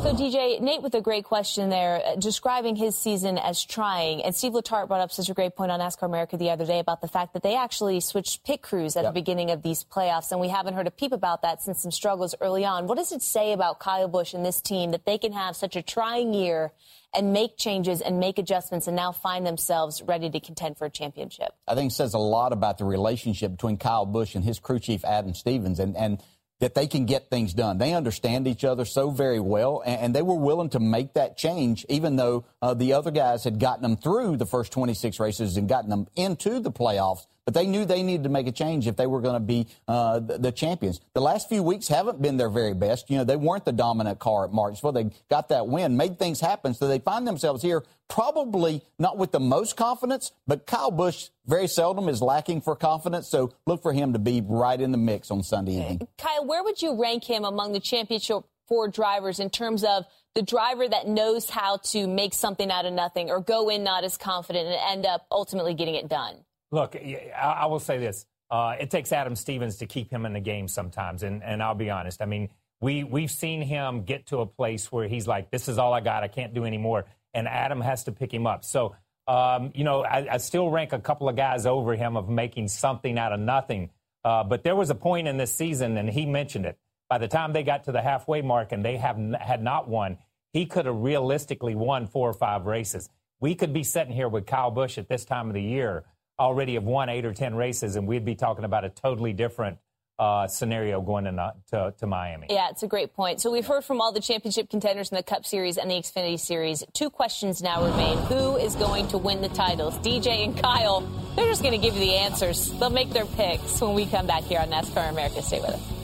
So, 0.07 0.15
DJ, 0.15 0.61
Nate 0.61 0.83
with 0.83 0.95
a 0.95 1.01
great 1.01 1.25
question 1.25 1.69
there, 1.69 2.01
uh, 2.07 2.15
describing 2.15 2.77
his 2.77 2.97
season 2.97 3.39
as 3.39 3.65
trying. 3.65 4.23
And 4.23 4.33
Steve 4.33 4.53
Letarte 4.53 4.87
brought 4.87 5.01
up 5.01 5.11
such 5.11 5.29
a 5.29 5.35
great 5.35 5.57
point 5.57 5.73
on 5.73 5.81
NASCAR 5.81 6.05
America 6.05 6.37
the 6.37 6.51
other 6.51 6.65
day 6.65 6.79
about 6.79 7.01
the 7.01 7.09
fact 7.09 7.33
that 7.33 7.43
they 7.43 7.57
actually 7.57 7.99
switched 7.99 8.45
pit 8.45 8.63
crews 8.63 8.95
at 8.95 9.03
the 9.03 9.11
beginning 9.11 9.51
of 9.51 9.63
these 9.63 9.83
playoffs, 9.83 10.31
and 10.31 10.41
we 10.41 10.47
haven't 10.47 10.75
heard 10.75 10.87
a 10.87 10.93
peep 10.93 11.11
about 11.11 11.43
that 11.43 11.61
since 11.61 11.83
some 11.83 11.91
struggles 11.91 12.37
early 12.41 12.65
on. 12.65 12.87
What 12.87 12.99
does 12.99 13.11
it 13.11 13.21
say 13.21 13.53
about 13.53 13.81
Kyle 13.81 14.07
Busch 14.07 14.33
and 14.33 14.47
this 14.47 14.61
team 14.61 14.93
that 14.93 15.07
they 15.07 15.19
can 15.19 15.33
have 15.33 15.57
such 15.57 15.75
a 15.75 15.83
trying 15.83 16.33
year 16.33 16.71
and 17.13 17.33
make 17.33 17.57
changes 17.57 18.01
and 18.01 18.21
make 18.21 18.39
adjustments 18.39 18.87
and 18.87 18.95
now 18.95 19.11
find 19.11 19.45
themselves 19.45 20.03
ready 20.03 20.31
to 20.31 20.39
contend 20.39 20.79
for 20.79 20.85
a 20.85 20.91
championship? 20.91 21.49
I 21.67 21.75
think 21.75 21.91
it 21.91 21.95
says 21.97 22.15
a 22.15 22.19
lot 22.19 22.53
about 22.53 22.79
the 22.79 22.85
relationship 22.85 23.51
between 23.51 23.77
Kyle 23.77 24.07
Busch 24.07 24.37
and 24.37 24.45
his 24.45 24.61
crew 24.61 24.79
chief 24.79 25.05
Adam 25.05 25.35
Stevens, 25.35 25.81
and 25.81 25.97
and 25.97 26.23
that 26.61 26.75
they 26.75 26.87
can 26.87 27.05
get 27.05 27.29
things 27.29 27.53
done. 27.53 27.79
They 27.79 27.93
understand 27.93 28.49
each 28.49 28.65
other 28.65 28.85
so 28.85 29.11
very 29.11 29.41
well, 29.41 29.83
and, 29.85 30.01
and 30.01 30.15
they 30.15 30.23
were 30.23 30.37
willing 30.37 30.71
to 30.71 30.81
make 30.81 31.15
that 31.15 31.37
change, 31.37 31.85
even 31.89 32.17
though 32.17 32.47
uh, 32.63 32.75
the 32.75 32.95
other 32.95 33.11
guys 33.11 33.45
had 33.45 33.61
gotten 33.61 33.83
them 33.83 33.97
through 33.97 34.37
the 34.37 34.47
first 34.47 34.73
26 34.73 35.21
races 35.21 35.57
and 35.57 35.69
gotten 35.69 35.91
them 35.91 36.07
into 36.17 36.61
the 36.61 36.73
playoffs. 36.73 37.27
But 37.47 37.55
they 37.55 37.67
knew 37.67 37.85
they 37.85 38.03
needed 38.03 38.25
to 38.25 38.29
make 38.29 38.49
a 38.49 38.53
change 38.53 38.89
if 38.89 38.97
they 38.97 39.07
were 39.07 39.21
going 39.21 39.35
to 39.35 39.41
be 39.41 39.69
uh, 39.87 40.19
the, 40.19 40.37
the 40.37 40.53
champions. 40.53 41.01
The 41.15 41.21
last 41.21 41.49
few 41.49 41.63
weeks 41.63 41.87
haven't 41.87 42.21
been 42.21 42.37
their 42.37 42.51
very 42.51 42.75
best. 42.75 43.09
You 43.09 43.19
know, 43.19 43.25
they 43.25 43.37
weren't 43.37 43.65
the 43.65 43.73
dominant 43.73 44.19
car 44.19 44.45
at 44.45 44.53
Martinsville. 44.53 44.91
They 44.91 45.11
got 45.31 45.49
that 45.51 45.69
win, 45.69 45.97
made 45.97 46.19
things 46.19 46.41
happen, 46.41 46.75
so 46.75 46.89
they 46.89 46.99
find 46.99 47.27
themselves 47.27 47.63
here 47.63 47.85
probably 48.09 48.83
not 48.99 49.17
with 49.17 49.33
the 49.33 49.41
most 49.41 49.77
confidence, 49.77 50.33
but 50.47 50.67
Kyle 50.67 50.91
Busch 50.91 51.29
very 51.47 51.69
seldom 51.69 52.09
is 52.09 52.21
lacking 52.23 52.61
for 52.61 52.77
confidence. 52.77 53.29
So 53.29 53.53
look 53.67 53.83
for 53.83 53.93
him 53.93 54.13
to 54.13 54.19
be 54.19 54.43
right 54.45 54.81
in 54.81 54.93
the 54.93 54.99
mix 54.99 55.31
on 55.31 55.43
Sunday 55.43 55.73
evening. 55.73 56.09
Kyle, 56.19 56.45
where 56.45 56.63
would 56.63 56.83
you 56.83 57.01
rank 57.01 57.25
him 57.25 57.45
among 57.45 57.73
the 57.73 57.81
championship 57.81 58.45
four 58.67 58.89
drivers 58.89 59.39
in 59.39 59.51
terms 59.51 59.85
of 59.85 60.05
the 60.35 60.43
driver 60.43 60.89
that 60.89 61.07
knows 61.07 61.49
how 61.49 61.79
to 61.79 62.07
make 62.07 62.35
something 62.35 62.71
out 62.71 62.85
of 62.85 62.93
nothing 62.93 63.31
or 63.31 63.41
go 63.41 63.69
in 63.69 63.85
not 63.85 64.05
as 64.05 64.17
confident 64.17 64.67
and 64.67 64.77
end 64.77 65.07
up 65.07 65.27
ultimately 65.31 65.75
getting 65.75 65.95
it 65.95 66.09
done? 66.09 66.46
Look, 66.71 66.97
I, 66.97 67.67
will 67.67 67.81
say 67.81 67.99
this. 67.99 68.27
Uh, 68.51 68.77
it 68.79 68.91
takes 68.91 69.13
Adam 69.13 69.37
Stevens 69.37 69.77
to 69.77 69.87
keep 69.87 70.11
him 70.11 70.27
in 70.27 70.33
the 70.33 70.41
game 70.41 70.69
sometimes, 70.69 71.23
and, 71.23 71.43
and 71.43 71.63
I'll 71.63 71.75
be 71.75 71.91
honest. 71.91 72.23
I 72.23 72.27
mean, 72.27 72.49
we, 72.81 73.05
we've 73.05 73.31
seen 73.31 73.63
him 73.63 74.03
get 74.03 74.27
to 74.27 74.39
a 74.39 74.47
place 74.47 74.91
where 74.93 75.09
he's 75.09 75.27
like, 75.27 75.51
this 75.51 75.69
is 75.69 75.79
all 75.79 75.93
I 75.95 76.01
got. 76.01 76.23
I 76.23 76.29
can't 76.29 76.55
do 76.55 76.65
any 76.65 76.79
more. 76.79 77.07
And 77.33 77.49
Adam 77.49 77.81
has 77.81 78.05
to 78.05 78.13
pick 78.13 78.33
him 78.33 78.47
up. 78.47 78.65
So 78.65 78.95
Um, 79.29 79.73
you 79.75 79.83
know, 79.83 80.05
I, 80.05 80.35
I, 80.35 80.37
still 80.39 80.71
rank 80.71 80.93
a 80.93 81.01
couple 81.01 81.29
of 81.29 81.35
guys 81.35 81.67
over 81.67 81.97
him 81.97 82.17
of 82.17 82.29
making 82.29 82.69
something 82.69 83.19
out 83.19 83.33
of 83.33 83.41
nothing. 83.41 83.91
Uh, 84.25 84.45
but 84.45 84.63
there 84.63 84.77
was 84.77 84.89
a 84.91 84.95
point 84.95 85.27
in 85.27 85.37
this 85.37 85.53
season, 85.53 85.97
and 85.97 86.09
he 86.09 86.27
mentioned 86.27 86.65
it. 86.65 86.79
By 87.09 87.19
the 87.19 87.27
time 87.27 87.53
they 87.53 87.65
got 87.65 87.85
to 87.85 87.93
the 87.93 88.01
halfway 88.01 88.41
mark 88.43 88.71
and 88.71 88.85
they 88.85 88.97
have 88.99 89.19
had 89.41 89.63
not 89.63 89.89
won, 89.89 90.19
he 90.53 90.67
could 90.67 90.87
have 90.87 90.97
realistically 90.97 91.75
won 91.75 92.07
four 92.07 92.29
or 92.29 92.35
five 92.35 92.67
races. 92.67 93.09
We 93.41 93.57
could 93.57 93.73
be 93.73 93.83
sitting 93.83 94.15
here 94.15 94.29
with 94.29 94.47
Kyle 94.47 94.71
Busch 94.71 94.97
at 94.97 95.09
this 95.09 95.25
time 95.25 95.49
of 95.49 95.55
the 95.55 95.63
year 95.63 96.05
already 96.39 96.75
have 96.75 96.85
won 96.85 97.09
eight 97.09 97.25
or 97.25 97.33
ten 97.33 97.55
races, 97.55 97.97
and 97.97 98.07
we'd 98.07 98.25
be 98.25 98.35
talking 98.35 98.65
about 98.65 98.85
a 98.85 98.91
totally 98.91 99.33
different 99.33 99.79
uh, 100.19 100.47
scenario 100.47 101.01
going 101.01 101.27
in, 101.27 101.39
uh, 101.39 101.53
to, 101.71 101.95
to 101.99 102.07
Miami. 102.07 102.47
Yeah, 102.49 102.71
it's 102.71 102.83
a 102.83 102.87
great 102.87 103.15
point. 103.15 103.41
So 103.41 103.51
we've 103.51 103.67
heard 103.67 103.85
from 103.85 104.01
all 104.01 104.13
the 104.13 104.21
championship 104.21 104.71
contenders 104.71 105.11
in 105.11 105.17
the 105.17 105.23
Cup 105.23 105.45
Series 105.45 105.77
and 105.77 105.91
the 105.91 105.95
Xfinity 105.95 106.41
Series. 106.41 106.85
Two 106.95 107.11
questions 107.11 107.63
now 107.63 107.85
remain. 107.85 108.19
Who 108.27 108.57
is 108.57 108.75
going 108.77 109.09
to 109.09 109.19
win 109.19 109.43
the 109.43 109.51
titles? 109.51 109.99
DJ 109.99 110.45
and 110.45 110.57
Kyle, 110.57 111.03
they're 111.37 111.49
just 111.49 111.63
going 111.63 111.79
to 111.79 111.87
give 111.87 111.95
you 111.95 112.01
the 112.01 112.15
answers. 112.15 112.71
They'll 112.79 112.91
make 112.91 113.11
their 113.11 113.27
picks 113.27 113.81
when 113.81 113.95
we 113.95 114.07
come 114.07 114.27
back 114.27 114.45
here 114.45 114.61
on 114.61 114.69
NASCAR 114.69 115.11
America. 115.11 115.43
Stay 115.43 115.61
with 115.61 115.71
us. 115.71 115.96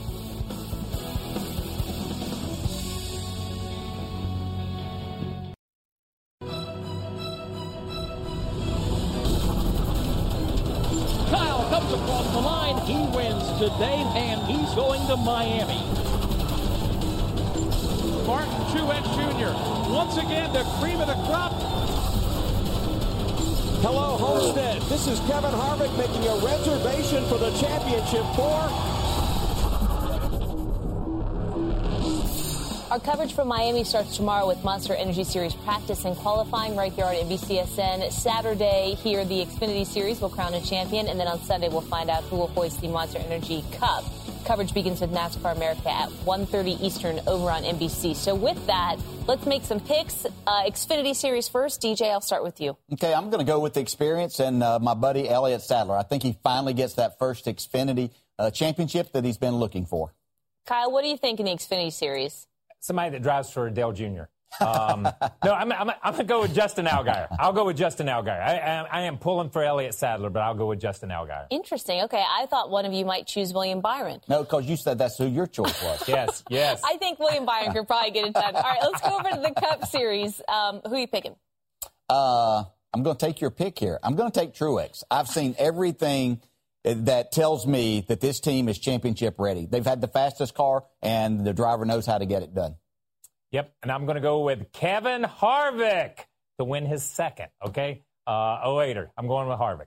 Today, 13.62 14.02
and 14.16 14.42
he's 14.50 14.74
going 14.74 15.06
to 15.06 15.16
Miami. 15.18 15.78
Martin 18.26 18.50
Truex 18.74 19.04
Jr. 19.14 19.54
Once 19.88 20.16
again, 20.16 20.52
the 20.52 20.64
cream 20.80 21.00
of 21.00 21.06
the 21.06 21.14
crop. 21.30 21.52
Hello, 23.82 24.16
Homestead. 24.18 24.82
This 24.90 25.06
is 25.06 25.20
Kevin 25.30 25.52
Harvick 25.52 25.96
making 25.96 26.26
a 26.26 26.44
reservation 26.44 27.24
for 27.26 27.38
the 27.38 27.52
championship 27.52 28.26
four. 28.34 28.91
Our 32.92 33.00
coverage 33.00 33.32
from 33.32 33.48
Miami 33.48 33.84
starts 33.84 34.18
tomorrow 34.18 34.46
with 34.46 34.62
Monster 34.64 34.92
Energy 34.92 35.24
Series 35.24 35.54
practice 35.54 36.04
and 36.04 36.14
qualifying 36.14 36.76
right 36.76 36.92
here 36.92 37.06
on 37.06 37.14
NBCSN. 37.14 38.12
Saturday, 38.12 38.96
here 38.96 39.24
the 39.24 39.46
Xfinity 39.46 39.86
Series 39.86 40.20
will 40.20 40.28
crown 40.28 40.52
a 40.52 40.60
champion, 40.60 41.08
and 41.08 41.18
then 41.18 41.26
on 41.26 41.40
Sunday 41.40 41.70
we'll 41.70 41.80
find 41.80 42.10
out 42.10 42.22
who 42.24 42.36
will 42.36 42.48
hoist 42.48 42.82
the 42.82 42.88
Monster 42.88 43.20
Energy 43.20 43.64
Cup. 43.72 44.04
Coverage 44.44 44.74
begins 44.74 45.00
with 45.00 45.10
NASCAR 45.10 45.56
America 45.56 45.90
at 45.90 46.10
1.30 46.26 46.82
Eastern 46.82 47.18
over 47.26 47.50
on 47.50 47.62
NBC. 47.62 48.14
So 48.14 48.34
with 48.34 48.66
that, 48.66 48.96
let's 49.26 49.46
make 49.46 49.62
some 49.62 49.80
picks. 49.80 50.26
Uh, 50.46 50.64
Xfinity 50.64 51.16
Series 51.16 51.48
first. 51.48 51.80
DJ, 51.80 52.10
I'll 52.10 52.20
start 52.20 52.44
with 52.44 52.60
you. 52.60 52.76
Okay, 52.92 53.14
I'm 53.14 53.30
going 53.30 53.40
to 53.42 53.50
go 53.50 53.58
with 53.58 53.72
the 53.72 53.80
experience 53.80 54.38
and 54.38 54.62
uh, 54.62 54.78
my 54.78 54.92
buddy 54.92 55.30
Elliott 55.30 55.62
Sadler. 55.62 55.96
I 55.96 56.02
think 56.02 56.22
he 56.22 56.36
finally 56.42 56.74
gets 56.74 56.92
that 56.96 57.18
first 57.18 57.46
Xfinity 57.46 58.10
uh, 58.38 58.50
championship 58.50 59.12
that 59.12 59.24
he's 59.24 59.38
been 59.38 59.54
looking 59.54 59.86
for. 59.86 60.12
Kyle, 60.66 60.92
what 60.92 61.02
do 61.02 61.08
you 61.08 61.16
think 61.16 61.40
in 61.40 61.46
the 61.46 61.52
Xfinity 61.52 61.90
Series? 61.90 62.46
Somebody 62.82 63.10
that 63.10 63.22
drives 63.22 63.50
for 63.50 63.70
Dale 63.70 63.92
Jr. 63.92 64.24
Um, 64.60 65.02
no, 65.44 65.54
I'm, 65.54 65.72
I'm, 65.72 65.90
I'm 65.90 66.12
going 66.12 66.16
to 66.16 66.24
go 66.24 66.40
with 66.42 66.54
Justin 66.54 66.84
Allgaier. 66.86 67.28
I'll 67.38 67.54
go 67.54 67.64
with 67.64 67.76
Justin 67.76 68.06
Allgaier. 68.06 68.40
I, 68.40 68.58
I, 68.58 68.86
I, 68.90 69.00
am 69.02 69.16
pulling 69.16 69.48
for 69.48 69.62
Elliott 69.62 69.94
Sadler, 69.94 70.28
but 70.28 70.40
I'll 70.40 70.54
go 70.54 70.66
with 70.66 70.80
Justin 70.80 71.08
Allgaier. 71.08 71.46
Interesting. 71.50 72.02
Okay, 72.02 72.22
I 72.22 72.46
thought 72.46 72.70
one 72.70 72.84
of 72.84 72.92
you 72.92 73.06
might 73.06 73.26
choose 73.26 73.54
William 73.54 73.80
Byron. 73.80 74.20
No, 74.28 74.42
because 74.42 74.66
you 74.66 74.76
said 74.76 74.98
that's 74.98 75.16
who 75.16 75.26
your 75.26 75.46
choice 75.46 75.82
was. 75.82 76.04
yes, 76.08 76.44
yes. 76.50 76.82
I 76.84 76.96
think 76.98 77.18
William 77.18 77.46
Byron 77.46 77.72
could 77.72 77.86
probably 77.86 78.10
get 78.10 78.26
it 78.26 78.34
done. 78.34 78.54
All 78.54 78.62
right, 78.62 78.80
let's 78.82 79.00
go 79.00 79.18
over 79.18 79.30
to 79.30 79.40
the 79.40 79.58
Cup 79.58 79.86
Series. 79.86 80.40
Um, 80.48 80.82
who 80.84 80.94
are 80.94 80.98
you 80.98 81.06
picking? 81.06 81.34
Uh, 82.10 82.64
I'm 82.92 83.02
going 83.02 83.16
to 83.16 83.26
take 83.26 83.40
your 83.40 83.50
pick 83.50 83.78
here. 83.78 83.98
I'm 84.02 84.16
going 84.16 84.30
to 84.30 84.38
take 84.38 84.52
Truex. 84.52 85.02
I've 85.10 85.28
seen 85.28 85.54
everything 85.58 86.42
that 86.84 87.32
tells 87.32 87.66
me 87.66 88.04
that 88.08 88.20
this 88.20 88.40
team 88.40 88.68
is 88.68 88.78
championship 88.78 89.36
ready. 89.38 89.66
They've 89.66 89.84
had 89.84 90.00
the 90.00 90.08
fastest 90.08 90.54
car, 90.54 90.84
and 91.00 91.44
the 91.46 91.52
driver 91.52 91.84
knows 91.84 92.06
how 92.06 92.18
to 92.18 92.26
get 92.26 92.42
it 92.42 92.54
done. 92.54 92.76
Yep, 93.52 93.72
and 93.82 93.92
I'm 93.92 94.06
going 94.06 94.16
to 94.16 94.22
go 94.22 94.40
with 94.40 94.72
Kevin 94.72 95.22
Harvick 95.22 96.18
to 96.58 96.64
win 96.64 96.86
his 96.86 97.04
second. 97.04 97.48
Okay, 97.64 98.02
uh, 98.26 98.64
08er. 98.64 99.08
I'm 99.16 99.28
going 99.28 99.48
with 99.48 99.58
Harvick. 99.58 99.86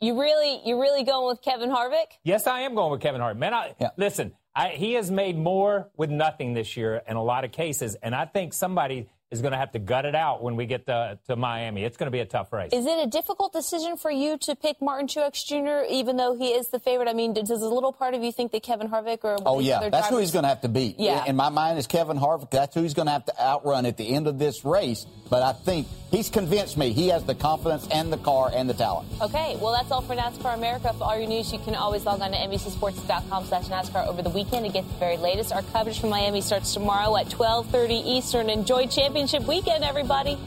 You 0.00 0.20
really, 0.20 0.60
you 0.64 0.80
really 0.80 1.04
going 1.04 1.26
with 1.26 1.42
Kevin 1.42 1.70
Harvick? 1.70 2.06
Yes, 2.22 2.46
I 2.46 2.60
am 2.60 2.74
going 2.74 2.92
with 2.92 3.00
Kevin 3.00 3.20
Harvick. 3.20 3.38
Man, 3.38 3.54
I, 3.54 3.74
yeah. 3.80 3.90
listen, 3.96 4.32
I, 4.54 4.68
he 4.68 4.94
has 4.94 5.10
made 5.10 5.36
more 5.36 5.90
with 5.96 6.10
nothing 6.10 6.54
this 6.54 6.76
year 6.76 7.02
in 7.08 7.16
a 7.16 7.22
lot 7.22 7.44
of 7.44 7.52
cases, 7.52 7.96
and 8.02 8.14
I 8.14 8.24
think 8.26 8.52
somebody 8.52 9.08
is 9.30 9.40
going 9.40 9.52
to 9.52 9.58
have 9.58 9.72
to 9.72 9.80
gut 9.80 10.04
it 10.04 10.14
out 10.14 10.42
when 10.42 10.54
we 10.54 10.66
get 10.66 10.86
to, 10.86 11.18
to 11.26 11.34
Miami. 11.34 11.82
It's 11.82 11.96
going 11.96 12.06
to 12.06 12.12
be 12.12 12.20
a 12.20 12.26
tough 12.26 12.52
race. 12.52 12.72
Is 12.72 12.86
it 12.86 13.04
a 13.04 13.08
difficult 13.08 13.52
decision 13.52 13.96
for 13.96 14.10
you 14.10 14.38
to 14.38 14.54
pick 14.54 14.80
Martin 14.80 15.08
Truex 15.08 15.44
Jr., 15.44 15.92
even 15.92 16.16
though 16.16 16.36
he 16.36 16.50
is 16.50 16.68
the 16.68 16.78
favorite? 16.78 17.08
I 17.08 17.12
mean, 17.12 17.34
does 17.34 17.50
a 17.50 17.68
little 17.68 17.92
part 17.92 18.14
of 18.14 18.22
you 18.22 18.30
think 18.30 18.52
that 18.52 18.62
Kevin 18.62 18.88
Harvick 18.88 19.24
or 19.24 19.36
oh 19.44 19.58
yeah, 19.58 19.80
that's 19.80 19.90
drivers... 19.90 20.08
who 20.10 20.18
he's 20.18 20.30
going 20.30 20.44
to 20.44 20.48
have 20.48 20.60
to 20.60 20.68
beat. 20.68 21.00
Yeah. 21.00 21.24
in 21.26 21.34
my 21.34 21.48
mind 21.48 21.78
is 21.78 21.86
Kevin 21.88 22.18
Harvick. 22.18 22.50
That's 22.50 22.74
who 22.74 22.82
he's 22.82 22.94
going 22.94 23.06
to 23.06 23.12
have 23.12 23.24
to 23.26 23.42
outrun 23.42 23.84
at 23.84 23.96
the 23.96 24.14
end 24.14 24.28
of 24.28 24.38
this 24.38 24.64
race. 24.64 25.06
But 25.28 25.42
I 25.42 25.52
think 25.54 25.88
he's 26.12 26.30
convinced 26.30 26.76
me 26.76 26.92
he 26.92 27.08
has 27.08 27.24
the 27.24 27.34
confidence 27.34 27.88
and 27.90 28.12
the 28.12 28.18
car 28.18 28.50
and 28.54 28.70
the 28.70 28.74
talent. 28.74 29.08
Okay, 29.20 29.56
well 29.60 29.72
that's 29.72 29.90
all 29.90 30.02
for 30.02 30.14
NASCAR 30.14 30.54
America. 30.54 30.94
For 30.96 31.02
all 31.02 31.18
your 31.18 31.28
news, 31.28 31.52
you 31.52 31.58
can 31.58 31.74
always 31.74 32.04
log 32.04 32.20
on 32.20 32.30
to 32.30 32.36
NBCSports.com/NASCAR 32.36 34.06
over 34.06 34.22
the 34.22 34.30
weekend 34.30 34.66
to 34.66 34.72
get 34.72 34.86
the 34.86 34.94
very 34.98 35.16
latest. 35.16 35.52
Our 35.52 35.62
coverage 35.62 35.98
from 35.98 36.10
Miami 36.10 36.42
starts 36.42 36.72
tomorrow 36.72 37.16
at 37.16 37.26
12:30 37.26 38.06
Eastern. 38.06 38.50
Enjoy 38.50 38.86
championship 39.16 39.48
weekend, 39.48 39.82
everybody. 39.82 40.38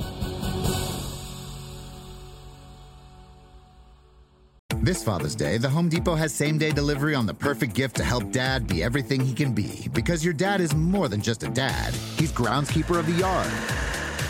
This 4.82 5.04
Father's 5.04 5.36
Day, 5.36 5.58
the 5.58 5.70
Home 5.70 5.90
Depot 5.90 6.16
has 6.16 6.34
same 6.34 6.58
day 6.58 6.72
delivery 6.72 7.16
on 7.16 7.26
the 7.26 7.34
perfect 7.34 7.74
gift 7.74 7.96
to 7.98 8.04
help 8.04 8.32
dad 8.32 8.68
be 8.68 8.84
everything 8.84 9.22
he 9.22 9.34
can 9.34 9.54
be. 9.54 9.88
Because 9.94 10.24
your 10.24 10.34
dad 10.34 10.62
is 10.62 10.76
more 10.76 11.08
than 11.08 11.22
just 11.22 11.44
a 11.44 11.50
dad, 11.50 11.94
he's 12.18 12.32
groundskeeper 12.32 13.00
of 13.00 13.08
the 13.08 13.14
yard 13.14 13.52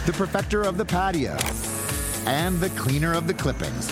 the 0.06 0.14
perfecter 0.14 0.64
of 0.64 0.78
the 0.78 0.86
patio, 0.86 1.38
and 2.26 2.60
the 2.60 2.70
cleaner 2.70 3.14
of 3.14 3.28
the 3.28 3.34
clippings. 3.34 3.92